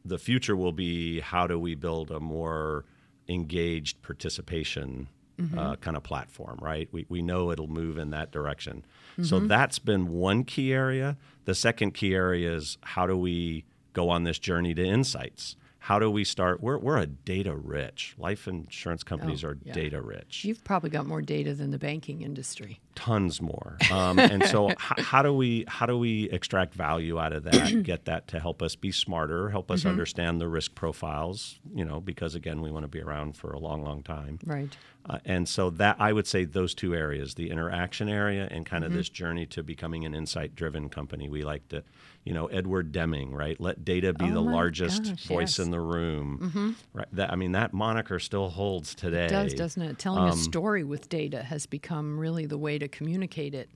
the 0.04 0.18
future 0.18 0.56
will 0.56 0.72
be 0.72 1.20
how 1.20 1.46
do 1.46 1.58
we 1.58 1.74
build 1.74 2.10
a 2.10 2.20
more 2.20 2.84
engaged 3.28 4.02
participation 4.02 5.08
mm-hmm. 5.38 5.58
uh, 5.58 5.76
kind 5.76 5.96
of 5.96 6.02
platform, 6.02 6.58
right? 6.60 6.88
We, 6.92 7.06
we 7.08 7.22
know 7.22 7.50
it'll 7.52 7.68
move 7.68 7.98
in 7.98 8.10
that 8.10 8.32
direction. 8.32 8.84
Mm-hmm. 9.12 9.24
So 9.24 9.40
that's 9.40 9.78
been 9.78 10.08
one 10.08 10.44
key 10.44 10.72
area. 10.72 11.16
The 11.44 11.54
second 11.54 11.92
key 11.92 12.14
area 12.14 12.54
is 12.54 12.78
how 12.82 13.06
do 13.06 13.16
we 13.16 13.64
go 13.92 14.08
on 14.08 14.24
this 14.24 14.38
journey 14.38 14.74
to 14.74 14.84
insights? 14.84 15.56
how 15.88 15.98
do 15.98 16.10
we 16.10 16.22
start? 16.22 16.60
We're, 16.60 16.76
we're 16.76 16.98
a 16.98 17.06
data 17.06 17.56
rich. 17.56 18.14
Life 18.18 18.46
insurance 18.46 19.02
companies 19.02 19.42
oh, 19.42 19.48
are 19.48 19.58
yeah. 19.62 19.72
data 19.72 20.02
rich. 20.02 20.44
You've 20.44 20.62
probably 20.62 20.90
got 20.90 21.06
more 21.06 21.22
data 21.22 21.54
than 21.54 21.70
the 21.70 21.78
banking 21.78 22.20
industry. 22.20 22.80
Tons 22.98 23.40
more. 23.40 23.78
Um, 23.92 24.18
and 24.18 24.44
so, 24.44 24.70
h- 24.70 24.76
how 24.78 25.22
do 25.22 25.32
we 25.32 25.64
how 25.68 25.86
do 25.86 25.96
we 25.96 26.28
extract 26.30 26.74
value 26.74 27.20
out 27.20 27.32
of 27.32 27.44
that? 27.44 27.82
get 27.84 28.06
that 28.06 28.26
to 28.28 28.40
help 28.40 28.60
us 28.60 28.74
be 28.74 28.90
smarter, 28.90 29.50
help 29.50 29.70
us 29.70 29.80
mm-hmm. 29.80 29.90
understand 29.90 30.40
the 30.40 30.48
risk 30.48 30.74
profiles. 30.74 31.60
You 31.72 31.84
know, 31.84 32.00
because 32.00 32.34
again, 32.34 32.60
we 32.60 32.72
want 32.72 32.82
to 32.82 32.88
be 32.88 33.00
around 33.00 33.36
for 33.36 33.52
a 33.52 33.58
long, 33.60 33.84
long 33.84 34.02
time. 34.02 34.40
Right. 34.44 34.76
Uh, 35.08 35.18
and 35.24 35.48
so 35.48 35.70
that 35.70 35.96
I 35.98 36.12
would 36.12 36.26
say 36.26 36.44
those 36.44 36.74
two 36.74 36.94
areas, 36.94 37.34
the 37.34 37.50
interaction 37.50 38.08
area 38.08 38.46
and 38.50 38.66
kind 38.66 38.84
of 38.84 38.90
mm-hmm. 38.90 38.98
this 38.98 39.08
journey 39.08 39.46
to 39.46 39.62
becoming 39.62 40.04
an 40.04 40.14
insight 40.14 40.54
driven 40.54 40.90
company. 40.90 41.30
We 41.30 41.44
like 41.44 41.66
to, 41.68 41.82
you 42.24 42.34
know, 42.34 42.46
Edward 42.46 42.92
Deming, 42.92 43.32
right? 43.32 43.58
Let 43.58 43.84
data 43.86 44.12
be 44.12 44.26
oh 44.26 44.32
the 44.32 44.42
largest 44.42 45.04
gosh, 45.04 45.24
voice 45.26 45.58
yes. 45.58 45.64
in 45.64 45.70
the 45.70 45.80
room. 45.80 46.38
Mm-hmm. 46.42 46.70
Right. 46.92 47.06
That 47.12 47.32
I 47.32 47.36
mean 47.36 47.52
that 47.52 47.72
moniker 47.72 48.18
still 48.18 48.50
holds 48.50 48.94
today. 48.94 49.26
It 49.26 49.30
does, 49.30 49.54
doesn't 49.54 49.82
it? 49.82 49.98
Telling 49.98 50.24
um, 50.24 50.30
a 50.30 50.36
story 50.36 50.84
with 50.84 51.08
data 51.08 51.42
has 51.42 51.64
become 51.64 52.18
really 52.18 52.44
the 52.44 52.58
way 52.58 52.78
to 52.78 52.87
communicate 52.88 53.54
it 53.54 53.68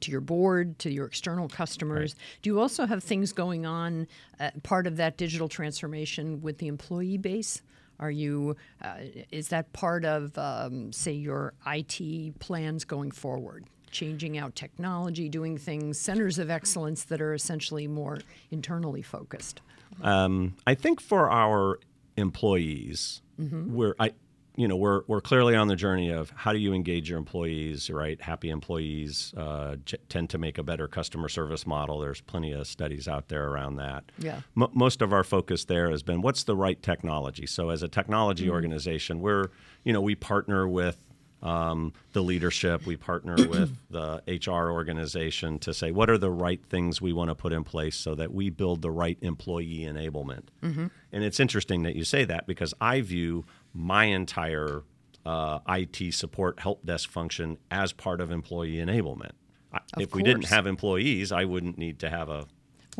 to 0.00 0.10
your 0.10 0.20
board, 0.20 0.78
to 0.78 0.90
your 0.90 1.06
external 1.06 1.48
customers. 1.48 2.14
Right. 2.14 2.42
Do 2.42 2.50
you 2.50 2.60
also 2.60 2.86
have 2.86 3.02
things 3.04 3.32
going 3.32 3.66
on, 3.66 4.06
uh, 4.38 4.50
part 4.62 4.86
of 4.86 4.96
that 4.96 5.16
digital 5.16 5.48
transformation 5.48 6.40
with 6.40 6.58
the 6.58 6.68
employee 6.68 7.18
base? 7.18 7.62
Are 7.98 8.10
you, 8.10 8.56
uh, 8.80 8.94
is 9.30 9.48
that 9.48 9.72
part 9.74 10.06
of, 10.06 10.36
um, 10.38 10.90
say, 10.90 11.12
your 11.12 11.52
IT 11.66 12.32
plans 12.38 12.84
going 12.84 13.10
forward? 13.10 13.66
Changing 13.90 14.38
out 14.38 14.54
technology, 14.54 15.28
doing 15.28 15.58
things, 15.58 15.98
centers 15.98 16.38
of 16.38 16.48
excellence 16.48 17.04
that 17.04 17.20
are 17.20 17.34
essentially 17.34 17.86
more 17.86 18.20
internally 18.50 19.02
focused? 19.02 19.60
Um, 20.02 20.54
I 20.66 20.74
think 20.74 21.00
for 21.00 21.28
our 21.30 21.78
employees, 22.16 23.20
mm-hmm. 23.38 23.74
we're, 23.74 23.94
I, 23.98 24.12
you 24.60 24.68
know 24.68 24.76
we're 24.76 25.02
we're 25.06 25.22
clearly 25.22 25.56
on 25.56 25.68
the 25.68 25.76
journey 25.76 26.10
of 26.10 26.30
how 26.36 26.52
do 26.52 26.58
you 26.58 26.74
engage 26.74 27.08
your 27.08 27.18
employees 27.18 27.88
right 27.88 28.20
happy 28.20 28.50
employees 28.50 29.32
uh, 29.34 29.76
j- 29.86 29.96
tend 30.10 30.28
to 30.28 30.36
make 30.36 30.58
a 30.58 30.62
better 30.62 30.86
customer 30.86 31.30
service 31.30 31.66
model 31.66 31.98
there's 31.98 32.20
plenty 32.20 32.52
of 32.52 32.66
studies 32.66 33.08
out 33.08 33.28
there 33.28 33.48
around 33.48 33.76
that 33.76 34.04
yeah 34.18 34.40
M- 34.54 34.68
most 34.74 35.00
of 35.00 35.14
our 35.14 35.24
focus 35.24 35.64
there 35.64 35.90
has 35.90 36.02
been 36.02 36.20
what's 36.20 36.44
the 36.44 36.54
right 36.54 36.80
technology 36.82 37.46
so 37.46 37.70
as 37.70 37.82
a 37.82 37.88
technology 37.88 38.44
mm-hmm. 38.44 38.52
organization 38.52 39.20
we're 39.20 39.48
you 39.82 39.94
know 39.94 40.02
we 40.02 40.14
partner 40.14 40.68
with 40.68 40.98
um, 41.42 41.92
the 42.12 42.22
leadership. 42.22 42.86
We 42.86 42.96
partner 42.96 43.34
with 43.48 43.76
the 43.90 44.22
HR 44.26 44.70
organization 44.70 45.58
to 45.60 45.74
say 45.74 45.90
what 45.90 46.10
are 46.10 46.18
the 46.18 46.30
right 46.30 46.60
things 46.68 47.00
we 47.00 47.12
want 47.12 47.30
to 47.30 47.34
put 47.34 47.52
in 47.52 47.64
place 47.64 47.96
so 47.96 48.14
that 48.16 48.32
we 48.32 48.50
build 48.50 48.82
the 48.82 48.90
right 48.90 49.18
employee 49.20 49.80
enablement. 49.80 50.44
Mm-hmm. 50.62 50.86
And 51.12 51.24
it's 51.24 51.40
interesting 51.40 51.82
that 51.84 51.96
you 51.96 52.04
say 52.04 52.24
that 52.24 52.46
because 52.46 52.74
I 52.80 53.00
view 53.00 53.44
my 53.72 54.04
entire 54.04 54.82
uh, 55.24 55.58
IT 55.68 56.14
support 56.14 56.60
help 56.60 56.84
desk 56.84 57.10
function 57.10 57.58
as 57.70 57.92
part 57.92 58.20
of 58.20 58.30
employee 58.30 58.76
enablement. 58.76 59.32
Of 59.72 60.02
if 60.02 60.10
course. 60.10 60.18
we 60.18 60.22
didn't 60.22 60.46
have 60.46 60.66
employees, 60.66 61.30
I 61.30 61.44
wouldn't 61.44 61.78
need 61.78 62.00
to 62.00 62.10
have 62.10 62.28
a 62.28 62.46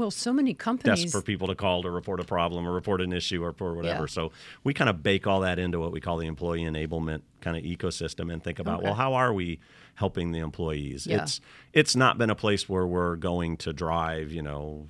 well, 0.00 0.10
so 0.10 0.32
many 0.32 0.54
companies 0.54 1.04
desk 1.04 1.12
for 1.12 1.20
people 1.22 1.46
to 1.48 1.54
call 1.54 1.82
to 1.82 1.90
report 1.90 2.20
a 2.20 2.24
problem 2.24 2.66
or 2.66 2.72
report 2.72 3.02
an 3.02 3.12
issue 3.12 3.44
or 3.44 3.52
for 3.52 3.74
whatever. 3.74 4.04
Yeah. 4.04 4.06
So 4.06 4.32
we 4.64 4.72
kind 4.72 4.88
of 4.88 5.02
bake 5.02 5.26
all 5.26 5.40
that 5.40 5.58
into 5.58 5.78
what 5.78 5.92
we 5.92 6.00
call 6.00 6.16
the 6.16 6.26
employee 6.26 6.62
enablement 6.62 7.20
kind 7.42 7.56
of 7.56 7.62
ecosystem 7.62 8.32
and 8.32 8.42
think 8.42 8.58
about 8.58 8.78
Okay. 8.78 8.86
well, 8.86 8.94
how 8.94 9.14
are 9.14 9.32
we 9.32 9.60
helping 9.94 10.32
the 10.32 10.38
employees? 10.38 11.06
Yeah. 11.06 11.22
It's 11.22 11.40
it's 11.72 11.94
not 11.94 12.16
been 12.18 12.30
a 12.30 12.34
place 12.34 12.68
where 12.68 12.86
we're 12.86 13.16
going 13.16 13.58
to 13.58 13.72
drive 13.72 14.32
you 14.32 14.42
know 14.42 14.88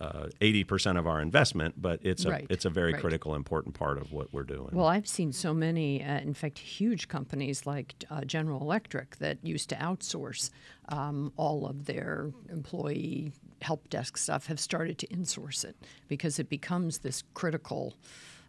uh, 0.00 0.28
eighty 0.40 0.64
percent 0.64 0.98
of 0.98 1.06
our 1.06 1.20
investment, 1.20 1.80
but 1.80 2.00
it's 2.02 2.24
a 2.24 2.30
Right, 2.30 2.46
it's 2.50 2.64
a 2.64 2.70
very 2.70 2.92
right. 2.92 3.00
critical 3.00 3.34
important 3.34 3.74
part 3.74 3.98
of 3.98 4.12
what 4.12 4.32
we're 4.32 4.44
doing. 4.44 4.70
Well, 4.72 4.86
I've 4.86 5.08
seen 5.08 5.32
so 5.32 5.52
many, 5.54 6.02
uh, 6.04 6.20
in 6.20 6.34
fact, 6.34 6.58
huge 6.58 7.08
companies 7.08 7.66
like 7.66 7.94
uh, 8.10 8.22
General 8.22 8.60
Electric 8.60 9.16
that 9.16 9.38
used 9.42 9.68
to 9.70 9.76
outsource 9.76 10.50
um, 10.88 11.32
all 11.36 11.66
of 11.66 11.86
their 11.86 12.30
employee 12.50 13.32
help 13.62 13.88
desk 13.90 14.16
stuff 14.16 14.46
have 14.46 14.60
started 14.60 14.98
to 14.98 15.06
insource 15.08 15.64
it 15.64 15.76
because 16.08 16.38
it 16.38 16.48
becomes 16.48 16.98
this 16.98 17.22
critical 17.34 17.94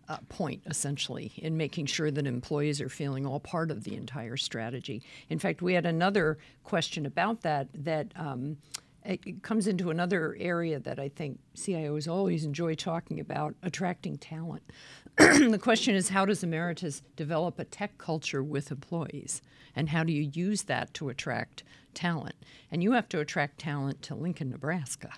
uh, 0.10 0.18
point, 0.30 0.62
essentially, 0.66 1.32
in 1.38 1.56
making 1.56 1.86
sure 1.86 2.12
that 2.12 2.28
employees 2.28 2.82
are 2.82 2.90
feeling 2.90 3.26
all 3.26 3.40
part 3.40 3.72
of 3.72 3.84
the 3.84 3.96
entire 3.96 4.36
strategy. 4.36 5.02
In 5.30 5.40
fact, 5.40 5.62
we 5.62 5.74
had 5.74 5.86
another 5.86 6.38
question 6.64 7.06
about 7.06 7.42
that 7.42 7.68
that 7.74 8.08
um, 8.16 8.58
it 9.04 9.42
comes 9.44 9.68
into 9.68 9.90
another 9.90 10.36
area 10.40 10.80
that 10.80 11.00
I 11.00 11.10
think 11.10 11.40
CIOs 11.56 12.12
always 12.12 12.46
enjoy 12.46 12.76
talking 12.76 13.20
about 13.20 13.56
attracting 13.64 14.18
talent. 14.18 14.64
the 15.18 15.60
question 15.62 15.96
is 15.96 16.10
how 16.10 16.26
does 16.26 16.44
Ameritas 16.44 17.02
develop 17.16 17.60
a 17.60 17.66
tech 17.66 17.98
culture 17.98 18.44
with 18.44 18.72
employees? 18.72 19.42
And 19.76 19.90
how 19.90 20.04
do 20.04 20.14
you 20.14 20.30
use 20.34 20.64
that 20.64 20.94
to 20.96 21.10
attract 21.10 21.64
talent? 21.94 22.36
And 22.70 22.84
you 22.84 22.92
have 22.92 23.10
to 23.10 23.20
attract 23.20 23.60
talent 23.60 24.02
to 24.04 24.16
Lincoln, 24.16 24.50
Nebraska. 24.50 25.12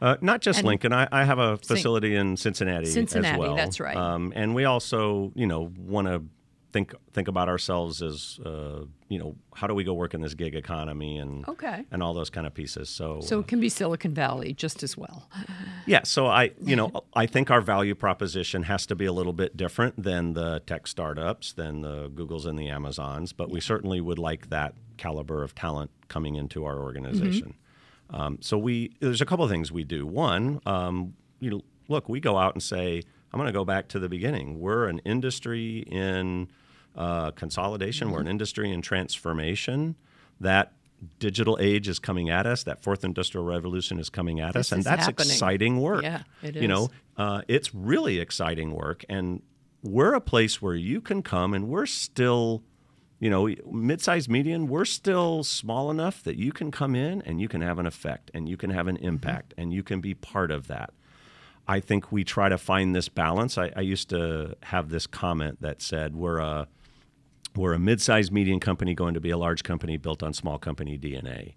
Uh, 0.00 0.16
not 0.20 0.40
just 0.40 0.58
and 0.58 0.66
Lincoln. 0.66 0.92
I, 0.92 1.06
I, 1.12 1.22
have 1.22 1.38
a 1.38 1.56
facility 1.58 2.16
in 2.16 2.36
Cincinnati, 2.36 2.86
Cincinnati 2.86 3.34
as 3.34 3.38
well. 3.38 3.54
That's 3.54 3.78
right. 3.78 3.96
Um, 3.96 4.32
and 4.34 4.52
we 4.52 4.64
also, 4.64 5.30
you 5.36 5.46
know, 5.46 5.70
want 5.78 6.08
to 6.08 6.24
think 6.72 6.94
think 7.12 7.28
about 7.28 7.48
ourselves 7.48 8.02
as 8.02 8.40
uh, 8.44 8.84
you 9.08 9.18
know 9.18 9.36
how 9.54 9.66
do 9.66 9.74
we 9.74 9.84
go 9.84 9.92
work 9.92 10.14
in 10.14 10.20
this 10.20 10.34
gig 10.34 10.54
economy 10.54 11.18
and 11.18 11.46
okay. 11.48 11.84
and 11.90 12.02
all 12.02 12.14
those 12.14 12.30
kind 12.30 12.46
of 12.46 12.54
pieces. 12.54 12.88
So 12.88 13.20
so 13.20 13.40
it 13.40 13.46
can 13.46 13.60
be 13.60 13.68
Silicon 13.68 14.14
Valley 14.14 14.52
just 14.52 14.82
as 14.82 14.96
well. 14.96 15.28
Yeah. 15.84 16.02
So 16.04 16.28
I 16.28 16.52
you 16.62 16.76
know 16.76 16.92
I 17.12 17.26
think 17.26 17.50
our 17.50 17.60
value 17.60 17.96
proposition 17.96 18.62
has 18.64 18.86
to 18.86 18.94
be 18.94 19.04
a 19.04 19.12
little 19.12 19.32
bit 19.32 19.56
different 19.56 20.00
than 20.00 20.34
the 20.34 20.60
tech 20.64 20.86
startups, 20.86 21.52
than 21.52 21.80
the 21.80 22.08
Googles 22.08 22.46
and 22.46 22.56
the 22.56 22.68
Amazons, 22.68 23.32
but 23.32 23.50
we 23.50 23.60
certainly 23.60 24.00
would 24.00 24.18
like 24.18 24.48
that 24.50 24.74
caliber 24.96 25.42
of 25.42 25.56
talent 25.56 25.90
coming 26.06 26.36
into 26.36 26.64
our 26.64 26.78
organization. 26.78 27.54
Mm-hmm. 28.12 28.20
Um, 28.20 28.38
so 28.40 28.56
we 28.58 28.92
there's 29.00 29.20
a 29.20 29.26
couple 29.26 29.44
of 29.44 29.50
things 29.50 29.72
we 29.72 29.82
do. 29.82 30.06
One, 30.06 30.60
um, 30.66 31.14
you 31.40 31.50
know, 31.50 31.62
look, 31.88 32.08
we 32.08 32.20
go 32.20 32.38
out 32.38 32.54
and 32.54 32.62
say. 32.62 33.02
I'm 33.34 33.38
going 33.38 33.46
to 33.46 33.58
go 33.58 33.64
back 33.64 33.88
to 33.88 33.98
the 33.98 34.10
beginning. 34.10 34.60
We're 34.60 34.88
an 34.88 34.98
industry 35.06 35.78
in 35.90 36.48
uh, 36.96 37.30
consolidation. 37.32 38.08
Mm-hmm. 38.08 38.14
We're 38.14 38.20
an 38.20 38.28
industry 38.28 38.70
in 38.70 38.82
transformation. 38.82 39.96
That 40.40 40.72
digital 41.18 41.58
age 41.60 41.88
is 41.88 41.98
coming 41.98 42.30
at 42.30 42.46
us. 42.46 42.62
That 42.64 42.82
fourth 42.82 43.04
industrial 43.04 43.44
revolution 43.44 43.98
is 43.98 44.10
coming 44.10 44.40
at 44.40 44.54
this 44.54 44.68
us, 44.68 44.72
and 44.72 44.84
that's 44.84 45.06
happening. 45.06 45.30
exciting 45.30 45.80
work. 45.80 46.02
Yeah, 46.02 46.22
it 46.42 46.56
is. 46.56 46.62
You 46.62 46.68
know, 46.68 46.90
uh, 47.16 47.42
it's 47.48 47.74
really 47.74 48.18
exciting 48.18 48.72
work, 48.72 49.04
and 49.08 49.42
we're 49.82 50.14
a 50.14 50.20
place 50.20 50.62
where 50.62 50.74
you 50.74 51.00
can 51.00 51.22
come, 51.22 51.54
and 51.54 51.68
we're 51.68 51.86
still. 51.86 52.62
You 53.18 53.30
know, 53.30 53.48
mid-sized 53.70 54.28
median, 54.28 54.66
we're 54.66 54.84
still 54.84 55.44
small 55.44 55.92
enough 55.92 56.24
that 56.24 56.34
you 56.34 56.50
can 56.50 56.72
come 56.72 56.96
in 56.96 57.22
and 57.22 57.40
you 57.40 57.46
can 57.46 57.60
have 57.60 57.78
an 57.78 57.86
effect 57.86 58.32
and 58.34 58.48
you 58.48 58.56
can 58.56 58.70
have 58.70 58.88
an 58.88 58.96
mm-hmm. 58.96 59.06
impact 59.06 59.50
mm-hmm. 59.50 59.60
and 59.60 59.72
you 59.72 59.84
can 59.84 60.00
be 60.00 60.12
part 60.12 60.50
of 60.50 60.66
that. 60.66 60.92
I 61.68 61.78
think 61.78 62.10
we 62.10 62.24
try 62.24 62.48
to 62.48 62.58
find 62.58 62.96
this 62.96 63.08
balance. 63.08 63.56
I, 63.56 63.70
I 63.76 63.82
used 63.82 64.10
to 64.10 64.56
have 64.64 64.88
this 64.88 65.06
comment 65.06 65.62
that 65.62 65.80
said 65.80 66.16
we're 66.16 66.38
a 66.38 66.66
we're 67.56 67.74
a 67.74 67.78
mid-sized 67.78 68.32
median 68.32 68.60
company 68.60 68.94
going 68.94 69.14
to 69.14 69.20
be 69.20 69.30
a 69.30 69.38
large 69.38 69.62
company 69.62 69.96
built 69.96 70.22
on 70.22 70.32
small 70.32 70.58
company 70.58 70.98
DNA. 70.98 71.54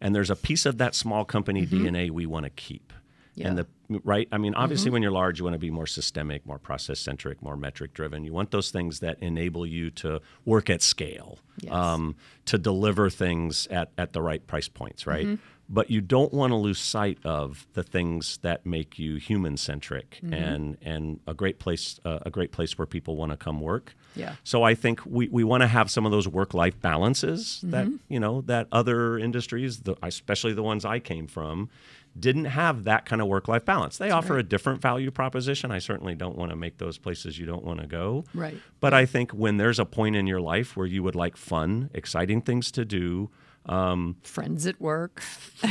And 0.00 0.14
there's 0.14 0.30
a 0.30 0.36
piece 0.36 0.66
of 0.66 0.78
that 0.78 0.94
small 0.94 1.24
company 1.24 1.66
mm-hmm. 1.66 1.86
DNA 1.86 2.10
we 2.10 2.26
want 2.26 2.44
to 2.44 2.50
keep. 2.50 2.92
Yeah. 3.34 3.48
And 3.48 3.58
the 3.58 3.66
right, 4.04 4.28
I 4.32 4.38
mean, 4.38 4.54
obviously, 4.54 4.86
mm-hmm. 4.86 4.94
when 4.94 5.02
you're 5.02 5.12
large, 5.12 5.38
you 5.38 5.44
want 5.44 5.54
to 5.54 5.58
be 5.58 5.70
more 5.70 5.86
systemic, 5.86 6.44
more 6.44 6.58
process 6.58 6.98
centric, 6.98 7.42
more 7.42 7.56
metric 7.56 7.94
driven. 7.94 8.24
You 8.24 8.32
want 8.32 8.50
those 8.50 8.70
things 8.70 9.00
that 9.00 9.18
enable 9.20 9.64
you 9.64 9.90
to 9.90 10.20
work 10.44 10.68
at 10.68 10.82
scale, 10.82 11.38
yes. 11.60 11.72
um, 11.72 12.16
to 12.46 12.58
deliver 12.58 13.08
things 13.08 13.66
at, 13.68 13.92
at 13.96 14.12
the 14.12 14.20
right 14.20 14.44
price 14.46 14.68
points, 14.68 15.06
right? 15.06 15.26
Mm-hmm 15.26 15.34
but 15.72 15.88
you 15.88 16.00
don't 16.00 16.34
want 16.34 16.50
to 16.50 16.56
lose 16.56 16.80
sight 16.80 17.18
of 17.24 17.66
the 17.74 17.84
things 17.84 18.38
that 18.42 18.66
make 18.66 18.98
you 18.98 19.16
human 19.16 19.56
centric 19.56 20.18
mm-hmm. 20.22 20.34
and 20.34 20.76
and 20.82 21.20
a 21.26 21.32
great 21.32 21.58
place 21.58 22.00
uh, 22.04 22.18
a 22.22 22.30
great 22.30 22.50
place 22.50 22.76
where 22.76 22.86
people 22.86 23.16
want 23.16 23.30
to 23.30 23.36
come 23.36 23.60
work. 23.60 23.94
Yeah. 24.16 24.34
So 24.44 24.62
I 24.62 24.74
think 24.74 25.04
we, 25.06 25.28
we 25.28 25.44
want 25.44 25.62
to 25.62 25.66
have 25.66 25.90
some 25.90 26.04
of 26.04 26.12
those 26.12 26.26
work 26.26 26.54
life 26.54 26.80
balances 26.80 27.58
mm-hmm. 27.58 27.70
that 27.70 27.88
you 28.08 28.20
know 28.20 28.40
that 28.42 28.66
other 28.72 29.18
industries, 29.18 29.80
the, 29.80 29.96
especially 30.02 30.52
the 30.52 30.62
ones 30.62 30.84
I 30.84 30.98
came 30.98 31.26
from, 31.26 31.70
didn't 32.18 32.46
have 32.46 32.84
that 32.84 33.06
kind 33.06 33.22
of 33.22 33.28
work 33.28 33.48
life 33.48 33.64
balance. 33.64 33.98
They 33.98 34.06
That's 34.06 34.24
offer 34.24 34.34
right. 34.34 34.40
a 34.40 34.42
different 34.42 34.80
value 34.80 35.10
proposition. 35.10 35.70
I 35.70 35.78
certainly 35.78 36.14
don't 36.14 36.36
want 36.36 36.50
to 36.50 36.56
make 36.56 36.78
those 36.78 36.98
places 36.98 37.38
you 37.38 37.46
don't 37.46 37.64
want 37.64 37.80
to 37.80 37.86
go. 37.86 38.24
Right. 38.34 38.58
But 38.80 38.94
I 38.94 39.06
think 39.06 39.30
when 39.32 39.58
there's 39.58 39.78
a 39.78 39.84
point 39.84 40.16
in 40.16 40.26
your 40.26 40.40
life 40.40 40.76
where 40.76 40.86
you 40.86 41.02
would 41.02 41.14
like 41.14 41.36
fun, 41.36 41.90
exciting 41.94 42.42
things 42.42 42.70
to 42.72 42.84
do, 42.84 43.30
um, 43.66 44.16
friends 44.22 44.66
at 44.66 44.80
work. 44.80 45.22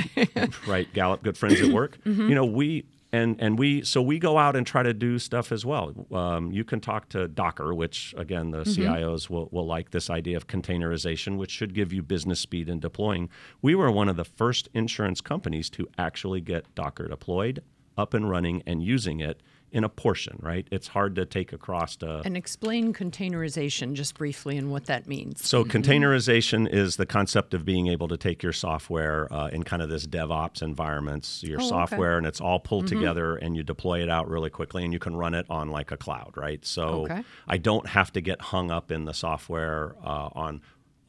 right, 0.67 0.91
Gallup, 0.93 1.23
good 1.23 1.38
friends 1.38 1.60
at 1.62 1.69
work. 1.69 1.97
Mm-hmm. 2.10 2.30
You 2.30 2.36
know, 2.36 2.45
we 2.45 2.86
and 3.11 3.35
and 3.39 3.57
we 3.57 3.83
so 3.83 4.01
we 4.01 4.19
go 4.19 4.37
out 4.37 4.55
and 4.55 4.65
try 4.65 4.83
to 4.83 4.93
do 4.93 5.17
stuff 5.17 5.51
as 5.51 5.65
well. 5.65 5.93
Um, 6.11 6.51
you 6.51 6.63
can 6.63 6.79
talk 6.79 7.09
to 7.09 7.27
Docker, 7.27 7.73
which 7.73 8.13
again 8.17 8.51
the 8.51 8.59
mm-hmm. 8.59 8.81
CIOs 8.81 9.29
will, 9.29 9.49
will 9.51 9.65
like 9.65 9.91
this 9.91 10.09
idea 10.09 10.37
of 10.37 10.47
containerization, 10.47 11.37
which 11.37 11.51
should 11.51 11.73
give 11.73 11.91
you 11.91 12.03
business 12.03 12.39
speed 12.39 12.69
in 12.69 12.79
deploying. 12.79 13.29
We 13.61 13.75
were 13.75 13.91
one 13.91 14.09
of 14.09 14.15
the 14.15 14.25
first 14.25 14.69
insurance 14.73 15.21
companies 15.21 15.69
to 15.71 15.87
actually 15.97 16.41
get 16.41 16.73
Docker 16.75 17.07
deployed, 17.07 17.63
up 17.97 18.13
and 18.13 18.29
running, 18.29 18.61
and 18.65 18.83
using 18.83 19.19
it 19.19 19.41
in 19.71 19.84
a 19.84 19.89
portion, 19.89 20.38
right? 20.41 20.67
It's 20.71 20.88
hard 20.88 21.15
to 21.15 21.25
take 21.25 21.53
across 21.53 21.95
to. 21.97 22.21
And 22.25 22.36
explain 22.36 22.93
containerization 22.93 23.93
just 23.93 24.17
briefly 24.17 24.58
and 24.58 24.71
what 24.71 24.86
that 24.86 25.08
means. 25.08 25.47
So, 25.47 25.63
mm-hmm. 25.63 25.77
containerization 25.77 26.71
is 26.71 26.97
the 26.97 27.05
concept 27.05 27.53
of 27.53 27.65
being 27.65 27.88
able 27.88 28.08
to 28.08 28.17
take 28.17 28.41
your 28.41 28.53
software 28.53 29.32
uh, 29.32 29.47
in 29.47 29.63
kind 29.63 29.82
of 29.82 29.89
this 29.89 30.08
DevOps 30.08 30.62
environments, 30.62 31.43
your 31.43 31.62
oh, 31.62 31.67
software, 31.67 32.13
okay. 32.13 32.17
and 32.19 32.27
it's 32.27 32.41
all 32.41 32.60
pulled 32.60 32.86
mm-hmm. 32.86 32.99
together 32.99 33.36
and 33.36 33.55
you 33.55 33.63
deploy 33.63 34.01
it 34.01 34.10
out 34.10 34.29
really 34.29 34.49
quickly 34.49 34.84
and 34.84 34.93
you 34.93 34.99
can 34.99 35.15
run 35.15 35.34
it 35.34 35.45
on 35.49 35.69
like 35.69 35.91
a 35.91 35.97
cloud, 35.97 36.34
right? 36.36 36.65
So, 36.65 37.05
okay. 37.05 37.23
I 37.47 37.58
don't 37.58 37.88
have 37.88 38.12
to 38.13 38.21
get 38.21 38.41
hung 38.41 38.71
up 38.71 38.91
in 38.91 39.05
the 39.05 39.13
software 39.13 39.95
uh, 40.03 40.29
on 40.34 40.62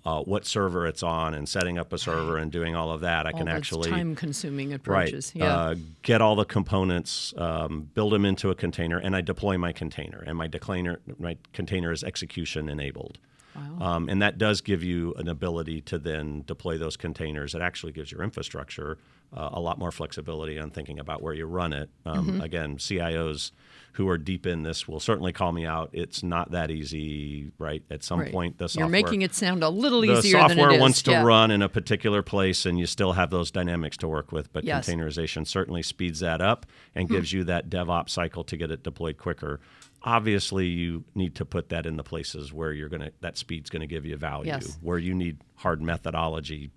uh, 0.04 0.22
what 0.22 0.46
server 0.46 0.86
it's 0.86 1.02
on 1.02 1.34
and 1.34 1.48
setting 1.48 1.78
up 1.78 1.92
a 1.92 1.98
server 1.98 2.38
and 2.38 2.50
doing 2.50 2.74
all 2.74 2.90
of 2.90 3.02
that. 3.02 3.26
I 3.26 3.32
all 3.32 3.38
can 3.38 3.48
actually 3.48 3.90
time-consuming 3.90 4.72
approaches. 4.72 5.32
Right, 5.34 5.44
yeah. 5.44 5.56
uh, 5.56 5.74
get 6.02 6.22
all 6.22 6.36
the 6.36 6.44
components, 6.44 7.34
um, 7.36 7.90
build 7.94 8.12
them 8.12 8.24
into 8.24 8.50
a 8.50 8.54
container, 8.54 8.98
and 8.98 9.14
I 9.14 9.20
deploy 9.20 9.58
my 9.58 9.72
container. 9.72 10.22
And 10.26 10.38
my 10.38 10.48
container, 10.48 11.00
my 11.18 11.36
container 11.52 11.92
is 11.92 12.02
execution 12.02 12.68
enabled. 12.68 13.18
Wow. 13.60 13.86
Um, 13.86 14.08
and 14.08 14.22
that 14.22 14.38
does 14.38 14.60
give 14.60 14.82
you 14.82 15.14
an 15.14 15.28
ability 15.28 15.80
to 15.82 15.98
then 15.98 16.44
deploy 16.46 16.78
those 16.78 16.96
containers. 16.96 17.54
It 17.54 17.62
actually 17.62 17.92
gives 17.92 18.10
your 18.10 18.22
infrastructure 18.22 18.98
uh, 19.36 19.50
a 19.52 19.60
lot 19.60 19.78
more 19.78 19.92
flexibility 19.92 20.58
on 20.58 20.70
thinking 20.70 20.98
about 20.98 21.22
where 21.22 21.34
you 21.34 21.46
run 21.46 21.72
it. 21.72 21.90
Um, 22.04 22.26
mm-hmm. 22.26 22.40
Again, 22.40 22.76
CIOs 22.76 23.52
who 23.94 24.08
are 24.08 24.18
deep 24.18 24.46
in 24.46 24.62
this 24.62 24.86
will 24.86 25.00
certainly 25.00 25.32
call 25.32 25.52
me 25.52 25.66
out. 25.66 25.90
It's 25.92 26.22
not 26.22 26.52
that 26.52 26.70
easy, 26.70 27.50
right? 27.58 27.82
At 27.90 28.04
some 28.04 28.20
right. 28.20 28.32
point, 28.32 28.58
the 28.58 28.68
software 28.68 28.86
you're 28.86 28.90
making 28.90 29.22
it 29.22 29.34
sound 29.34 29.62
a 29.62 29.68
little 29.68 30.04
easier. 30.04 30.38
The 30.42 30.48
software 30.48 30.78
wants 30.78 31.02
to 31.02 31.12
yeah. 31.12 31.22
run 31.22 31.50
in 31.50 31.60
a 31.62 31.68
particular 31.68 32.22
place, 32.22 32.66
and 32.66 32.78
you 32.78 32.86
still 32.86 33.12
have 33.12 33.30
those 33.30 33.50
dynamics 33.50 33.96
to 33.98 34.08
work 34.08 34.32
with. 34.32 34.52
But 34.52 34.64
yes. 34.64 34.88
containerization 34.88 35.46
certainly 35.46 35.82
speeds 35.82 36.20
that 36.20 36.40
up 36.40 36.66
and 36.94 37.08
hmm. 37.08 37.14
gives 37.14 37.32
you 37.32 37.44
that 37.44 37.68
DevOps 37.68 38.10
cycle 38.10 38.44
to 38.44 38.56
get 38.56 38.70
it 38.70 38.82
deployed 38.82 39.18
quicker 39.18 39.60
obviously 40.02 40.66
you 40.66 41.04
need 41.14 41.34
to 41.34 41.44
put 41.44 41.68
that 41.68 41.86
in 41.86 41.96
the 41.96 42.02
places 42.02 42.52
where 42.52 42.72
you're 42.72 42.88
going 42.88 43.02
to 43.02 43.12
that 43.20 43.36
speed's 43.36 43.70
going 43.70 43.80
to 43.80 43.86
give 43.86 44.04
you 44.04 44.16
value 44.16 44.48
yes. 44.48 44.78
where 44.80 44.98
you 44.98 45.14
need 45.14 45.38
hard 45.56 45.82
methodology 45.82 46.70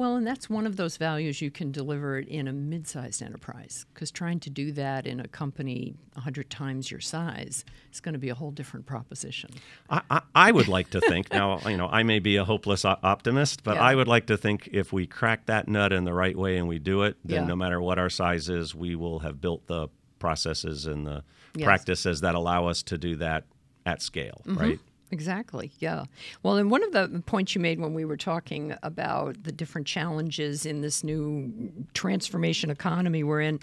well, 0.00 0.16
and 0.16 0.26
that's 0.26 0.48
one 0.48 0.66
of 0.66 0.76
those 0.76 0.96
values 0.96 1.42
you 1.42 1.50
can 1.50 1.72
deliver 1.72 2.18
it 2.18 2.26
in 2.26 2.48
a 2.48 2.54
mid 2.54 2.88
sized 2.88 3.22
enterprise 3.22 3.84
because 3.92 4.10
trying 4.10 4.40
to 4.40 4.48
do 4.48 4.72
that 4.72 5.06
in 5.06 5.20
a 5.20 5.28
company 5.28 5.94
100 6.14 6.48
times 6.48 6.90
your 6.90 7.00
size 7.00 7.66
is 7.92 8.00
going 8.00 8.14
to 8.14 8.18
be 8.18 8.30
a 8.30 8.34
whole 8.34 8.50
different 8.50 8.86
proposition. 8.86 9.50
I, 9.90 10.00
I, 10.10 10.22
I 10.34 10.52
would 10.52 10.68
like 10.68 10.88
to 10.92 11.02
think, 11.02 11.30
now, 11.30 11.60
you 11.68 11.76
know, 11.76 11.86
I 11.86 12.02
may 12.02 12.18
be 12.18 12.36
a 12.36 12.46
hopeless 12.46 12.86
optimist, 12.86 13.62
but 13.62 13.76
yeah. 13.76 13.82
I 13.82 13.94
would 13.94 14.08
like 14.08 14.24
to 14.28 14.38
think 14.38 14.70
if 14.72 14.90
we 14.90 15.06
crack 15.06 15.44
that 15.44 15.68
nut 15.68 15.92
in 15.92 16.04
the 16.04 16.14
right 16.14 16.34
way 16.34 16.56
and 16.56 16.66
we 16.66 16.78
do 16.78 17.02
it, 17.02 17.18
then 17.22 17.42
yeah. 17.42 17.48
no 17.48 17.56
matter 17.56 17.78
what 17.78 17.98
our 17.98 18.08
size 18.08 18.48
is, 18.48 18.74
we 18.74 18.96
will 18.96 19.18
have 19.18 19.38
built 19.38 19.66
the 19.66 19.88
processes 20.18 20.86
and 20.86 21.06
the 21.06 21.24
yes. 21.54 21.64
practices 21.64 22.20
that 22.20 22.34
allow 22.34 22.66
us 22.66 22.82
to 22.84 22.98
do 22.98 23.16
that 23.16 23.44
at 23.86 24.02
scale, 24.02 24.42
mm-hmm. 24.46 24.58
right? 24.58 24.78
Exactly. 25.12 25.72
Yeah. 25.80 26.04
Well, 26.42 26.56
and 26.56 26.70
one 26.70 26.84
of 26.84 26.92
the 26.92 27.22
points 27.26 27.54
you 27.54 27.60
made 27.60 27.80
when 27.80 27.94
we 27.94 28.04
were 28.04 28.16
talking 28.16 28.74
about 28.82 29.42
the 29.42 29.50
different 29.50 29.86
challenges 29.86 30.64
in 30.64 30.82
this 30.82 31.02
new 31.02 31.72
transformation 31.94 32.70
economy 32.70 33.24
we're 33.24 33.40
in 33.40 33.60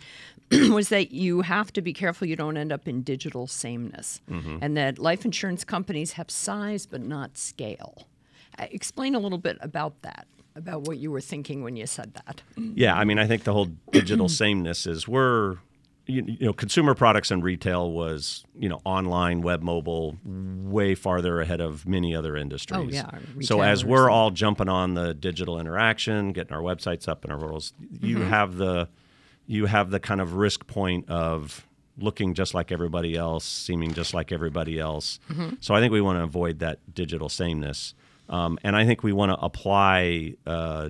was 0.71 0.89
that 0.89 1.11
you 1.11 1.41
have 1.41 1.71
to 1.73 1.81
be 1.81 1.93
careful 1.93 2.27
you 2.27 2.35
don't 2.35 2.57
end 2.57 2.71
up 2.71 2.87
in 2.87 3.01
digital 3.01 3.47
sameness 3.47 4.21
mm-hmm. 4.29 4.57
and 4.61 4.75
that 4.75 4.99
life 4.99 5.23
insurance 5.23 5.63
companies 5.63 6.13
have 6.13 6.29
size 6.29 6.85
but 6.85 7.01
not 7.01 7.37
scale. 7.37 8.07
Uh, 8.59 8.65
explain 8.71 9.15
a 9.15 9.19
little 9.19 9.37
bit 9.37 9.57
about 9.61 10.01
that 10.01 10.27
about 10.55 10.87
what 10.87 10.97
you 10.97 11.11
were 11.11 11.21
thinking 11.21 11.63
when 11.63 11.75
you 11.75 11.85
said 11.85 12.15
that. 12.15 12.41
Yeah, 12.57 12.95
I 12.95 13.03
mean, 13.03 13.19
I 13.19 13.27
think 13.27 13.43
the 13.43 13.53
whole 13.53 13.69
digital 13.91 14.27
sameness 14.43 14.87
is 14.87 15.07
we're 15.07 15.57
you, 16.07 16.23
you, 16.25 16.45
know, 16.47 16.53
consumer 16.53 16.95
products 16.95 17.31
and 17.31 17.43
retail 17.43 17.91
was, 17.91 18.45
you 18.57 18.69
know, 18.69 18.81
online, 18.83 19.41
web, 19.41 19.61
mobile, 19.61 20.17
way 20.25 20.95
farther 20.95 21.41
ahead 21.41 21.61
of 21.61 21.87
many 21.87 22.15
other 22.15 22.35
industries. 22.35 22.79
Oh, 22.79 22.89
yeah. 22.89 23.09
So 23.41 23.61
as 23.61 23.85
we're 23.85 24.09
all 24.09 24.31
jumping 24.31 24.69
on 24.69 24.93
the 24.93 25.13
digital 25.13 25.59
interaction, 25.59 26.31
getting 26.31 26.53
our 26.53 26.61
websites 26.61 27.07
up 27.07 27.23
and 27.23 27.33
our 27.33 27.39
worlds, 27.39 27.73
you 27.79 28.17
mm-hmm. 28.17 28.29
have 28.29 28.55
the 28.55 28.89
you 29.45 29.65
have 29.65 29.91
the 29.91 29.99
kind 29.99 30.19
of 30.19 30.33
risk 30.33 30.67
point 30.67 31.09
of 31.09 31.65
looking 31.97 32.33
just 32.33 32.53
like 32.53 32.71
everybody 32.71 33.15
else, 33.15 33.45
seeming 33.45 33.93
just 33.93 34.13
like 34.13 34.31
everybody 34.31 34.79
else. 34.79 35.19
So 35.61 35.73
I 35.73 35.79
think 35.79 35.93
we 35.93 36.01
want 36.01 36.19
to 36.19 36.23
avoid 36.23 36.59
that 36.59 36.79
digital 36.93 37.29
sameness. 37.29 37.95
Um, 38.29 38.59
and 38.63 38.75
I 38.75 38.85
think 38.85 39.03
we 39.03 39.13
want 39.13 39.31
to 39.31 39.39
apply 39.39 40.35
uh, 40.45 40.89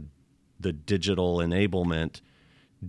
the 0.59 0.73
digital 0.73 1.37
enablement 1.37 2.21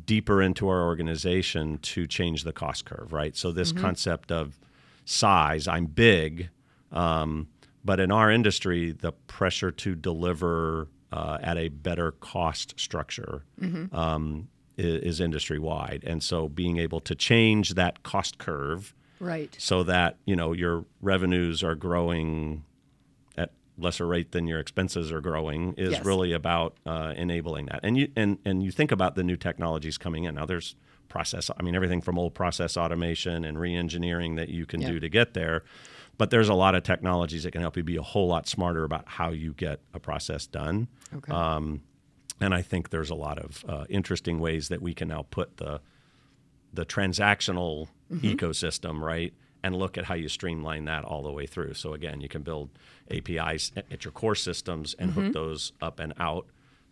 deeper 0.05 0.43
into 0.43 0.69
our 0.69 0.83
organization 0.85 1.79
to 1.79 2.07
change 2.07 2.45
the 2.45 2.53
cost 2.53 2.85
curve, 2.85 3.13
right? 3.13 3.37
So 3.37 3.53
this 3.53 3.73
concept 3.73 4.31
of 4.31 4.59
size, 5.05 5.67
I'm 5.67 5.87
big, 5.87 6.51
um, 6.93 7.49
but 7.85 8.01
in 8.01 8.11
our 8.11 8.31
industry, 8.31 8.93
the 8.93 9.13
pressure 9.13 9.71
to 9.71 9.95
deliver 9.95 10.89
uh, 11.13 11.39
at 11.43 11.57
a 11.57 11.69
better 11.69 12.13
cost 12.13 12.79
structure 12.79 13.45
um, 13.93 14.49
is, 14.77 15.03
is 15.03 15.21
industry 15.21 15.59
wide, 15.59 16.05
and 16.07 16.23
so 16.23 16.49
being 16.49 16.77
able 16.79 17.01
to 17.01 17.15
change 17.15 17.75
that 17.75 18.03
cost 18.03 18.39
curve 18.39 18.95
Right. 19.21 19.55
so 19.59 19.83
that 19.85 20.17
you 20.27 20.37
know 20.37 20.53
your 20.53 20.85
revenues 21.01 21.63
are 21.65 21.75
growing 21.75 22.63
lesser 23.79 24.07
rate 24.07 24.33
than 24.33 24.47
your 24.47 24.59
expenses 24.61 25.11
are 25.13 25.21
growing 25.21 25.73
is 25.75 25.93
Yes. 25.93 26.05
really 26.05 26.33
about 26.33 26.77
uh, 26.85 27.15
enabling 27.17 27.67
that. 27.67 27.81
And 27.83 27.97
you 27.97 28.11
and 28.17 28.39
and 28.45 28.63
you 28.63 28.71
think 28.71 28.93
about 28.93 29.15
the 29.15 29.23
new 29.23 29.37
technologies 29.37 29.97
coming 29.99 30.25
in 30.25 30.35
now. 30.35 30.45
There's 30.47 30.75
process. 31.09 31.51
I 31.59 31.63
mean, 31.63 31.75
everything 31.75 32.03
from 32.03 32.19
old 32.19 32.35
process 32.35 32.77
automation 32.77 33.45
and 33.45 33.59
re-engineering 33.59 34.35
that 34.37 34.51
you 34.51 34.67
can 34.67 34.81
Yeah. 34.83 34.91
do 34.91 35.01
to 35.01 35.09
get 35.09 35.33
there. 35.33 35.63
But 36.19 36.31
there's 36.31 36.49
a 36.49 36.55
lot 36.55 36.75
of 36.75 36.83
technologies 36.83 37.45
that 37.45 37.53
can 37.53 37.61
help 37.63 37.77
you 37.77 37.83
be 37.85 37.97
a 37.97 38.03
whole 38.03 38.27
lot 38.27 38.47
smarter 38.49 38.85
about 38.85 39.05
how 39.07 39.31
you 39.31 39.55
get 39.55 39.81
a 39.95 40.01
process 40.01 40.47
done. 40.47 40.89
Okay. 41.15 41.33
Um, 41.33 41.83
and 42.41 42.53
I 42.53 42.61
think 42.63 42.91
there's 42.91 43.09
a 43.11 43.15
lot 43.15 43.39
of 43.39 43.65
uh, 43.69 43.85
interesting 43.89 44.39
ways 44.41 44.69
that 44.69 44.83
we 44.83 44.93
can 44.95 45.09
now 45.09 45.23
put 45.31 45.57
the 45.59 45.81
the 46.75 46.85
transactional 46.85 47.89
ecosystem 48.13 49.01
right 49.01 49.33
and 49.69 49.77
look 49.77 49.99
at 49.99 50.05
how 50.07 50.15
you 50.15 50.29
streamline 50.31 50.87
that 50.87 51.05
all 51.05 51.23
the 51.23 51.31
way 51.31 51.45
through. 51.47 51.75
So 51.75 51.93
again, 51.93 52.21
you 52.23 52.29
can 52.29 52.41
build 52.43 52.71
APIs 53.11 53.71
at 53.77 54.03
your 54.05 54.13
core 54.13 54.35
systems 54.35 54.95
and 54.99 55.13
hook 55.13 55.33
those 55.35 55.73
up 55.83 56.01
and 56.01 56.15
out 56.19 56.47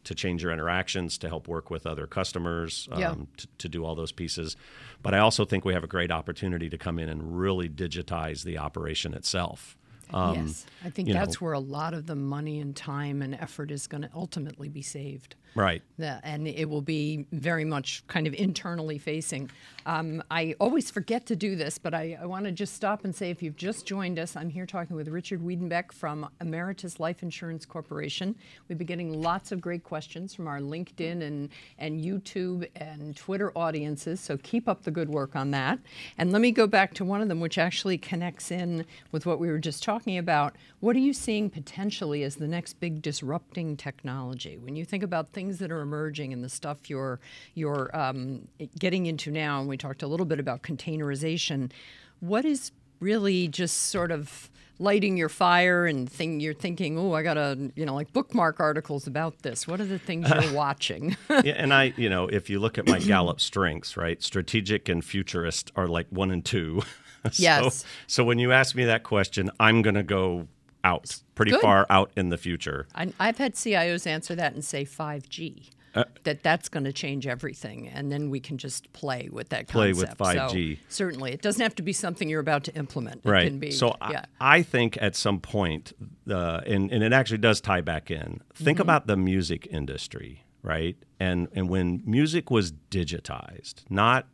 to 0.05 0.15
change 0.15 0.43
your 0.43 0.53
interactions 0.53 1.17
to 1.19 1.29
help 1.29 1.49
work 1.49 1.71
with 1.71 1.87
other 1.87 2.07
customers 2.07 2.87
um, 2.93 3.01
Yeah. 3.01 3.15
to, 3.39 3.47
to 3.59 3.69
do 3.69 3.85
all 3.85 3.95
those 3.95 4.13
pieces. 4.13 4.57
But 5.03 5.15
I 5.15 5.19
also 5.19 5.45
think 5.47 5.65
we 5.65 5.73
have 5.73 5.83
a 5.85 5.89
great 5.89 6.11
opportunity 6.13 6.69
to 6.69 6.79
come 6.79 6.99
in 6.99 7.09
and 7.09 7.39
really 7.41 7.69
digitize 7.69 8.45
the 8.45 8.59
operation 8.59 9.15
itself. 9.15 9.77
Um, 10.13 10.35
yes. 10.47 10.67
I 10.85 10.91
think 10.91 11.09
you 11.09 11.15
know- 11.15 11.21
that's 11.21 11.41
where 11.41 11.55
a 11.55 11.59
lot 11.59 11.95
of 11.95 12.07
the 12.07 12.15
money 12.15 12.61
and 12.61 12.77
time 12.77 13.23
and 13.23 13.35
effort 13.35 13.71
is 13.71 13.87
going 13.87 14.03
to 14.03 14.11
ultimately 14.15 14.69
be 14.69 14.83
saved. 14.83 15.35
Right. 15.57 15.83
And 16.23 16.47
it 16.47 16.69
will 16.69 16.83
be 16.83 17.27
very 17.33 17.65
much 17.65 18.07
kind 18.09 18.27
of 18.27 18.35
internally 18.35 18.99
facing. 18.99 19.51
Um, 19.87 20.23
I 20.31 20.55
always 20.61 20.91
forget 20.91 21.25
to 21.27 21.37
do 21.37 21.57
this, 21.57 21.79
but 21.79 21.95
I, 21.95 22.19
I 22.21 22.27
want 22.27 22.45
to 22.45 22.53
just 22.53 22.75
stop 22.75 23.05
and 23.05 23.15
say 23.15 23.31
if 23.31 23.43
you've 23.43 23.57
just 23.57 23.87
joined 23.87 24.19
us, 24.19 24.37
I'm 24.37 24.51
here 24.51 24.67
talking 24.67 24.97
with 24.97 25.09
Richard 25.09 25.41
Wiedenbeck 25.41 25.93
from 25.93 26.29
Ameritas 26.41 27.01
Life 27.01 27.23
Insurance 27.23 27.65
Corporation. 27.65 28.35
We've 28.69 28.77
been 28.77 28.87
getting 28.87 29.23
lots 29.23 29.51
of 29.53 29.61
great 29.61 29.85
questions 29.85 30.35
from 30.35 30.47
our 30.47 30.59
LinkedIn 30.59 31.23
and, 31.23 31.49
and 31.79 32.01
YouTube 32.05 32.69
and 32.77 33.17
Twitter 33.17 33.51
audiences, 33.57 34.21
so 34.21 34.37
keep 34.39 34.69
up 34.69 34.83
the 34.83 34.91
good 34.91 35.09
work 35.09 35.37
on 35.37 35.53
that. 35.53 35.79
And 36.19 36.33
let 36.33 36.43
me 36.43 36.51
go 36.51 36.67
back 36.67 36.93
to 36.95 37.05
one 37.05 37.23
of 37.23 37.29
them, 37.29 37.41
which 37.41 37.57
actually 37.57 37.97
connects 37.97 38.51
in 38.51 38.85
with 39.13 39.25
what 39.25 39.39
we 39.39 39.49
were 39.49 39.59
just 39.59 39.83
talking 39.83 40.19
about. 40.19 40.57
What 40.81 40.97
are 40.97 41.01
you 41.01 41.13
seeing 41.13 41.49
potentially 41.49 42.25
as 42.25 42.37
the 42.37 42.49
next 42.49 42.81
big 42.81 43.01
disrupting 43.01 43.77
technology? 43.77 44.59
When 44.59 44.75
you 44.75 44.85
think 44.85 45.05
about 45.05 45.33
things 45.33 45.46
that 45.59 45.71
are 45.71 45.81
emerging 45.81 46.33
and 46.33 46.43
the 46.43 46.49
stuff 46.49 46.89
you're 46.89 47.21
you're 47.55 47.91
um, 47.97 48.49
getting 48.79 49.07
into 49.07 49.31
now, 49.31 49.61
and 49.61 49.69
we 49.69 49.77
talked 49.77 50.03
a 50.03 50.07
little 50.07 50.27
bit 50.27 50.41
about 50.41 50.63
containerization. 50.63 51.73
What 52.21 52.45
is 52.45 52.73
really 53.01 53.49
just 53.49 53.77
sort 53.77 54.11
of 54.11 54.51
lighting 54.79 55.17
your 55.17 55.29
fire 55.29 55.87
and 55.87 56.11
thing 56.11 56.41
you're 56.41 56.55
thinking, 56.55 56.99
oh, 56.99 57.13
I 57.13 57.23
gotta 57.23 57.71
you 57.75 57.87
know 57.87 57.95
like 57.95 58.13
bookmark 58.13 58.61
articles 58.61 59.07
about 59.07 59.43
this. 59.43 59.67
What 59.67 59.81
are 59.81 59.87
the 59.87 59.99
things 59.99 60.29
you're 60.29 60.53
watching? 60.55 61.17
yeah, 61.29 61.55
and 61.57 61.73
I, 61.73 61.95
you 61.97 62.09
know, 62.09 62.29
if 62.29 62.51
you 62.51 62.59
look 62.59 62.79
at 62.79 62.87
my 62.87 62.99
Gallup 62.99 63.41
strengths, 63.41 63.97
right, 63.97 64.23
strategic 64.23 64.89
and 64.89 65.05
futurist 65.05 65.73
are 65.77 65.87
like 65.87 66.07
one 66.11 66.31
and 66.31 66.45
two. 66.45 66.83
so, 67.25 67.43
Yes. 67.43 67.85
So 68.07 68.25
when 68.25 68.39
you 68.39 68.53
ask 68.53 68.75
me 68.75 68.85
that 68.85 69.03
question, 69.03 69.51
I'm 69.59 69.83
going 69.83 69.95
to 69.95 70.03
go 70.03 70.49
out 70.87 71.17
pretty 71.35 71.51
Good. 71.53 71.61
far 71.61 71.87
out 71.91 72.11
in 72.17 72.29
the 72.31 72.39
future. 72.39 72.87
I, 72.95 73.13
I've 73.21 73.39
had 73.39 73.55
CIOs 73.55 74.07
answer 74.07 74.35
that 74.37 74.55
and 74.55 74.65
say 74.65 74.85
5G. 74.85 75.71
Uh, 75.95 76.05
that 76.25 76.43
that's 76.43 76.69
going 76.69 76.85
to 76.85 76.93
change 76.93 77.27
everything, 77.27 77.89
and 77.89 78.13
then 78.13 78.29
we 78.29 78.39
can 78.39 78.59
just 78.59 78.93
play 78.93 79.31
with 79.33 79.49
that 79.49 79.67
Play 79.67 79.95
with 79.95 80.09
concept. 80.19 80.51
So, 80.51 80.57
5G. 80.57 80.79
certainly, 80.91 81.33
it 81.33 81.41
doesn't 81.41 81.63
have 81.63 81.75
to 81.77 81.83
be 81.83 81.95
something 81.95 82.29
you're 82.29 82.41
about 82.51 82.65
to 82.65 82.75
implement. 82.75 83.23
It 83.25 83.29
Right. 83.31 83.47
can 83.49 83.59
be, 83.59 83.71
so 83.71 83.95
yeah. 84.11 84.27
I, 84.39 84.59
I 84.59 84.63
think 84.63 84.99
at 85.01 85.17
some 85.17 85.41
point, 85.41 85.95
uh, 86.31 86.61
and, 86.67 86.93
and 86.93 87.03
it 87.03 87.15
actually 87.15 87.39
does 87.39 87.63
tie 87.63 87.81
back 87.81 88.11
in. 88.11 88.43
Think 88.55 88.77
Mm-hmm. 88.77 88.83
about 88.83 89.07
the 89.07 89.17
music 89.17 89.67
industry, 89.71 90.45
right? 90.63 90.97
And 91.19 91.49
and 91.55 91.71
when 91.71 92.03
music 92.05 92.51
was 92.51 92.73
digitized, 92.91 93.85
not 93.89 94.27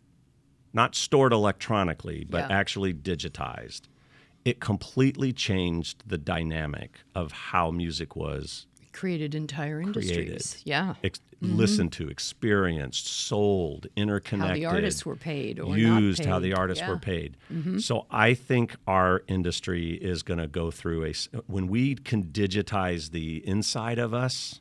not 0.72 0.96
stored 0.96 1.32
electronically, 1.32 2.24
but 2.28 2.48
Yeah. 2.50 2.56
actually 2.58 2.92
digitized, 2.92 3.82
it 4.44 4.60
completely 4.60 5.32
changed 5.32 6.02
the 6.06 6.18
dynamic 6.18 7.00
of 7.14 7.32
how 7.32 7.70
music 7.70 8.16
was 8.16 8.66
created 8.92 9.34
entire 9.34 9.80
industries. 9.80 10.12
created. 10.12 10.46
Yeah. 10.64 10.94
ex- 11.02 11.20
listened 11.40 11.90
to, 11.92 12.08
experienced, 12.08 13.06
sold, 13.06 13.86
interconnected. 13.96 14.62
How 14.62 14.70
the 14.70 14.76
artists 14.76 15.04
were 15.04 15.16
paid 15.16 15.58
or 15.58 15.76
used, 15.76 16.20
not 16.20 16.28
how 16.28 16.38
the 16.38 16.50
paid. 16.50 16.58
artists 16.58 16.86
were 16.86 17.00
Yeah. 17.06 17.18
Mm-hmm. 17.50 17.70
paid. 17.74 17.82
So 17.82 18.06
I 18.10 18.34
think 18.34 18.76
our 18.86 19.22
industry 19.26 19.92
is 19.94 20.22
going 20.22 20.38
to 20.38 20.46
go 20.46 20.70
through 20.70 21.04
a 21.06 21.14
when 21.46 21.66
we 21.68 21.94
can 21.96 22.24
digitize 22.24 23.10
the 23.10 23.46
inside 23.46 23.98
of 23.98 24.12
us. 24.14 24.60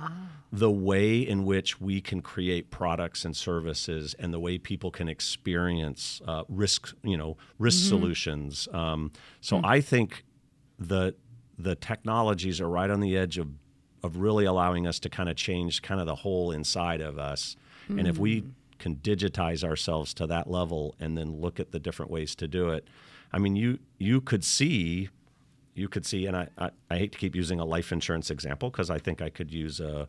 Ah. 0.00 0.12
The 0.52 0.70
way 0.70 1.18
in 1.20 1.44
which 1.44 1.80
we 1.80 2.00
can 2.00 2.22
create 2.22 2.70
products 2.70 3.24
and 3.24 3.36
services, 3.36 4.14
and 4.18 4.34
the 4.34 4.40
way 4.40 4.58
people 4.58 4.90
can 4.90 5.08
experience 5.08 6.20
uh, 6.26 6.42
risk, 6.48 6.92
you 7.04 7.16
know, 7.16 7.36
risk 7.58 7.78
Mm-hmm. 7.80 7.88
solutions. 7.88 8.68
Um, 8.72 9.12
so 9.40 9.58
Hmm. 9.58 9.66
I 9.66 9.80
think 9.80 10.24
the 10.78 11.14
the 11.58 11.74
technologies 11.76 12.60
are 12.60 12.68
right 12.68 12.90
on 12.90 13.00
the 13.00 13.16
edge 13.16 13.38
of 13.38 13.48
of 14.02 14.16
really 14.16 14.46
allowing 14.46 14.86
us 14.86 14.98
to 15.00 15.08
kind 15.10 15.28
of 15.28 15.36
change 15.36 15.82
kind 15.82 16.00
of 16.00 16.06
the 16.06 16.14
whole 16.16 16.50
inside 16.50 17.00
of 17.02 17.18
us. 17.18 17.56
And 17.88 18.06
if 18.06 18.18
we 18.18 18.44
can 18.78 18.96
digitize 18.96 19.62
ourselves 19.62 20.14
to 20.14 20.26
that 20.28 20.48
level 20.50 20.94
and 20.98 21.18
then 21.18 21.40
look 21.40 21.60
at 21.60 21.70
the 21.70 21.78
different 21.78 22.10
ways 22.10 22.34
to 22.36 22.48
do 22.48 22.70
it, 22.70 22.88
I 23.32 23.38
mean, 23.38 23.56
you 23.56 23.78
you 23.98 24.20
could 24.22 24.42
see, 24.44 25.10
you 25.74 25.88
could 25.88 26.04
see, 26.06 26.26
and 26.26 26.36
I 26.36 26.48
I, 26.58 26.70
I 26.90 26.98
hate 26.98 27.12
to 27.12 27.18
keep 27.18 27.34
using 27.34 27.60
a 27.60 27.64
life 27.64 27.92
insurance 27.92 28.30
example 28.30 28.70
because 28.70 28.90
I 28.90 28.98
think 28.98 29.20
I 29.22 29.30
could 29.30 29.52
use 29.52 29.80
a. 29.80 30.08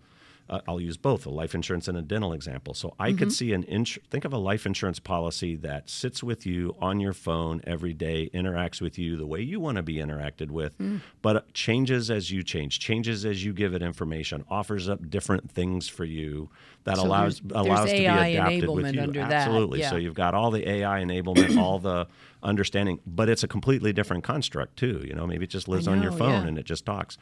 Uh, 0.49 0.59
I'll 0.67 0.81
use 0.81 0.97
both 0.97 1.25
a 1.25 1.29
life 1.29 1.55
insurance 1.55 1.87
and 1.87 1.97
a 1.97 2.01
dental 2.01 2.33
example. 2.33 2.73
So 2.73 2.93
I 2.99 3.13
could 3.13 3.31
see 3.31 3.53
an 3.53 3.63
ins- 3.63 3.99
think 4.09 4.25
of 4.25 4.33
a 4.33 4.37
life 4.37 4.65
insurance 4.65 4.99
policy 4.99 5.55
that 5.57 5.89
sits 5.89 6.21
with 6.23 6.45
you 6.45 6.75
on 6.81 6.99
your 6.99 7.13
phone 7.13 7.61
every 7.65 7.93
day, 7.93 8.29
interacts 8.33 8.81
with 8.81 8.97
you 8.99 9.15
the 9.15 9.25
way 9.25 9.39
you 9.39 9.61
want 9.61 9.77
to 9.77 9.83
be 9.83 9.95
interacted 9.95 10.49
with, 10.51 10.73
but 11.21 11.53
changes 11.53 12.11
as 12.11 12.31
you 12.31 12.43
change, 12.43 12.79
changes 12.79 13.23
as 13.23 13.45
you 13.45 13.53
give 13.53 13.73
it 13.73 13.81
information, 13.81 14.43
offers 14.49 14.89
up 14.89 15.09
different 15.09 15.49
things 15.49 15.87
for 15.87 16.03
you 16.03 16.49
that 16.83 16.97
So 16.97 17.05
allows 17.05 17.39
there's- 17.39 17.53
there's 17.53 17.67
allows 17.67 17.89
to 17.91 17.95
be 17.97 18.05
adapted 18.05 18.69
with 18.69 18.93
you. 18.95 19.01
under 19.03 19.19
that, 19.21 19.31
Absolutely. 19.31 19.83
So 19.83 19.95
you've 19.95 20.15
got 20.15 20.33
all 20.33 20.51
the 20.51 20.67
AI 20.67 21.01
enablement, 21.01 21.55
all 21.57 21.79
the 21.79 22.07
understanding, 22.43 22.99
but 23.05 23.29
it's 23.29 23.43
a 23.43 23.47
completely 23.47 23.93
different 23.93 24.23
construct 24.23 24.77
too. 24.77 25.03
You 25.07 25.13
know, 25.13 25.25
maybe 25.27 25.43
it 25.45 25.49
just 25.49 25.67
lives 25.67 25.87
on 25.87 26.01
your 26.01 26.11
phone 26.11 26.41
yeah. 26.43 26.47
and 26.47 26.57
it 26.57 26.65
just 26.65 26.85
talks. 26.85 27.17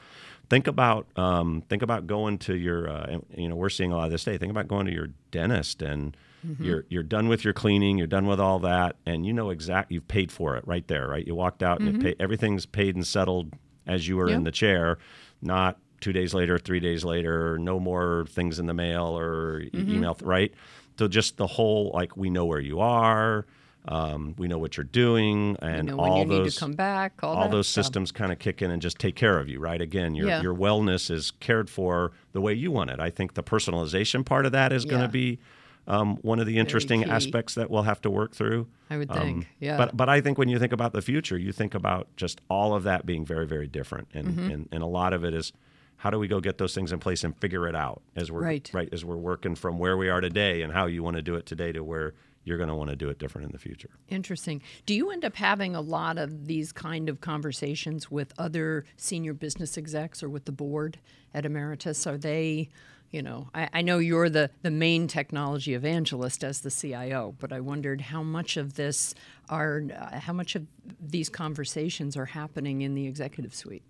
Think 0.50 0.68
about 0.68 1.08
um, 1.16 1.62
think 1.70 1.82
about 1.84 2.08
going 2.08 2.38
to 2.40 2.56
your 2.56 2.90
uh, 2.90 3.18
you 3.36 3.48
know 3.50 3.56
we're 3.56 3.70
seeing 3.70 3.92
a 3.92 3.98
lot 3.98 4.06
of 4.06 4.12
this 4.12 4.24
today. 4.24 4.38
Think 4.38 4.52
about 4.52 4.68
going 4.68 4.86
to 4.86 4.94
your 4.94 5.10
dentist 5.32 5.82
and 5.82 6.16
Mm-hmm. 6.48 6.64
you're 6.64 6.86
you're 6.88 7.04
done 7.04 7.28
with 7.28 7.44
your 7.44 7.52
cleaning, 7.52 7.98
you're 7.98 8.08
done 8.08 8.26
with 8.26 8.40
all 8.40 8.60
that, 8.60 8.96
and 9.06 9.26
you 9.26 9.34
know 9.34 9.50
exact 9.50 9.92
you've 9.92 10.08
paid 10.08 10.32
for 10.32 10.56
it 10.56 10.66
right 10.66 10.88
there, 10.88 11.06
right? 11.10 11.28
You 11.28 11.36
walked 11.36 11.62
out 11.62 11.82
and 11.82 12.02
pay, 12.02 12.16
everything's 12.18 12.66
paid 12.66 12.96
and 12.96 13.06
settled 13.06 13.56
as 13.86 14.08
you 14.08 14.16
were 14.16 14.30
in 14.30 14.36
Mm-hmm. 14.36 14.44
The 14.46 14.52
chair, 14.54 14.98
not 15.42 15.80
two 16.00 16.14
days 16.14 16.34
later, 16.34 16.58
three 16.58 16.80
days 16.80 17.04
later, 17.04 17.58
no 17.60 17.78
more 17.78 18.26
things 18.30 18.58
in 18.58 18.68
the 18.68 18.74
mail 18.74 19.18
or 19.20 19.64
Mm-hmm. 19.64 19.96
email, 19.96 20.18
right? 20.22 20.54
So 20.98 21.10
just 21.10 21.36
the 21.36 21.46
whole 21.46 21.92
like 21.94 22.16
we 22.16 22.30
know 22.30 22.46
where 22.46 22.62
you 22.62 22.80
are, 22.80 23.46
um, 23.90 24.36
we 24.38 24.48
know 24.48 24.58
what 24.60 24.78
you're 24.78 24.84
doing, 24.86 25.58
and 25.62 25.90
you 25.90 25.96
know, 25.96 26.02
when 26.02 26.12
all 26.12 26.20
you 26.20 26.26
those 26.30 26.46
need 26.46 26.52
to 26.54 26.60
come 26.60 26.74
back, 26.74 27.14
all, 27.24 27.36
all 27.36 27.50
those 27.50 27.68
stuff. 27.68 27.86
systems 27.86 28.12
kind 28.12 28.32
of 28.32 28.38
kick 28.40 28.62
in 28.62 28.70
and 28.72 28.82
just 28.82 29.00
take 29.00 29.16
care 29.16 29.40
of 29.40 29.50
you, 29.50 29.60
right? 29.60 29.82
Again, 29.82 30.14
your 30.16 30.28
Yeah. 30.28 30.42
your 30.42 30.54
wellness 30.56 31.10
is 31.10 31.32
cared 31.40 31.70
for 31.70 32.12
the 32.32 32.40
way 32.40 32.54
you 32.54 32.72
want 32.72 32.92
it. 32.92 33.00
I 33.00 33.10
think 33.10 33.34
the 33.34 33.44
personalization 33.44 34.24
part 34.24 34.46
of 34.46 34.52
that 34.54 34.72
is 34.72 34.86
going 34.86 35.02
to 35.02 35.08
be 35.08 35.40
um, 35.88 36.18
one 36.22 36.40
of 36.40 36.46
the 36.46 36.60
interesting 36.60 37.04
aspects 37.06 37.56
that 37.56 37.72
we'll 37.72 37.82
have 37.82 38.00
to 38.02 38.12
work 38.12 38.36
through. 38.36 38.68
I 38.92 38.98
would 38.98 39.10
Um, 39.10 39.18
think. 39.18 39.48
yeah. 39.60 39.76
But 39.76 39.98
but 39.98 40.08
I 40.08 40.22
think 40.22 40.38
when 40.38 40.50
you 40.50 40.60
think 40.60 40.72
about 40.72 40.94
the 40.94 41.02
future, 41.02 41.36
you 41.38 41.52
think 41.52 41.74
about 41.74 42.08
just 42.16 42.40
all 42.48 42.76
of 42.76 42.84
that 42.84 43.08
being 43.08 43.26
very 43.26 43.48
very 43.48 43.68
different, 43.68 44.08
and 44.14 44.28
Mm-hmm. 44.28 44.52
and, 44.52 44.70
and 44.72 44.84
a 44.84 44.88
lot 44.88 45.14
of 45.14 45.24
it 45.26 45.34
is 45.34 45.52
how 45.98 46.12
do 46.12 46.20
we 46.20 46.28
go 46.28 46.40
get 46.40 46.60
those 46.60 46.74
things 46.76 46.92
in 46.94 47.00
place 47.00 47.24
and 47.26 47.36
figure 47.38 47.68
it 47.68 47.76
out 47.76 48.02
as 48.16 48.32
we're 48.32 48.42
Right. 48.44 48.70
as 48.94 49.04
we're 49.04 49.18
working 49.18 49.56
from 49.56 49.80
where 49.80 49.98
we 49.98 50.10
are 50.10 50.22
today 50.22 50.62
and 50.62 50.72
how 50.74 50.86
you 50.86 51.02
want 51.02 51.16
to 51.18 51.22
do 51.24 51.34
it 51.36 51.46
today 51.48 51.72
to 51.72 51.84
where 51.84 52.14
you're 52.50 52.58
going 52.58 52.70
to 52.70 52.76
want 52.76 52.90
to 52.90 52.96
do 52.96 53.10
it 53.10 53.20
different 53.20 53.46
in 53.46 53.52
the 53.52 53.60
future. 53.60 53.92
Interesting. 54.10 54.62
Do 54.86 54.94
you 54.94 55.12
end 55.12 55.24
up 55.24 55.36
having 55.36 55.76
a 55.76 55.82
lot 55.82 56.18
of 56.18 56.48
these 56.48 56.72
kind 56.72 57.08
of 57.08 57.22
conversations 57.22 58.12
with 58.12 58.34
other 58.38 58.84
senior 58.98 59.34
business 59.34 59.78
execs 59.78 60.24
or 60.24 60.30
with 60.30 60.46
the 60.46 60.52
board 60.52 61.00
at 61.34 61.46
Ameritas? 61.46 62.06
Are 62.06 62.18
they 62.18 62.70
you 63.12 63.24
know, 63.24 63.48
I, 63.56 63.70
I, 63.74 63.82
know 63.82 63.98
you're 63.98 64.30
the, 64.30 64.52
the 64.62 64.70
main 64.70 65.08
technology 65.08 65.74
evangelist 65.74 66.44
as 66.44 66.62
the 66.62 66.70
CIO, 66.70 67.34
but 67.40 67.52
I 67.52 67.60
wondered 67.60 68.02
how 68.02 68.22
much 68.22 68.56
of 68.56 68.76
this 68.76 69.16
are, 69.50 69.82
uh, 69.96 70.20
how 70.20 70.34
much 70.34 70.56
of 70.56 70.68
these 71.02 71.28
conversations 71.28 72.16
are 72.16 72.28
happening 72.28 72.82
in 72.82 72.94
the 72.94 73.08
executive 73.08 73.56
suite? 73.56 73.82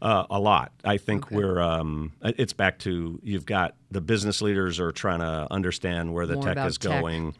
Uh, 0.00 0.24
a 0.30 0.38
lot. 0.38 0.72
I 0.84 0.96
think 0.96 1.26
okay. 1.26 1.36
we're. 1.36 1.60
Um, 1.60 2.12
it's 2.22 2.52
back 2.52 2.78
to 2.80 3.20
you've 3.22 3.46
got 3.46 3.76
the 3.90 4.00
business 4.00 4.42
leaders 4.42 4.80
are 4.80 4.90
trying 4.90 5.20
to 5.20 5.46
understand 5.50 6.12
where 6.12 6.26
the 6.26 6.34
More 6.34 6.42
tech 6.42 6.66
is 6.66 6.78
tech. 6.78 6.90
going 6.90 7.34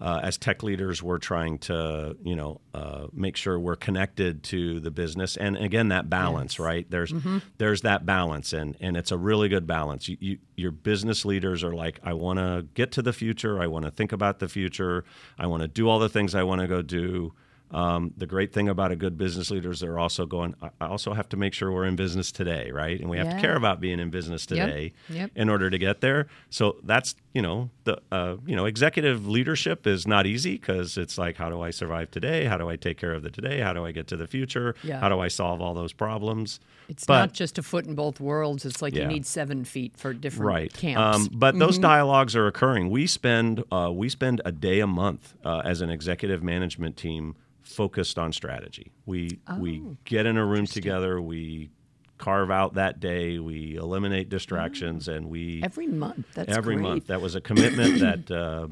uh, 0.00 0.20
as 0.22 0.38
tech 0.38 0.62
leaders, 0.62 1.02
we're 1.02 1.18
trying 1.18 1.58
to, 1.58 2.16
you 2.24 2.34
know, 2.34 2.60
uh, 2.72 3.06
make 3.12 3.36
sure 3.36 3.60
we're 3.60 3.76
connected 3.76 4.42
to 4.42 4.80
the 4.80 4.90
business. 4.90 5.36
And 5.36 5.58
again, 5.58 5.88
that 5.88 6.08
balance, 6.08 6.54
yes. 6.54 6.60
right? 6.60 6.90
There's 6.90 7.12
mm-hmm. 7.12 7.38
there's 7.58 7.82
that 7.82 8.06
balance, 8.06 8.54
and 8.54 8.76
and 8.80 8.96
it's 8.96 9.12
a 9.12 9.18
really 9.18 9.48
good 9.48 9.66
balance. 9.66 10.08
You, 10.08 10.16
you, 10.20 10.38
your 10.56 10.70
business 10.70 11.24
leaders 11.26 11.62
are 11.62 11.74
like, 11.74 12.00
I 12.02 12.14
want 12.14 12.38
to 12.38 12.66
get 12.72 12.92
to 12.92 13.02
the 13.02 13.12
future. 13.12 13.60
I 13.60 13.66
want 13.66 13.84
to 13.84 13.90
think 13.90 14.12
about 14.12 14.38
the 14.38 14.48
future. 14.48 15.04
I 15.38 15.46
want 15.46 15.62
to 15.62 15.68
do 15.68 15.88
all 15.88 15.98
the 15.98 16.08
things 16.08 16.34
I 16.34 16.44
want 16.44 16.62
to 16.62 16.66
go 16.66 16.80
do. 16.80 17.34
Um, 17.72 18.12
the 18.16 18.26
great 18.26 18.52
thing 18.52 18.68
about 18.68 18.90
a 18.90 18.96
good 18.96 19.16
business 19.16 19.50
leader 19.50 19.70
is 19.70 19.80
they're 19.80 19.98
also 19.98 20.26
going, 20.26 20.54
I 20.80 20.86
also 20.86 21.12
have 21.14 21.28
to 21.28 21.36
make 21.36 21.54
sure 21.54 21.70
we're 21.70 21.84
in 21.84 21.94
business 21.94 22.32
today, 22.32 22.70
right? 22.72 22.98
And 22.98 23.08
we 23.08 23.16
have 23.18 23.26
yeah. 23.26 23.34
to 23.36 23.40
care 23.40 23.56
about 23.56 23.80
being 23.80 24.00
in 24.00 24.10
business 24.10 24.44
today 24.44 24.92
yep. 25.08 25.16
Yep. 25.16 25.30
in 25.36 25.48
order 25.48 25.70
to 25.70 25.78
get 25.78 26.00
there. 26.00 26.26
So 26.50 26.78
that's, 26.82 27.14
you 27.32 27.42
know, 27.42 27.70
the, 27.84 28.00
uh, 28.10 28.36
you 28.44 28.56
know, 28.56 28.64
executive 28.64 29.28
leadership 29.28 29.86
is 29.86 30.06
not 30.06 30.26
easy 30.26 30.56
because 30.56 30.98
it's 30.98 31.16
like, 31.16 31.36
how 31.36 31.48
do 31.48 31.60
I 31.60 31.70
survive 31.70 32.10
today? 32.10 32.46
How 32.46 32.58
do 32.58 32.68
I 32.68 32.74
take 32.74 32.98
care 32.98 33.12
of 33.12 33.22
the 33.22 33.30
today? 33.30 33.60
How 33.60 33.72
do 33.72 33.84
I 33.84 33.92
get 33.92 34.08
to 34.08 34.16
the 34.16 34.26
future? 34.26 34.74
Yeah. 34.82 34.98
How 34.98 35.08
do 35.08 35.20
I 35.20 35.28
solve 35.28 35.60
all 35.60 35.74
those 35.74 35.92
problems? 35.92 36.58
It's 36.88 37.04
but, 37.04 37.18
not 37.18 37.32
just 37.32 37.56
a 37.56 37.62
foot 37.62 37.86
in 37.86 37.94
both 37.94 38.18
worlds. 38.18 38.64
It's 38.64 38.82
like 38.82 38.96
Yeah. 38.96 39.02
you 39.02 39.08
need 39.08 39.24
seven 39.24 39.64
feet 39.64 39.96
for 39.96 40.12
different 40.12 40.48
right. 40.48 40.72
camps. 40.72 41.18
Um, 41.18 41.28
but 41.32 41.56
those 41.56 41.78
dialogues 41.78 42.34
are 42.34 42.48
occurring. 42.48 42.90
We 42.90 43.06
spend 43.06 43.62
uh, 43.70 43.92
we 43.92 44.08
spend 44.08 44.40
a 44.44 44.50
day 44.50 44.80
a 44.80 44.88
month 44.88 45.34
uh, 45.44 45.62
as 45.64 45.82
an 45.82 45.90
executive 45.90 46.42
management 46.42 46.96
team 46.96 47.36
focused 47.70 48.18
on 48.18 48.32
strategy. 48.32 48.92
We 49.06 49.38
we 49.58 49.80
Oh, 49.84 49.96
get 50.04 50.26
in 50.26 50.36
a 50.36 50.44
room 50.44 50.66
together. 50.66 51.20
We 51.20 51.70
carve 52.18 52.50
out 52.50 52.74
that 52.74 53.00
day. 53.00 53.38
We 53.38 53.76
eliminate 53.76 54.28
distractions, 54.28 55.08
and 55.08 55.30
we 55.30 55.62
Every 55.62 55.86
month. 55.86 56.26
That's 56.34 56.54
every 56.56 56.74
great. 56.76 56.82
month. 56.82 57.06
That 57.06 57.20
was 57.20 57.34
a 57.34 57.40
commitment 57.40 58.00
that 58.00 58.30
uh, 58.30 58.68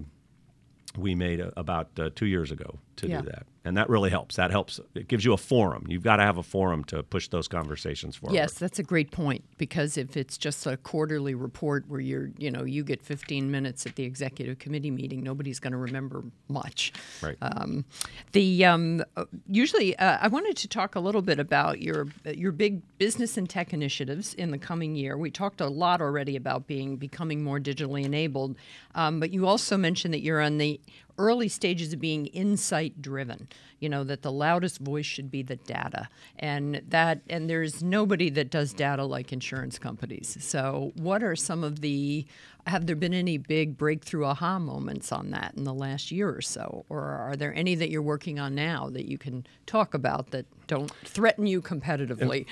we 0.96 1.14
made 1.14 1.40
uh, 1.40 1.50
about 1.56 1.88
uh, 1.98 2.10
two 2.14 2.26
years 2.26 2.50
ago 2.50 2.78
to 2.98 3.08
Yeah. 3.08 3.20
do 3.22 3.26
that, 3.28 3.46
and 3.64 3.76
that 3.76 3.88
really 3.88 4.10
helps. 4.10 4.36
That 4.36 4.50
helps. 4.50 4.80
It 4.94 5.08
gives 5.08 5.24
you 5.24 5.32
a 5.32 5.36
forum. 5.36 5.84
You've 5.88 6.02
got 6.02 6.16
to 6.16 6.22
have 6.22 6.38
a 6.38 6.42
forum 6.42 6.84
to 6.84 7.02
push 7.02 7.28
those 7.28 7.48
conversations 7.48 8.16
forward. 8.16 8.34
Yes, 8.34 8.54
that's 8.54 8.78
a 8.78 8.82
great 8.82 9.10
point 9.10 9.44
because 9.56 9.96
if 9.96 10.16
it's 10.16 10.36
just 10.38 10.66
a 10.66 10.76
quarterly 10.76 11.34
report 11.34 11.84
where 11.88 12.00
you're, 12.00 12.30
you 12.38 12.50
know, 12.50 12.64
you 12.64 12.84
get 12.84 13.02
15 13.02 13.50
minutes 13.50 13.86
at 13.86 13.94
the 13.96 14.04
executive 14.04 14.58
committee 14.58 14.90
meeting, 14.90 15.22
nobody's 15.22 15.58
going 15.60 15.72
to 15.72 15.78
remember 15.78 16.24
much. 16.48 16.92
Right. 17.22 17.36
Um, 17.42 17.84
the 18.32 18.64
um, 18.64 19.02
uh, 19.16 19.24
usually, 19.48 19.96
uh, 19.98 20.18
I 20.20 20.28
wanted 20.28 20.56
to 20.58 20.68
talk 20.68 20.94
a 20.94 21.00
little 21.00 21.22
bit 21.22 21.38
about 21.38 21.80
your 21.80 22.06
your 22.26 22.52
big 22.52 22.82
business 22.98 23.36
and 23.36 23.48
tech 23.48 23.72
initiatives 23.72 24.34
in 24.34 24.50
the 24.50 24.58
coming 24.58 24.94
year. 24.96 25.16
We 25.16 25.30
talked 25.30 25.60
a 25.60 25.68
lot 25.68 26.00
already 26.00 26.36
about 26.36 26.66
being 26.66 26.96
becoming 26.96 27.42
more 27.42 27.58
digitally 27.60 28.04
enabled, 28.04 28.56
um, 28.94 29.20
but 29.20 29.30
you 29.32 29.46
also 29.46 29.76
mentioned 29.76 30.12
that 30.14 30.20
you're 30.20 30.40
on 30.40 30.58
the 30.58 30.80
early 31.18 31.48
stages 31.48 31.92
of 31.92 32.00
being 32.00 32.26
insight 32.26 33.02
driven 33.02 33.48
you 33.80 33.88
know 33.88 34.04
that 34.04 34.22
the 34.22 34.32
loudest 34.32 34.78
voice 34.78 35.06
should 35.06 35.30
be 35.30 35.42
the 35.42 35.56
data. 35.56 36.08
And 36.38 36.82
that 36.88 37.20
and 37.28 37.48
there's 37.48 37.82
nobody 37.82 38.30
that 38.30 38.50
does 38.50 38.72
data 38.72 39.04
like 39.04 39.32
insurance 39.32 39.78
companies. 39.78 40.36
So 40.40 40.92
what 40.96 41.22
are 41.22 41.36
some 41.36 41.64
of 41.64 41.80
the 41.80 42.26
have 42.68 42.86
there 42.86 42.94
been 42.96 43.14
any 43.14 43.38
big 43.38 43.76
breakthrough 43.76 44.24
aha 44.24 44.58
moments 44.58 45.10
on 45.12 45.30
that 45.30 45.54
in 45.56 45.64
the 45.64 45.74
last 45.74 46.10
year 46.12 46.28
or 46.28 46.40
so 46.40 46.84
or 46.88 47.00
are 47.02 47.34
there 47.36 47.52
any 47.54 47.74
that 47.74 47.90
you're 47.90 48.02
working 48.02 48.38
on 48.38 48.54
now 48.54 48.88
that 48.90 49.06
you 49.06 49.18
can 49.18 49.46
talk 49.66 49.94
about 49.94 50.30
that 50.30 50.46
don't 50.66 50.90
threaten 51.04 51.46
you 51.46 51.60
competitively 51.62 52.46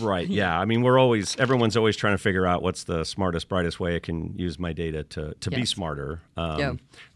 Right. 0.02 0.26
Yeah. 0.28 0.58
I 0.58 0.64
mean, 0.64 0.82
we're 0.82 0.98
always 0.98 1.36
everyone's 1.38 1.76
always 1.76 1.96
trying 1.96 2.14
to 2.14 2.18
figure 2.22 2.46
out 2.46 2.62
what's 2.62 2.84
the 2.84 3.04
smartest, 3.04 3.48
brightest 3.48 3.78
way 3.80 3.96
I 3.96 4.00
can 4.00 4.36
use 4.36 4.58
my 4.58 4.72
data 4.72 5.04
to 5.04 5.34
to 5.40 5.50
be 5.50 5.64
smarter. 5.64 6.20
Um, 6.36 6.58
Yeah. 6.58 6.72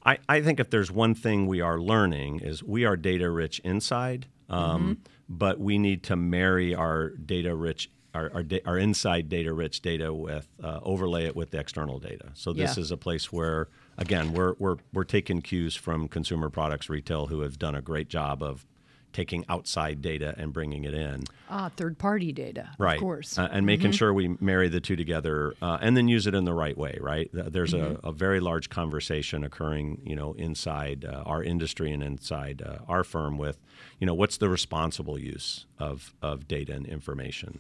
I 0.07 0.19
I 0.29 0.41
think 0.41 0.61
if 0.61 0.71
there's 0.71 0.91
one 0.91 1.15
thing 1.15 1.47
we 1.47 1.61
are 1.61 1.79
learning 1.81 2.41
is 2.41 2.63
we 2.63 2.85
are 2.85 2.97
data 2.97 3.29
rich 3.31 3.59
inside, 3.65 4.27
um, 4.49 4.59
Mm-hmm. 4.59 4.93
but 5.29 5.59
we 5.59 5.77
need 5.79 6.03
to 6.05 6.17
marry 6.17 6.75
our 6.75 7.11
data 7.11 7.55
rich. 7.55 7.91
Our, 8.19 8.31
our, 8.35 8.43
da- 8.43 8.63
our 8.67 8.77
inside 8.79 9.29
data 9.29 9.53
rich 9.53 9.81
data 9.81 10.13
with 10.13 10.49
uh, 10.63 10.81
overlay 10.83 11.27
it 11.27 11.37
with 11.37 11.51
the 11.53 11.61
external 11.61 12.01
data. 12.01 12.31
So 12.35 12.53
this 12.53 12.77
Yeah. 12.77 12.83
is 12.83 12.91
a 12.91 12.97
place 12.97 13.33
where 13.33 13.69
again 13.97 14.33
we're, 14.33 14.55
we're 14.59 14.77
we're 14.93 15.05
taking 15.05 15.41
cues 15.41 15.77
from 15.77 16.09
consumer 16.09 16.51
products 16.51 16.89
retail 16.91 17.27
who 17.29 17.41
have 17.43 17.59
done 17.61 17.77
a 17.77 17.83
great 17.83 18.09
job 18.09 18.43
of 18.43 18.67
taking 19.13 19.43
outside 19.49 20.03
data 20.03 20.35
and 20.37 20.53
bringing 20.53 20.85
it 20.85 20.93
in 20.93 21.25
ah 21.49 21.71
third 21.77 21.97
party 21.97 22.31
data 22.31 22.69
right 22.79 22.97
of 22.97 23.01
course 23.01 23.39
Uh, 23.39 23.49
and 23.51 23.65
making 23.65 23.91
sure 23.91 24.13
we 24.13 24.37
marry 24.39 24.69
the 24.69 24.81
two 24.81 24.97
together 24.97 25.55
uh, 25.63 25.79
and 25.81 25.97
then 25.97 26.07
use 26.09 26.27
it 26.27 26.35
in 26.35 26.45
the 26.45 26.53
right 26.53 26.77
way 26.77 26.99
right 27.01 27.31
there's 27.33 27.73
Mm-hmm. 27.73 28.05
a, 28.07 28.11
a 28.11 28.13
very 28.13 28.39
large 28.39 28.69
conversation 28.69 29.45
occurring 29.45 30.03
you 30.05 30.15
know 30.15 30.35
inside 30.35 31.05
uh, 31.07 31.23
our 31.25 31.43
industry 31.43 31.91
and 31.91 32.03
inside 32.03 32.61
uh, 32.63 32.79
our 32.87 33.03
firm 33.03 33.39
with 33.39 33.57
you 33.99 34.07
know 34.07 34.15
what's 34.15 34.37
the 34.37 34.49
responsible 34.51 35.19
use 35.19 35.65
of, 35.79 36.15
of 36.21 36.47
data 36.47 36.73
and 36.75 36.87
information 36.87 37.59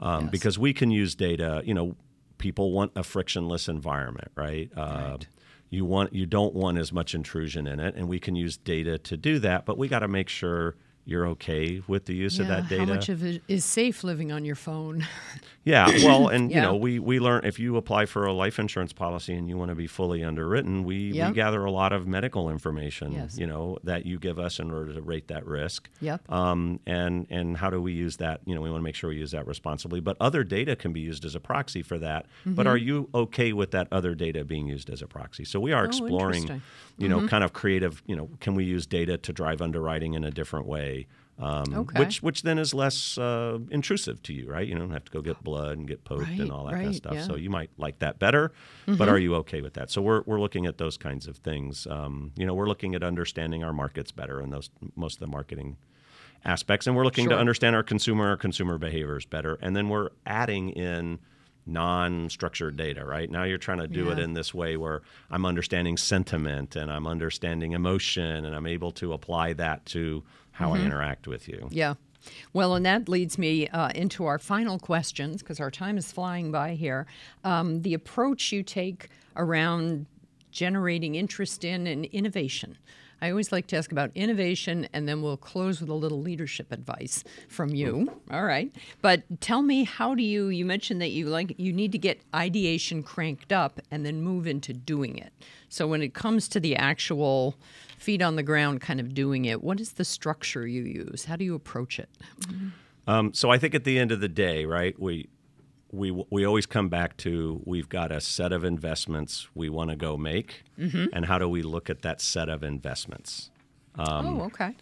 um, 0.00 0.22
Yes. 0.24 0.30
because 0.30 0.58
we 0.58 0.72
can 0.72 0.90
use 0.90 1.14
data 1.14 1.62
you 1.64 1.74
know 1.74 1.96
people 2.38 2.72
want 2.72 2.92
a 2.94 3.02
frictionless 3.02 3.68
environment 3.68 4.30
right, 4.36 4.70
uh, 4.76 5.10
Right. 5.12 5.26
you 5.70 5.84
want 5.84 6.12
you 6.12 6.24
don't 6.26 6.54
want 6.54 6.78
as 6.78 6.92
much 6.92 7.14
intrusion 7.14 7.66
in 7.66 7.80
it 7.80 7.94
and 7.96 8.08
we 8.08 8.18
can 8.18 8.36
use 8.36 8.56
data 8.56 8.98
to 8.98 9.16
do 9.16 9.38
that 9.40 9.66
but 9.66 9.76
we 9.76 9.88
got 9.88 10.00
to 10.00 10.08
make 10.08 10.28
sure 10.28 10.76
you're 11.08 11.26
okay 11.26 11.82
with 11.88 12.04
the 12.04 12.14
use 12.14 12.38
of 12.38 12.46
that 12.48 12.68
data 12.68 12.84
how 12.84 12.94
much 12.94 13.08
of 13.08 13.24
it 13.24 13.42
is 13.48 13.64
safe 13.64 14.04
living 14.04 14.30
on 14.30 14.44
your 14.44 14.54
phone 14.54 15.04
yeah, 15.64 15.90
well, 16.04 16.28
and 16.28 16.50
you 16.56 16.60
know, 16.62 16.76
we 16.76 16.98
we 16.98 17.20
learn 17.20 17.44
if 17.44 17.58
you 17.58 17.76
apply 17.76 18.06
for 18.06 18.24
a 18.24 18.32
life 18.32 18.58
insurance 18.58 18.92
policy 18.94 19.34
and 19.34 19.48
you 19.50 19.58
want 19.58 19.68
to 19.70 19.74
be 19.74 19.86
fully 19.86 20.24
underwritten, 20.24 20.82
we, 20.84 21.10
Yep. 21.12 21.28
we 21.28 21.34
gather 21.34 21.62
a 21.64 21.70
lot 21.70 21.92
of 21.92 22.06
medical 22.06 22.48
information, 22.48 23.12
Yes. 23.12 23.36
you 23.36 23.46
know, 23.46 23.76
that 23.84 24.06
you 24.06 24.18
give 24.18 24.38
us 24.38 24.58
in 24.58 24.70
order 24.70 24.94
to 24.94 25.02
rate 25.02 25.28
that 25.28 25.44
risk. 25.46 25.90
Yep. 26.00 26.30
Um, 26.32 26.80
and 26.86 27.26
and 27.28 27.56
how 27.58 27.68
do 27.68 27.82
we 27.82 27.92
use 27.92 28.16
that? 28.16 28.40
You 28.46 28.54
know, 28.54 28.62
we 28.62 28.70
want 28.70 28.80
to 28.80 28.84
make 28.84 28.94
sure 28.94 29.10
we 29.10 29.16
use 29.16 29.32
that 29.32 29.46
responsibly. 29.46 30.00
But 30.00 30.16
other 30.20 30.42
data 30.42 30.74
can 30.74 30.92
be 30.94 31.00
used 31.00 31.24
as 31.26 31.34
a 31.34 31.40
proxy 31.40 31.82
for 31.82 31.98
that. 31.98 32.26
But 32.46 32.62
Mm-hmm. 32.62 32.68
are 32.68 32.76
you 32.78 33.08
okay 33.14 33.52
with 33.52 33.70
that 33.72 33.88
other 33.92 34.14
data 34.14 34.44
being 34.44 34.66
used 34.68 34.88
as 34.88 35.02
a 35.02 35.06
proxy? 35.06 35.44
So 35.44 35.60
we 35.60 35.72
are 35.72 35.82
Oh, 35.82 35.86
exploring, 35.86 36.42
interesting. 36.42 36.62
you 36.96 37.08
know, 37.08 37.26
kind 37.28 37.44
of 37.44 37.52
creative. 37.52 38.02
You 38.06 38.16
know, 38.16 38.30
can 38.40 38.54
we 38.54 38.64
use 38.64 38.86
data 38.86 39.18
to 39.18 39.32
drive 39.34 39.60
underwriting 39.60 40.14
in 40.14 40.24
a 40.24 40.30
different 40.30 40.66
way? 40.66 40.97
Um, 41.38 41.72
Okay. 41.72 42.00
Which 42.00 42.20
which 42.22 42.42
then 42.42 42.58
is 42.58 42.74
less 42.74 43.16
uh, 43.16 43.58
intrusive 43.70 44.20
to 44.24 44.32
you, 44.32 44.48
right? 44.50 44.66
You 44.66 44.74
don't 44.76 44.90
have 44.90 45.04
to 45.04 45.12
go 45.12 45.20
get 45.20 45.42
blood 45.44 45.78
and 45.78 45.86
get 45.86 46.02
poked 46.04 46.22
Right, 46.24 46.40
and 46.40 46.50
all 46.50 46.64
that 46.64 46.74
kind 46.74 46.88
of 46.88 46.94
stuff. 46.96 47.12
yeah. 47.14 47.20
Mm-hmm. 47.20 47.30
So 47.30 47.36
you 47.36 47.48
might 47.50 47.70
like 47.76 48.00
that 48.00 48.18
better, 48.18 48.52
but 48.86 49.08
are 49.08 49.18
you 49.18 49.34
okay 49.36 49.60
with 49.60 49.74
that? 49.74 49.90
So 49.90 50.02
we're, 50.02 50.22
we're 50.26 50.40
looking 50.40 50.66
at 50.66 50.78
those 50.78 50.96
kinds 50.96 51.28
of 51.28 51.36
things. 51.36 51.86
Um, 51.88 52.32
you 52.36 52.44
know, 52.44 52.54
we're 52.54 52.66
looking 52.66 52.94
at 52.96 53.02
understanding 53.04 53.62
our 53.62 53.72
markets 53.72 54.10
better 54.10 54.40
and 54.40 54.52
those 54.52 54.68
most 54.96 55.14
of 55.14 55.20
the 55.20 55.28
marketing 55.28 55.76
aspects, 56.44 56.86
and 56.88 56.96
we're 56.96 57.04
looking 57.04 57.28
to 57.28 57.36
understand 57.38 57.76
our 57.76 57.82
consumer 57.84 58.28
our 58.30 58.36
consumer 58.36 58.76
behaviors 58.78 59.24
better, 59.26 59.58
and 59.60 59.76
then 59.76 59.88
we're 59.88 60.10
adding 60.26 60.70
in 60.70 61.18
non-structured 61.66 62.78
data 62.78 63.04
right 63.04 63.30
now 63.30 63.44
you're 63.44 63.58
trying 63.58 63.78
to 63.78 63.86
do 63.86 64.10
it 64.10 64.18
in 64.18 64.32
this 64.32 64.54
way 64.54 64.74
where 64.78 65.02
i'm 65.30 65.44
understanding 65.44 65.98
sentiment 65.98 66.74
and 66.74 66.90
i'm 66.90 67.06
understanding 67.06 67.72
emotion 67.72 68.46
and 68.46 68.56
i'm 68.56 68.66
able 68.66 68.90
to 68.90 69.12
apply 69.12 69.52
that 69.52 69.84
to 69.84 70.24
how 70.58 70.72
Mm-hmm. 70.72 70.82
i 70.82 70.86
interact 70.86 71.26
with 71.28 71.48
you 71.48 71.68
Yeah. 71.70 71.94
Well, 72.52 72.74
and 72.74 72.84
that 72.84 73.08
leads 73.08 73.38
me 73.38 73.68
uh, 73.68 73.88
into 73.94 74.24
our 74.26 74.38
final 74.38 74.78
questions 74.78 75.40
because 75.40 75.60
our 75.60 75.70
time 75.70 75.96
is 75.96 76.10
flying 76.12 76.50
by 76.50 76.74
here. 76.74 77.06
Um, 77.44 77.82
the 77.82 77.94
approach 77.94 78.52
you 78.52 78.62
take 78.64 79.08
around 79.36 80.06
generating 80.50 81.14
interest 81.14 81.64
in 81.64 81.86
and 81.86 82.04
innovation. 82.06 82.76
I 83.20 83.30
always 83.30 83.52
like 83.52 83.66
to 83.68 83.76
ask 83.76 83.90
about 83.92 84.10
innovation, 84.14 84.88
and 84.92 85.08
then 85.08 85.22
we'll 85.22 85.36
close 85.36 85.80
with 85.80 85.88
a 85.90 85.94
little 85.94 86.20
leadership 86.20 86.70
advice 86.70 87.24
from 87.48 87.70
you. 87.74 88.10
All 88.30 88.44
right, 88.44 88.74
but 89.02 89.22
tell 89.40 89.62
me, 89.62 89.84
how 89.84 90.14
do 90.14 90.22
you? 90.22 90.48
You 90.48 90.64
mentioned 90.64 91.00
that 91.00 91.10
you 91.10 91.26
like 91.26 91.54
you 91.58 91.72
need 91.72 91.92
to 91.92 91.98
get 91.98 92.20
ideation 92.34 93.02
cranked 93.02 93.52
up 93.52 93.80
and 93.90 94.06
then 94.06 94.22
move 94.22 94.46
into 94.46 94.72
doing 94.72 95.18
it. 95.18 95.32
So 95.68 95.86
when 95.86 96.02
it 96.02 96.14
comes 96.14 96.48
to 96.48 96.60
the 96.60 96.76
actual 96.76 97.56
feet 97.98 98.22
on 98.22 98.36
the 98.36 98.42
ground 98.42 98.80
kind 98.80 99.00
of 99.00 99.14
doing 99.14 99.44
it, 99.44 99.62
what 99.62 99.80
is 99.80 99.92
the 99.92 100.04
structure 100.04 100.66
you 100.66 100.82
use? 100.82 101.24
How 101.24 101.36
do 101.36 101.44
you 101.44 101.54
approach 101.54 101.98
it? 101.98 102.08
Um, 103.06 103.32
so 103.34 103.50
I 103.50 103.58
think 103.58 103.74
at 103.74 103.84
the 103.84 103.98
end 103.98 104.12
of 104.12 104.20
the 104.20 104.28
day, 104.28 104.64
right, 104.64 104.98
we 104.98 105.28
we 105.92 106.10
we 106.30 106.44
always 106.46 106.66
come 106.66 106.88
back 106.88 107.16
to 107.18 107.62
we've 107.64 107.88
got 107.88 108.12
a 108.12 108.20
set 108.20 108.52
of 108.52 108.62
investments 108.64 109.48
we 109.54 109.68
want 109.68 109.90
to 109.90 109.96
go 109.96 110.16
make, 110.16 110.64
Mm-hmm. 110.78 111.06
and 111.12 111.24
how 111.26 111.38
do 111.38 111.48
we 111.48 111.62
look 111.62 111.88
at 111.90 112.02
that 112.02 112.20
set 112.20 112.48
of 112.48 112.62
investments? 112.62 113.50
Um, 113.96 114.40
oh, 114.40 114.44
okay. 114.44 114.74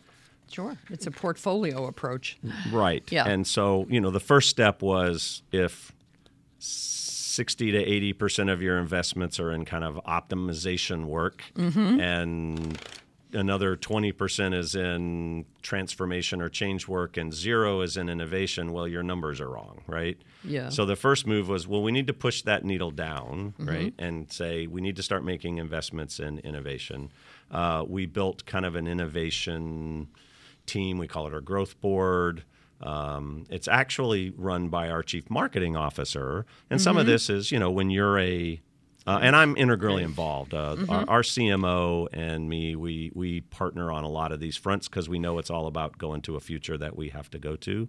Sure. 0.50 0.76
It's 0.90 1.06
a 1.06 1.10
portfolio 1.10 1.86
approach. 1.86 2.38
Right. 2.70 3.02
Yeah. 3.10 3.26
And 3.26 3.46
so, 3.46 3.86
you 3.88 4.00
know, 4.00 4.10
the 4.10 4.20
first 4.20 4.48
step 4.48 4.80
was 4.82 5.42
if 5.50 5.92
60 6.58 7.72
to 7.72 8.14
80% 8.14 8.52
of 8.52 8.62
your 8.62 8.78
investments 8.78 9.38
are 9.40 9.50
in 9.52 9.64
kind 9.64 9.84
of 9.84 9.96
optimization 10.06 11.06
work 11.06 11.42
Mm-hmm. 11.56 12.00
and 12.00 12.78
another 13.36 13.76
20% 13.76 14.54
is 14.54 14.74
in 14.74 15.44
transformation 15.62 16.40
or 16.40 16.48
change 16.48 16.88
work 16.88 17.16
and 17.16 17.32
zero 17.32 17.80
is 17.82 17.96
in 17.96 18.08
innovation, 18.08 18.72
well, 18.72 18.88
your 18.88 19.02
numbers 19.02 19.40
are 19.40 19.48
wrong, 19.50 19.82
right? 19.86 20.16
Yeah. 20.42 20.70
So 20.70 20.84
the 20.86 20.96
first 20.96 21.26
move 21.26 21.48
was, 21.48 21.68
well, 21.68 21.82
we 21.82 21.92
need 21.92 22.06
to 22.08 22.12
push 22.14 22.42
that 22.42 22.64
needle 22.64 22.90
down, 22.90 23.54
Mm-hmm. 23.58 23.68
right? 23.68 23.94
And 23.98 24.32
say 24.32 24.66
we 24.66 24.80
need 24.80 24.96
to 24.96 25.02
start 25.02 25.24
making 25.24 25.58
investments 25.58 26.18
in 26.18 26.38
innovation. 26.40 27.10
Uh, 27.50 27.84
we 27.86 28.06
built 28.06 28.44
kind 28.46 28.64
of 28.66 28.74
an 28.74 28.86
innovation 28.86 30.08
team. 30.66 30.98
We 30.98 31.06
call 31.06 31.26
it 31.26 31.34
our 31.34 31.40
growth 31.40 31.80
board. 31.80 32.42
Um, 32.80 33.44
it's 33.48 33.68
actually 33.68 34.32
run 34.36 34.68
by 34.68 34.88
our 34.90 35.02
chief 35.02 35.30
marketing 35.30 35.76
officer. 35.76 36.44
And 36.70 36.80
some 36.80 36.92
Mm-hmm. 36.94 37.00
of 37.00 37.06
this 37.06 37.30
is, 37.30 37.52
you 37.52 37.58
know, 37.58 37.70
when 37.70 37.90
you're 37.90 38.18
a 38.18 38.60
uh, 39.06 39.18
and 39.22 39.36
I'm 39.36 39.56
integrally 39.56 40.02
involved. 40.02 40.52
Uh, 40.54 40.76
Mm-hmm. 40.76 40.90
our, 40.90 41.04
our 41.08 41.22
CMO 41.22 42.08
and 42.12 42.48
me, 42.48 42.74
we 42.76 43.12
we 43.14 43.40
partner 43.42 43.90
on 43.92 44.04
a 44.04 44.08
lot 44.08 44.32
of 44.32 44.40
these 44.40 44.56
fronts 44.56 44.88
because 44.88 45.08
we 45.08 45.18
know 45.18 45.38
it's 45.38 45.50
all 45.50 45.66
about 45.66 45.96
going 45.98 46.22
to 46.22 46.36
a 46.36 46.40
future 46.40 46.76
that 46.78 46.96
we 46.96 47.10
have 47.10 47.30
to 47.30 47.38
go 47.38 47.56
to. 47.56 47.88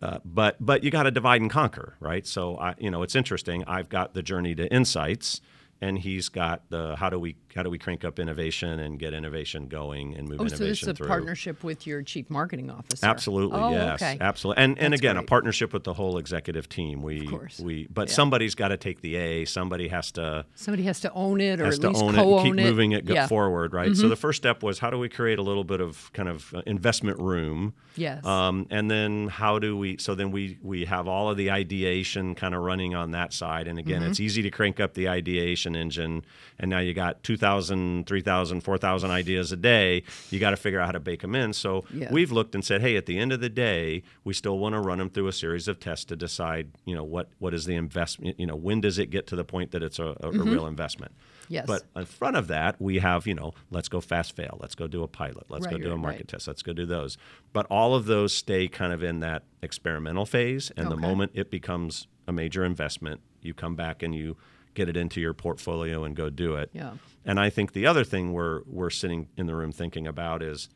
Uh, 0.00 0.18
but 0.24 0.56
but 0.60 0.84
you 0.84 0.90
got 0.92 1.02
to 1.04 1.10
divide 1.10 1.40
and 1.40 1.50
conquer, 1.50 1.94
right? 2.00 2.24
So 2.26 2.56
I, 2.58 2.74
you 2.78 2.90
know, 2.90 3.02
it's 3.02 3.16
interesting. 3.16 3.64
I've 3.66 3.88
got 3.88 4.14
the 4.14 4.22
journey 4.22 4.54
to 4.54 4.72
insights, 4.72 5.40
and 5.80 5.98
he's 5.98 6.28
got 6.28 6.62
the 6.70 6.94
how 6.96 7.10
do 7.10 7.18
we 7.18 7.36
how 7.58 7.64
do 7.64 7.70
we 7.70 7.78
crank 7.78 8.04
up 8.04 8.20
innovation 8.20 8.78
and 8.78 9.00
get 9.00 9.12
innovation 9.12 9.66
going 9.66 10.14
and 10.16 10.28
move 10.28 10.40
Oh, 10.40 10.44
so 10.44 10.50
this 10.50 10.60
innovation 10.60 10.88
is 10.88 10.92
a 10.92 10.94
through. 10.94 11.08
partnership 11.08 11.64
with 11.64 11.88
your 11.88 12.02
chief 12.04 12.30
marketing 12.30 12.70
officer. 12.70 13.04
Absolutely, 13.04 13.58
Oh, 13.58 13.70
yes, 13.72 14.00
okay. 14.00 14.16
absolutely, 14.20 14.62
and 14.62 14.78
and 14.78 14.92
That's 14.92 15.00
again, 15.00 15.16
great. 15.16 15.24
a 15.24 15.26
partnership 15.26 15.72
with 15.72 15.82
the 15.82 15.92
whole 15.92 16.18
executive 16.18 16.68
team. 16.68 17.02
We, 17.02 17.26
course. 17.26 17.58
we, 17.58 17.88
but 17.92 18.08
Yeah. 18.08 18.14
somebody's 18.14 18.54
got 18.54 18.68
to 18.68 18.76
take 18.76 19.00
the 19.00 19.16
A. 19.16 19.44
Somebody 19.44 19.88
has 19.88 20.12
to 20.12 20.46
Somebody 20.54 20.84
has 20.84 21.00
to 21.00 21.12
own 21.14 21.40
it 21.40 21.60
or 21.60 21.64
has 21.64 21.74
at 21.74 21.80
to 21.80 21.88
least 21.88 22.02
own 22.02 22.14
it 22.14 22.20
and 22.24 22.42
keep 22.44 22.54
moving 22.54 22.92
it 22.92 23.08
yeah. 23.08 23.22
Mm-hmm. 23.22 23.28
forward, 23.28 23.72
right? 23.74 23.96
So 23.96 24.08
the 24.08 24.14
first 24.14 24.36
step 24.36 24.62
was 24.62 24.78
how 24.78 24.90
do 24.90 24.98
we 24.98 25.08
create 25.08 25.40
a 25.40 25.42
little 25.42 25.64
bit 25.64 25.80
of 25.80 26.12
kind 26.12 26.28
of 26.28 26.54
uh, 26.54 26.62
investment 26.66 27.18
room, 27.18 27.74
Yes. 27.96 28.24
um, 28.24 28.66
and 28.70 28.88
then 28.88 29.26
how 29.26 29.58
do 29.58 29.76
we? 29.76 29.96
So 29.98 30.14
then 30.14 30.30
we 30.30 30.58
we 30.62 30.84
have 30.84 31.08
all 31.08 31.28
of 31.28 31.36
the 31.36 31.50
ideation 31.50 32.36
kind 32.36 32.54
of 32.54 32.60
running 32.62 32.94
on 32.94 33.10
that 33.10 33.32
side, 33.32 33.66
and 33.66 33.78
again, 33.80 34.02
Mm-hmm. 34.02 34.10
it's 34.10 34.20
easy 34.20 34.42
to 34.42 34.50
crank 34.50 34.78
up 34.78 34.94
the 34.94 35.08
ideation 35.08 35.74
engine, 35.74 36.24
and 36.60 36.70
now 36.70 36.78
you 36.78 36.94
got 36.94 37.24
2,000, 37.48 38.06
3,000, 38.06 38.60
4,000 38.60 39.10
ideas 39.10 39.52
a 39.52 39.56
day. 39.56 40.02
You 40.30 40.38
got 40.38 40.50
to 40.50 40.56
figure 40.56 40.80
out 40.80 40.86
how 40.86 40.92
to 40.92 41.00
bake 41.00 41.22
them 41.22 41.34
in. 41.34 41.52
So 41.52 41.84
Yeah. 41.92 42.12
we've 42.12 42.30
looked 42.30 42.54
and 42.54 42.64
said, 42.64 42.80
hey, 42.82 42.96
at 42.96 43.06
the 43.06 43.18
end 43.18 43.32
of 43.32 43.40
the 43.40 43.48
day, 43.48 44.02
we 44.24 44.34
still 44.34 44.58
want 44.58 44.74
to 44.74 44.80
run 44.80 44.98
them 44.98 45.08
through 45.10 45.28
a 45.28 45.32
series 45.32 45.66
of 45.68 45.80
tests 45.80 46.04
to 46.06 46.16
decide, 46.16 46.70
you 46.84 46.94
know, 46.94 47.04
what 47.04 47.28
what 47.38 47.54
is 47.54 47.64
the 47.64 47.74
investment? 47.74 48.38
You 48.38 48.46
know, 48.46 48.56
when 48.56 48.80
does 48.80 48.98
it 48.98 49.06
get 49.10 49.26
to 49.28 49.36
the 49.36 49.44
point 49.44 49.70
that 49.72 49.82
it's 49.82 49.98
a, 49.98 50.16
a, 50.20 50.28
a 50.28 50.42
real 50.44 50.66
investment? 50.66 51.12
Mm-hmm. 51.12 51.54
Yes. 51.54 51.66
But 51.66 51.84
in 51.96 52.04
front 52.04 52.36
of 52.36 52.48
that, 52.48 52.78
we 52.80 52.98
have, 52.98 53.26
you 53.26 53.34
know, 53.34 53.54
let's 53.70 53.88
go 53.88 54.00
fast 54.00 54.36
fail. 54.36 54.58
Let's 54.60 54.74
go 54.74 54.86
do 54.86 55.02
a 55.02 55.08
pilot. 55.08 55.46
Let's 55.48 55.66
go 55.66 55.72
Right, 55.76 55.82
do 55.82 55.92
a 55.92 55.96
market 55.96 56.18
right. 56.20 56.28
test. 56.28 56.46
Let's 56.46 56.62
go 56.62 56.72
do 56.74 56.84
those. 56.84 57.16
But 57.54 57.66
all 57.70 57.94
of 57.94 58.04
those 58.04 58.34
stay 58.34 58.68
kind 58.68 58.92
of 58.92 59.02
in 59.02 59.20
that 59.20 59.44
experimental 59.62 60.26
phase. 60.26 60.70
And 60.76 60.90
the 60.90 60.96
moment 60.96 61.32
it 61.34 61.50
becomes 61.50 62.06
a 62.26 62.32
major 62.32 62.64
investment, 62.64 63.20
you 63.40 63.54
come 63.54 63.74
back 63.76 64.02
and 64.02 64.14
you 64.14 64.36
get 64.78 64.88
it 64.88 64.96
into 64.96 65.20
your 65.20 65.34
portfolio 65.34 66.04
and 66.04 66.14
go 66.14 66.30
do 66.30 66.54
it. 66.54 66.70
Yeah. 66.72 66.92
And 67.24 67.40
I 67.40 67.50
think 67.50 67.72
the 67.72 67.84
other 67.84 68.04
thing 68.04 68.32
we're 68.32 68.62
we're 68.64 68.90
sitting 68.90 69.28
in 69.36 69.46
the 69.46 69.54
room 69.56 69.72
thinking 69.72 70.06
about 70.06 70.40
is 70.42 70.68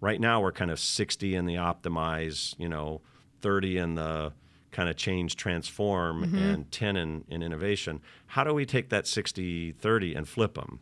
right 0.00 0.18
now 0.18 0.40
we're 0.40 0.50
kind 0.52 0.70
of 0.70 0.80
60 0.80 1.34
in 1.36 1.44
the 1.44 1.56
optimize, 1.56 2.54
you 2.58 2.68
know, 2.70 3.02
30 3.42 3.76
in 3.78 3.94
the 3.96 4.32
kind 4.72 4.88
of 4.88 4.96
change 4.96 5.36
transform 5.36 6.24
Mm-hmm. 6.24 6.36
and 6.38 6.70
10 6.72 6.96
in, 6.96 7.24
in 7.28 7.42
innovation. 7.42 8.00
How 8.28 8.44
do 8.44 8.54
we 8.54 8.64
take 8.64 8.88
that 8.88 9.06
60 9.06 9.72
30 9.72 10.14
and 10.14 10.26
flip 10.26 10.54
them? 10.54 10.80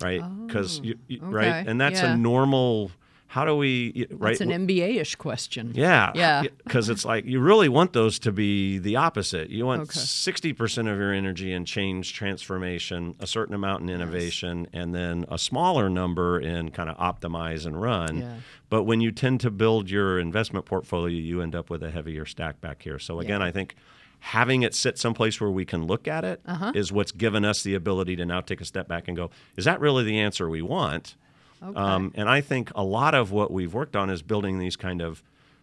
Right? 0.00 0.22
Because 0.46 0.78
you, 0.84 0.96
you- 1.08 1.20
right? 1.22 1.64
Oh. 1.66 1.70
And 1.70 1.80
that's 1.80 2.00
Yeah. 2.02 2.12
a 2.14 2.16
normal 2.16 2.92
how 3.28 3.44
do 3.44 3.56
we 3.56 4.06
right 4.10 4.32
It's 4.32 4.40
an 4.40 4.50
MBA-ish 4.50 5.16
question. 5.16 5.72
yeah. 5.74 6.12
Yeah. 6.14 6.42
Because 6.64 6.88
it's 6.88 7.04
like 7.04 7.24
you 7.24 7.40
really 7.40 7.68
want 7.68 7.92
those 7.92 8.18
to 8.20 8.32
be 8.32 8.78
the 8.78 8.96
opposite. 8.96 9.50
You 9.50 9.66
want 9.66 9.82
Okay. 9.82 9.98
60% 10.00 10.78
of 10.92 10.98
your 10.98 11.12
energy 11.12 11.52
in 11.52 11.64
change 11.64 12.12
transformation, 12.12 13.14
a 13.20 13.26
certain 13.26 13.54
amount 13.54 13.82
in 13.82 13.88
innovation, 13.88 14.66
and 14.72 14.94
then 14.94 15.24
a 15.28 15.38
smaller 15.38 15.88
number 15.88 16.38
in 16.40 16.70
kind 16.70 16.88
of 16.90 16.96
optimize 16.98 17.66
and 17.66 17.80
run. 17.80 18.18
Yeah. 18.18 18.34
But 18.68 18.84
when 18.84 19.00
you 19.00 19.10
tend 19.12 19.40
to 19.40 19.50
build 19.50 19.90
your 19.90 20.18
investment 20.18 20.64
portfolio, 20.66 21.16
you 21.18 21.40
end 21.42 21.54
up 21.54 21.70
with 21.70 21.82
a 21.82 21.90
heavier 21.90 22.26
stack 22.26 22.60
back 22.60 22.82
here. 22.82 22.98
So 22.98 23.20
again, 23.20 23.40
Yeah. 23.40 23.46
I 23.46 23.50
think 23.52 23.74
having 24.20 24.62
it 24.62 24.74
sit 24.74 24.98
someplace 24.98 25.40
where 25.40 25.50
we 25.50 25.64
can 25.64 25.86
look 25.86 26.08
at 26.08 26.24
it 26.24 26.40
is 26.40 26.46
Uh-huh. 26.52 26.72
what's 26.96 27.12
given 27.12 27.44
us 27.44 27.62
the 27.62 27.74
ability 27.74 28.16
to 28.16 28.24
now 28.26 28.40
take 28.40 28.60
a 28.60 28.64
step 28.64 28.88
back 28.88 29.08
and 29.08 29.16
go, 29.16 29.30
is 29.56 29.64
that 29.66 29.80
really 29.80 30.04
the 30.04 30.18
answer 30.18 30.48
we 30.48 30.62
want? 30.62 31.16
Okay. 31.62 31.78
Um, 31.78 32.12
and 32.14 32.28
I 32.28 32.40
think 32.40 32.70
a 32.74 32.84
lot 32.84 33.14
of 33.14 33.32
what 33.32 33.50
we've 33.50 33.72
worked 33.74 33.96
on 33.96 34.10
is 34.10 34.22
building 34.22 34.58
these 34.58 34.76
kind 34.76 35.00
of 35.00 35.22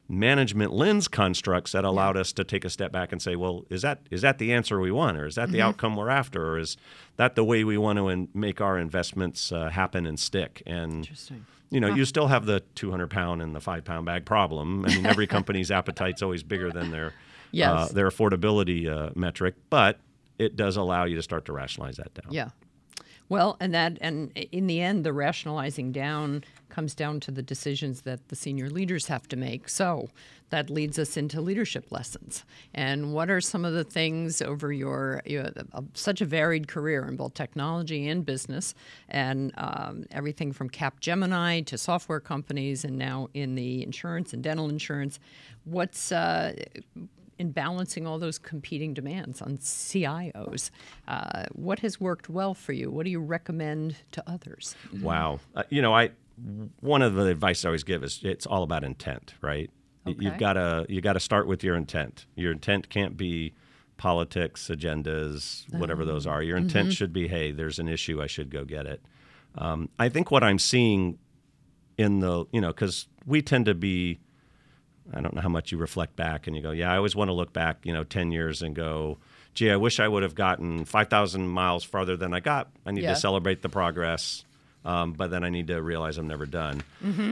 management 0.09 0.73
lens 0.73 1.07
constructs 1.07 1.71
that 1.71 1.85
allowed 1.85 2.17
us 2.17 2.33
to 2.33 2.43
take 2.43 2.65
a 2.65 2.69
step 2.69 2.91
back 2.91 3.11
and 3.11 3.21
say, 3.21 3.35
well, 3.35 3.63
is 3.69 3.81
that 3.83 3.99
is 4.11 4.21
that 4.21 4.37
the 4.37 4.51
answer 4.53 4.79
we 4.79 4.91
want, 4.91 5.17
or 5.17 5.25
is 5.25 5.35
that 5.35 5.49
the 5.51 5.59
Mm-hmm. 5.59 5.67
outcome 5.69 5.95
we're 5.95 6.09
after, 6.09 6.45
or 6.53 6.59
is 6.59 6.75
that 7.17 7.35
the 7.35 7.43
way 7.43 7.63
we 7.63 7.77
want 7.77 7.97
to 7.97 8.09
in, 8.09 8.27
make 8.33 8.59
our 8.59 8.77
investments 8.77 9.51
uh, 9.51 9.69
happen 9.69 10.05
and 10.05 10.19
stick? 10.19 10.61
And 10.65 10.95
Interesting. 10.97 11.45
you 11.69 11.79
know, 11.79 11.87
you 11.87 12.03
still 12.05 12.27
have 12.27 12.45
the 12.45 12.59
200 12.75 13.09
pound 13.09 13.41
and 13.41 13.55
the 13.55 13.61
five 13.61 13.85
pound 13.85 14.05
bag 14.05 14.25
problem. 14.25 14.85
I 14.85 14.89
mean, 14.89 15.05
every 15.05 15.25
company's 15.27 15.71
appetite's 15.79 16.21
always 16.21 16.43
bigger 16.43 16.69
than 16.71 16.91
their 16.91 17.13
uh, 17.69 17.87
their 17.87 18.09
affordability 18.09 18.89
uh, 18.89 19.11
metric, 19.15 19.55
but 19.69 19.99
it 20.37 20.55
does 20.57 20.75
allow 20.75 21.05
you 21.05 21.15
to 21.15 21.21
start 21.23 21.45
to 21.45 21.53
rationalize 21.53 21.95
that 21.97 22.13
down. 22.13 22.33
Yeah. 22.33 22.49
Well, 23.29 23.57
and 23.59 23.73
that, 23.73 23.97
and 24.01 24.31
in 24.51 24.67
the 24.67 24.81
end, 24.81 25.03
the 25.03 25.13
rationalizing 25.13 25.91
down 25.91 26.43
comes 26.69 26.93
down 26.95 27.19
to 27.21 27.31
the 27.31 27.41
decisions 27.41 28.01
that 28.01 28.29
the 28.29 28.35
senior 28.35 28.69
leaders 28.69 29.07
have 29.07 29.27
to 29.29 29.35
make. 29.35 29.69
So 29.69 30.09
that 30.49 30.69
leads 30.69 30.99
us 30.99 31.17
into 31.17 31.41
leadership 31.41 31.91
lessons. 31.91 32.43
And 32.73 33.13
what 33.13 33.29
are 33.29 33.41
some 33.41 33.65
of 33.65 33.73
the 33.73 33.83
things 33.83 34.41
over 34.41 34.71
your, 34.71 35.21
such 35.93 36.21
a 36.21 36.25
varied 36.25 36.67
career 36.67 37.07
in 37.07 37.15
both 37.15 37.33
technology 37.33 38.07
and 38.07 38.25
business, 38.25 38.75
and 39.09 39.51
um, 39.57 40.05
everything 40.11 40.51
from 40.51 40.69
Capgemini 40.69 41.65
to 41.65 41.77
software 41.77 42.19
companies, 42.19 42.83
and 42.83 42.97
now 42.97 43.29
in 43.33 43.55
the 43.55 43.83
insurance 43.83 44.33
and 44.33 44.43
dental 44.43 44.69
insurance? 44.69 45.19
What's 45.65 46.11
uh, 46.11 46.53
in 47.39 47.51
balancing 47.51 48.05
all 48.05 48.19
those 48.19 48.37
competing 48.37 48.93
demands 48.93 49.41
on 49.41 49.57
CIOs. 49.57 50.69
Uh, 51.07 51.43
what 51.53 51.79
has 51.79 51.99
worked 51.99 52.29
well 52.29 52.53
for 52.53 52.73
you? 52.73 52.91
What 52.91 53.05
do 53.05 53.11
you 53.11 53.19
recommend 53.19 53.97
to 54.11 54.23
others? 54.29 54.75
Wow. 55.01 55.39
Uh, 55.55 55.63
you 55.69 55.81
know, 55.81 55.93
I 55.95 56.11
one 56.79 57.01
of 57.01 57.13
the 57.13 57.25
advice 57.27 57.63
I 57.63 57.69
always 57.69 57.83
give 57.83 58.03
is 58.03 58.19
it's 58.23 58.45
all 58.45 58.63
about 58.63 58.83
intent, 58.83 59.35
right? 59.41 59.69
Y- 60.05 60.15
You've 60.19 60.37
got 60.37 60.53
to 60.53 60.85
you 60.89 61.01
got 61.01 61.13
to 61.13 61.19
start 61.19 61.47
with 61.47 61.63
your 61.63 61.75
intent. 61.75 62.25
Your 62.35 62.51
intent 62.51 62.89
can't 62.89 63.15
be 63.17 63.53
politics, 63.97 64.69
agendas, 64.73 65.71
whatever 65.79 66.03
those 66.05 66.25
are. 66.27 66.41
Your 66.41 66.57
intent 66.57 66.91
should 66.93 67.13
be, 67.13 67.27
hey, 67.27 67.51
there's 67.51 67.79
an 67.79 67.87
issue, 67.87 68.21
I 68.21 68.27
should 68.27 68.49
go 68.49 68.65
get 68.65 68.85
it. 68.85 69.01
Um, 69.55 69.89
I 69.99 70.09
think 70.09 70.31
what 70.31 70.43
I'm 70.43 70.59
seeing 70.59 71.19
in 71.97 72.19
the 72.19 72.45
you 72.51 72.59
know 72.59 72.69
because 72.69 73.07
we 73.25 73.41
tend 73.41 73.65
to 73.67 73.75
be 73.75 74.19
I 75.11 75.21
don't 75.21 75.33
know 75.35 75.41
how 75.41 75.49
much 75.49 75.71
you 75.71 75.77
reflect 75.77 76.15
back 76.15 76.47
and 76.47 76.55
you 76.55 76.61
go, 76.61 76.71
yeah, 76.71 76.91
I 76.91 76.97
always 76.97 77.15
want 77.15 77.29
to 77.29 77.33
look 77.33 77.51
back, 77.53 77.85
you 77.85 77.93
know, 77.93 78.03
10 78.03 78.31
years 78.31 78.61
and 78.61 78.73
go, 78.75 79.17
gee, 79.53 79.69
I 79.71 79.75
wish 79.75 79.99
I 79.99 80.07
would 80.07 80.23
have 80.23 80.35
gotten 80.35 80.85
5,000 80.85 81.47
miles 81.47 81.83
farther 81.83 82.15
than 82.15 82.33
I 82.33 82.39
got. 82.39 82.69
I 82.85 82.91
need 82.91 83.03
Yeah. 83.03 83.13
to 83.13 83.19
celebrate 83.19 83.61
the 83.61 83.69
progress. 83.69 84.45
Um, 84.85 85.13
but 85.13 85.31
then 85.31 85.43
I 85.45 85.49
need 85.49 85.67
to 85.67 85.81
realize 85.81 86.17
I'm 86.17 86.27
never 86.27 86.45
done. 86.45 86.83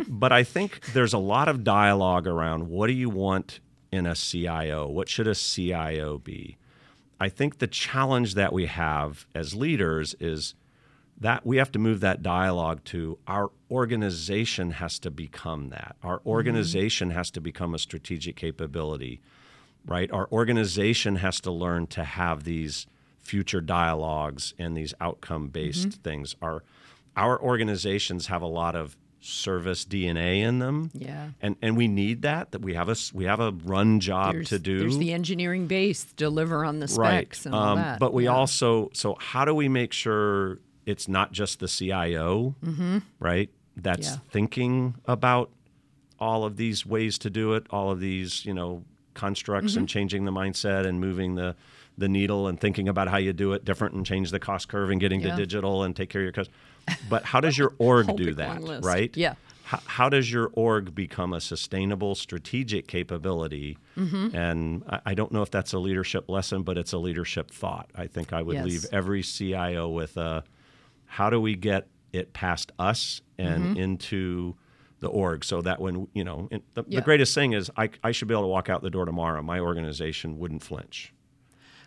But 0.08 0.32
I 0.32 0.44
think 0.44 0.94
there's 0.94 1.14
a 1.14 1.18
lot 1.18 1.50
of 1.50 1.64
dialogue 1.66 2.26
around 2.26 2.70
what 2.70 2.88
do 2.88 2.94
you 2.94 3.10
want 3.10 3.60
in 3.92 4.06
a 4.06 4.16
CIO? 4.16 4.88
What 4.88 5.10
should 5.10 5.28
a 5.28 5.36
CIO 5.36 6.18
be? 6.18 6.58
I 7.20 7.28
think 7.30 7.60
the 7.60 7.68
challenge 7.68 8.36
that 8.36 8.54
we 8.54 8.68
have 8.68 9.26
as 9.36 9.54
leaders 9.54 10.16
is 10.20 10.56
that 11.22 11.46
we 11.46 11.58
have 11.58 11.72
to 11.72 11.80
move 11.80 12.00
that 12.02 12.22
dialogue 12.24 12.84
to 12.84 13.18
our 13.28 13.52
organization 13.70 14.72
has 14.72 14.98
to 15.00 15.12
become 15.12 15.70
that. 15.70 15.96
Our 16.04 16.20
organization 16.26 17.12
has 17.12 17.30
to 17.32 17.42
become 17.42 17.76
a 17.76 17.80
strategic 17.80 18.36
capability, 18.36 19.22
right? 19.86 20.12
Our 20.12 20.28
organization 20.32 21.18
has 21.18 21.40
to 21.42 21.52
learn 21.52 21.86
to 21.88 22.04
have 22.04 22.44
these 22.44 22.88
future 23.20 23.62
dialogues 23.62 24.56
and 24.58 24.76
these 24.76 24.94
outcome 25.00 25.48
based 25.50 25.94
things. 26.04 26.36
Our 26.42 26.64
our 27.16 27.40
organizations 27.40 28.28
have 28.28 28.42
a 28.42 28.48
lot 28.48 28.76
of 28.76 28.98
service 29.20 29.86
DNA 29.86 30.40
in 30.42 30.58
them. 30.58 30.90
Yeah. 30.96 31.30
And 31.40 31.56
and 31.62 31.78
we 31.78 31.88
need 31.88 32.24
that 32.24 32.52
that 32.52 32.62
we 32.64 32.74
have 32.74 32.90
a 32.90 32.96
we 33.14 33.26
have 33.26 33.40
a 33.40 33.52
run 33.64 34.00
job 34.00 34.34
There's, 34.34 34.50
to 34.50 34.58
do. 34.60 34.80
there's 34.80 34.98
the 34.98 35.14
engineering 35.14 35.68
base, 35.68 36.04
deliver 36.16 36.66
on 36.66 36.80
the 36.80 36.88
right. 36.98 37.26
specs 37.28 37.46
and 37.46 37.54
all 37.54 37.62
Um, 37.74 37.78
that. 37.78 38.00
But 38.00 38.12
we 38.14 38.24
Yeah. 38.24 38.32
also 38.32 38.90
so 38.94 39.16
how 39.20 39.46
do 39.46 39.54
we 39.54 39.70
make 39.70 39.94
sure 39.94 40.58
it's 40.86 41.08
not 41.08 41.32
just 41.32 41.60
the 41.60 41.68
CIO, 41.68 42.56
right? 43.20 43.50
That's 43.78 44.08
Mm-hmm. 44.08 44.16
Yeah. 44.16 44.32
thinking 44.32 44.96
about 45.06 45.50
all 46.20 46.44
of 46.46 46.58
these 46.58 46.86
ways 46.86 47.18
to 47.20 47.30
do 47.30 47.54
it, 47.54 47.66
all 47.70 47.90
of 47.92 48.00
these, 48.00 48.46
you 48.46 48.54
know, 48.54 48.84
constructs 49.14 49.72
Mm-hmm. 49.74 49.80
and 49.80 49.90
changing 49.90 50.26
the 50.26 50.32
mindset 50.32 50.86
and 50.86 51.00
moving 51.00 51.36
the 51.36 51.56
the 51.98 52.08
needle 52.08 52.48
and 52.48 52.60
thinking 52.60 52.88
about 52.88 53.10
how 53.10 53.18
you 53.18 53.34
do 53.34 53.52
it 53.54 53.66
different 53.66 53.94
and 53.94 54.06
change 54.06 54.32
the 54.32 54.40
cost 54.40 54.68
curve 54.70 54.90
and 54.90 55.00
getting 55.00 55.20
Yeah. 55.22 55.32
to 55.32 55.36
digital 55.36 55.84
and 55.84 55.96
take 55.96 56.10
care 56.10 56.22
of 56.22 56.24
your 56.24 56.32
customers. 56.32 56.58
But 57.10 57.24
how 57.26 57.42
does 57.42 57.58
your 57.58 57.74
org 57.80 58.16
do 58.16 58.34
that, 58.36 58.62
right? 58.82 59.16
Yeah. 59.16 59.36
How, 59.66 59.80
how 59.86 60.10
does 60.10 60.32
your 60.32 60.50
org 60.54 60.96
become 60.96 61.32
a 61.34 61.42
sustainable 61.42 62.16
strategic 62.16 62.88
capability? 62.88 63.78
Mm-hmm. 63.98 64.36
And 64.36 64.84
I, 64.90 65.00
I 65.08 65.14
don't 65.14 65.32
know 65.32 65.42
if 65.44 65.52
that's 65.52 65.74
a 65.74 65.80
leadership 65.80 66.30
lesson, 66.30 66.64
but 66.64 66.78
it's 66.78 66.94
a 66.94 66.98
leadership 66.98 67.52
thought. 67.52 67.90
I 67.96 68.08
think 68.08 68.32
I 68.34 68.42
would 68.42 68.56
Yes. 68.56 68.66
leave 68.66 68.86
every 68.92 69.22
CIO 69.22 69.90
with 69.90 70.18
a 70.18 70.44
how 71.12 71.30
do 71.30 71.40
we 71.42 71.56
get 71.56 71.88
it 72.14 72.32
past 72.34 72.72
us 72.80 73.22
and 73.38 73.64
Mm-hmm. 73.66 73.78
into 73.78 74.56
the 75.02 75.08
org 75.10 75.44
so 75.44 75.62
that 75.62 75.82
when 75.82 76.08
you 76.14 76.24
know 76.24 76.48
the, 76.74 76.84
Yeah. 76.88 77.00
the 77.00 77.04
greatest 77.04 77.34
thing 77.36 77.54
is 77.54 77.70
I, 77.76 77.90
I 78.04 78.12
should 78.12 78.28
be 78.28 78.34
able 78.34 78.44
to 78.44 78.48
walk 78.48 78.70
out 78.70 78.82
the 78.82 78.90
door 78.90 79.04
tomorrow 79.06 79.42
my 79.42 79.60
organization 79.60 80.38
wouldn't 80.40 80.62
flinch 80.64 81.12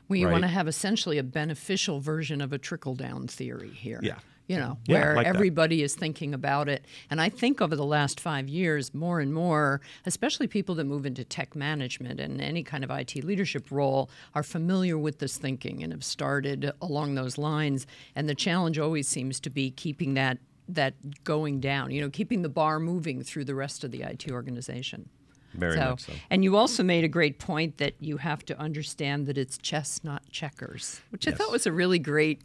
We 0.09 0.25
right? 0.25 0.33
want 0.33 0.43
to 0.43 0.49
have 0.49 0.67
essentially 0.69 1.17
a 1.19 1.23
beneficial 1.23 2.01
version 2.01 2.41
of 2.41 2.53
a 2.53 2.59
trickle 2.59 2.95
down 2.97 3.27
theory 3.29 3.71
here. 3.71 4.01
Yeah. 4.03 4.19
You 4.47 4.59
know, 4.59 4.79
Yeah, 4.87 4.99
where 4.99 5.17
like 5.17 5.27
everybody 5.27 5.83
is 5.83 5.95
thinking 5.95 6.35
about 6.35 6.69
it. 6.69 6.85
And 7.09 7.21
I 7.21 7.31
think 7.31 7.63
over 7.63 7.75
the 7.75 7.85
last 7.85 8.21
five 8.21 8.47
years, 8.47 8.93
more 8.93 9.21
and 9.21 9.33
more, 9.33 9.81
especially 10.05 10.47
people 10.49 10.75
that 10.75 10.85
move 10.85 11.07
into 11.07 11.25
tech 11.25 11.57
management 11.57 12.21
and 12.21 12.41
any 12.43 12.63
kind 12.63 12.85
of 12.85 12.91
IT 12.91 13.25
leadership 13.25 13.71
role, 13.71 14.11
are 14.35 14.43
familiar 14.43 14.99
with 14.99 15.19
this 15.19 15.39
thinking 15.39 15.83
and 15.83 15.93
have 15.93 16.05
started 16.05 16.73
along 16.83 17.15
those 17.15 17.39
lines. 17.39 17.87
And 18.15 18.29
the 18.29 18.35
challenge 18.35 18.79
always 18.79 19.09
seems 19.09 19.41
to 19.41 19.51
be 19.51 19.71
keeping 19.71 20.15
that 20.15 20.39
that 20.69 21.25
going 21.25 21.61
down, 21.61 21.91
you 21.91 22.01
know, 22.01 22.11
keeping 22.11 22.43
the 22.43 22.49
bar 22.49 22.81
moving 22.81 23.23
through 23.23 23.45
the 23.45 23.55
rest 23.55 23.85
of 23.85 23.91
the 23.91 24.03
IT 24.03 24.31
organization. 24.31 25.09
Very 25.55 25.77
much 25.77 26.01
so. 26.03 26.13
And 26.31 26.43
you 26.45 26.57
also 26.57 26.83
made 26.83 27.05
a 27.05 27.09
great 27.09 27.39
point 27.39 27.79
that 27.79 27.95
you 28.01 28.19
have 28.19 28.45
to 28.47 28.59
understand 28.59 29.27
that 29.27 29.39
it's 29.39 29.57
chess, 29.59 30.01
not 30.05 30.23
checkers, 30.31 31.01
which 31.11 31.27
I 31.29 31.33
thought 31.33 31.51
was 31.53 31.67
a 31.67 31.73
really 31.73 31.99
great 31.99 32.43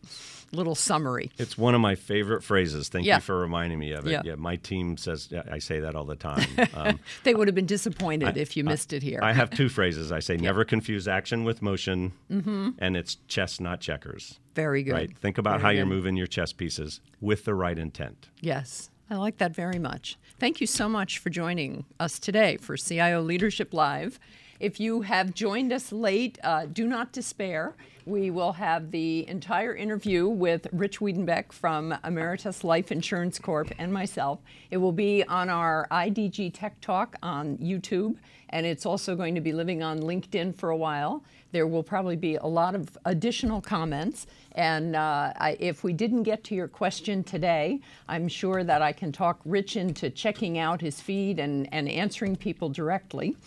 little 0.51 0.73
summary. 0.73 1.29
it's 1.37 1.57
one 1.59 1.75
of 1.75 1.81
my 1.81 1.93
favorite 1.93 2.43
phrases. 2.43 2.89
Thank 2.89 3.05
Yeah. 3.05 3.17
you 3.17 3.21
for 3.21 3.37
reminding 3.39 3.77
me 3.77 3.91
of 3.91 4.07
it. 4.07 4.25
Yeah. 4.25 4.33
my 4.35 4.55
team 4.55 4.97
says 4.97 5.29
i 5.51 5.59
say 5.59 5.79
that 5.81 5.95
all 5.95 6.05
the 6.05 6.15
time. 6.15 6.47
Um, 6.73 6.99
They 7.23 7.35
would 7.35 7.47
have 7.47 7.53
been 7.53 7.67
disappointed 7.67 8.35
if 8.35 8.57
you 8.57 8.63
missed 8.63 8.91
it 8.93 9.03
here. 9.03 9.19
i 9.21 9.31
have 9.33 9.51
two 9.51 9.69
phrases. 9.69 10.11
I 10.11 10.19
say 10.19 10.37
never 10.49 10.65
confuse 10.65 11.07
action 11.07 11.43
with 11.43 11.61
motion 11.61 12.13
and 12.29 12.97
it's 12.97 13.17
chess 13.27 13.59
not 13.59 13.79
checkers. 13.79 14.39
Very 14.55 14.81
good. 14.83 14.93
right? 14.93 15.17
Think 15.19 15.37
about 15.37 15.59
Very 15.59 15.61
how 15.61 15.69
you're 15.69 15.85
moving 15.85 16.15
your 16.17 16.27
chess 16.27 16.51
pieces 16.51 16.99
with 17.21 17.45
the 17.45 17.53
right 17.53 17.77
intent. 17.77 18.29
Yes, 18.41 18.89
I 19.09 19.15
like 19.15 19.39
that 19.39 19.55
very 19.55 19.79
much. 19.79 20.17
Thank 20.37 20.61
you 20.61 20.67
so 20.67 20.87
much 20.87 21.17
for 21.17 21.31
joining 21.31 21.85
us 21.99 22.19
today 22.19 22.57
for 22.57 22.77
CIO 22.77 23.21
Leadership 23.21 23.73
Live. 23.73 24.19
If 24.59 24.77
you 24.77 25.03
have 25.03 25.33
joined 25.33 25.71
us 25.71 25.93
late, 25.93 26.37
uh, 26.43 26.65
do 26.65 26.85
not 26.85 27.13
despair. 27.13 27.75
We 28.05 28.29
will 28.29 28.51
have 28.53 28.91
the 28.91 29.25
entire 29.29 29.73
interview 29.73 30.27
with 30.27 30.67
Rich 30.73 30.99
Wiedenbeck 30.99 31.53
from 31.53 31.93
Ameritas 32.03 32.65
Life 32.65 32.91
Insurance 32.91 33.39
Corp. 33.39 33.71
and 33.79 33.93
myself. 33.93 34.39
It 34.69 34.75
will 34.75 34.91
be 34.91 35.23
on 35.23 35.49
our 35.49 35.87
IDG 35.91 36.51
Tech 36.53 36.81
Talk 36.81 37.15
on 37.23 37.57
YouTube, 37.59 38.17
and 38.49 38.65
it's 38.65 38.85
also 38.85 39.15
going 39.15 39.33
to 39.35 39.41
be 39.41 39.53
living 39.53 39.81
on 39.81 40.01
LinkedIn 40.01 40.53
for 40.55 40.71
a 40.71 40.75
while. 40.77 41.23
There 41.53 41.65
will 41.65 41.83
probably 41.83 42.17
be 42.17 42.35
a 42.35 42.45
lot 42.45 42.75
of 42.75 42.97
additional 43.05 43.61
comments. 43.61 44.27
And 44.53 44.93
uh, 44.93 45.31
I, 45.37 45.55
if 45.61 45.85
we 45.85 45.93
didn't 45.93 46.23
get 46.23 46.43
to 46.45 46.55
your 46.55 46.67
question 46.67 47.23
today, 47.23 47.79
I'm 48.09 48.27
sure 48.27 48.65
that 48.65 48.81
I 48.81 48.91
can 48.91 49.13
talk 49.13 49.39
Rich 49.45 49.77
into 49.77 50.09
checking 50.09 50.57
out 50.57 50.81
his 50.81 50.99
feed 50.99 51.39
and, 51.39 51.71
and 51.71 51.87
answering 51.87 52.35
people 52.35 52.67
directly. 52.67 53.37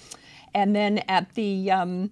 And 0.55 0.75
then 0.77 0.99
at 1.09 1.35
the 1.35 1.71
um, 1.71 2.11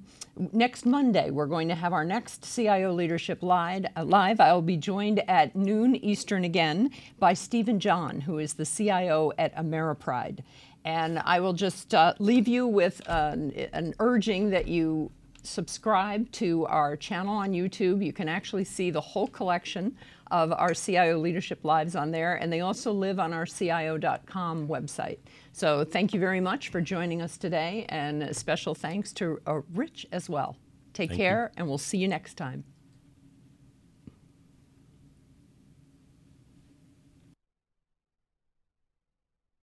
next 0.53 0.87
Monday, 0.87 1.31
we're 1.31 1.47
going 1.47 1.69
to 1.69 1.75
have 1.75 1.93
our 1.93 2.05
next 2.05 2.43
CIO 2.55 2.93
Leadership 2.93 3.43
Live. 3.43 3.87
I 3.97 4.53
will 4.53 4.63
be 4.63 4.77
joined 4.77 5.23
at 5.29 5.55
noon 5.55 5.97
Eastern 5.97 6.45
again 6.45 6.91
by 7.19 7.35
Stephen 7.35 7.81
John, 7.81 8.23
who 8.23 8.39
is 8.39 8.55
the 8.55 8.65
CIO 8.65 9.33
at 9.39 9.55
Ameripride. 9.57 10.41
And 10.85 11.19
I 11.19 11.41
will 11.41 11.53
just 11.53 11.95
uh, 11.95 12.15
leave 12.19 12.49
you 12.49 12.67
with 12.67 13.03
an 13.07 13.95
urging 13.99 14.51
that 14.51 14.67
you 14.67 15.11
subscribe 15.43 16.31
to 16.33 16.67
our 16.67 16.97
channel 16.97 17.35
on 17.35 17.53
YouTube. 17.53 18.05
You 18.05 18.13
can 18.13 18.29
actually 18.29 18.65
see 18.65 18.91
the 18.91 19.01
whole 19.01 19.27
collection 19.27 19.97
of 20.31 20.53
our 20.53 20.75
CIO 20.75 21.19
Leadership 21.19 21.65
Lives 21.65 21.97
on 21.97 22.11
there, 22.11 22.37
and 22.37 22.53
they 22.53 22.61
also 22.61 22.93
live 22.93 23.19
on 23.19 23.33
our 23.33 23.47
CIO.com 23.47 24.69
website. 24.69 25.19
So 25.53 25.85
thank 25.85 26.15
you 26.15 26.21
very 26.21 26.41
much 26.41 26.69
for 26.69 26.81
joining 26.81 27.21
us 27.23 27.37
today, 27.37 27.87
and 27.89 28.23
a 28.23 28.35
special 28.35 28.75
thanks 28.75 29.13
to 29.15 29.41
uh, 29.47 29.61
Rich 29.75 30.07
as 30.13 30.31
well. 30.31 30.57
Take 30.93 31.11
Thank 31.11 31.19
you. 31.19 31.25
care, 31.25 31.53
and 31.57 31.69
we'll 31.69 31.79
see 31.79 31.99
you 31.99 32.09
next 32.09 32.35
time. 32.35 32.65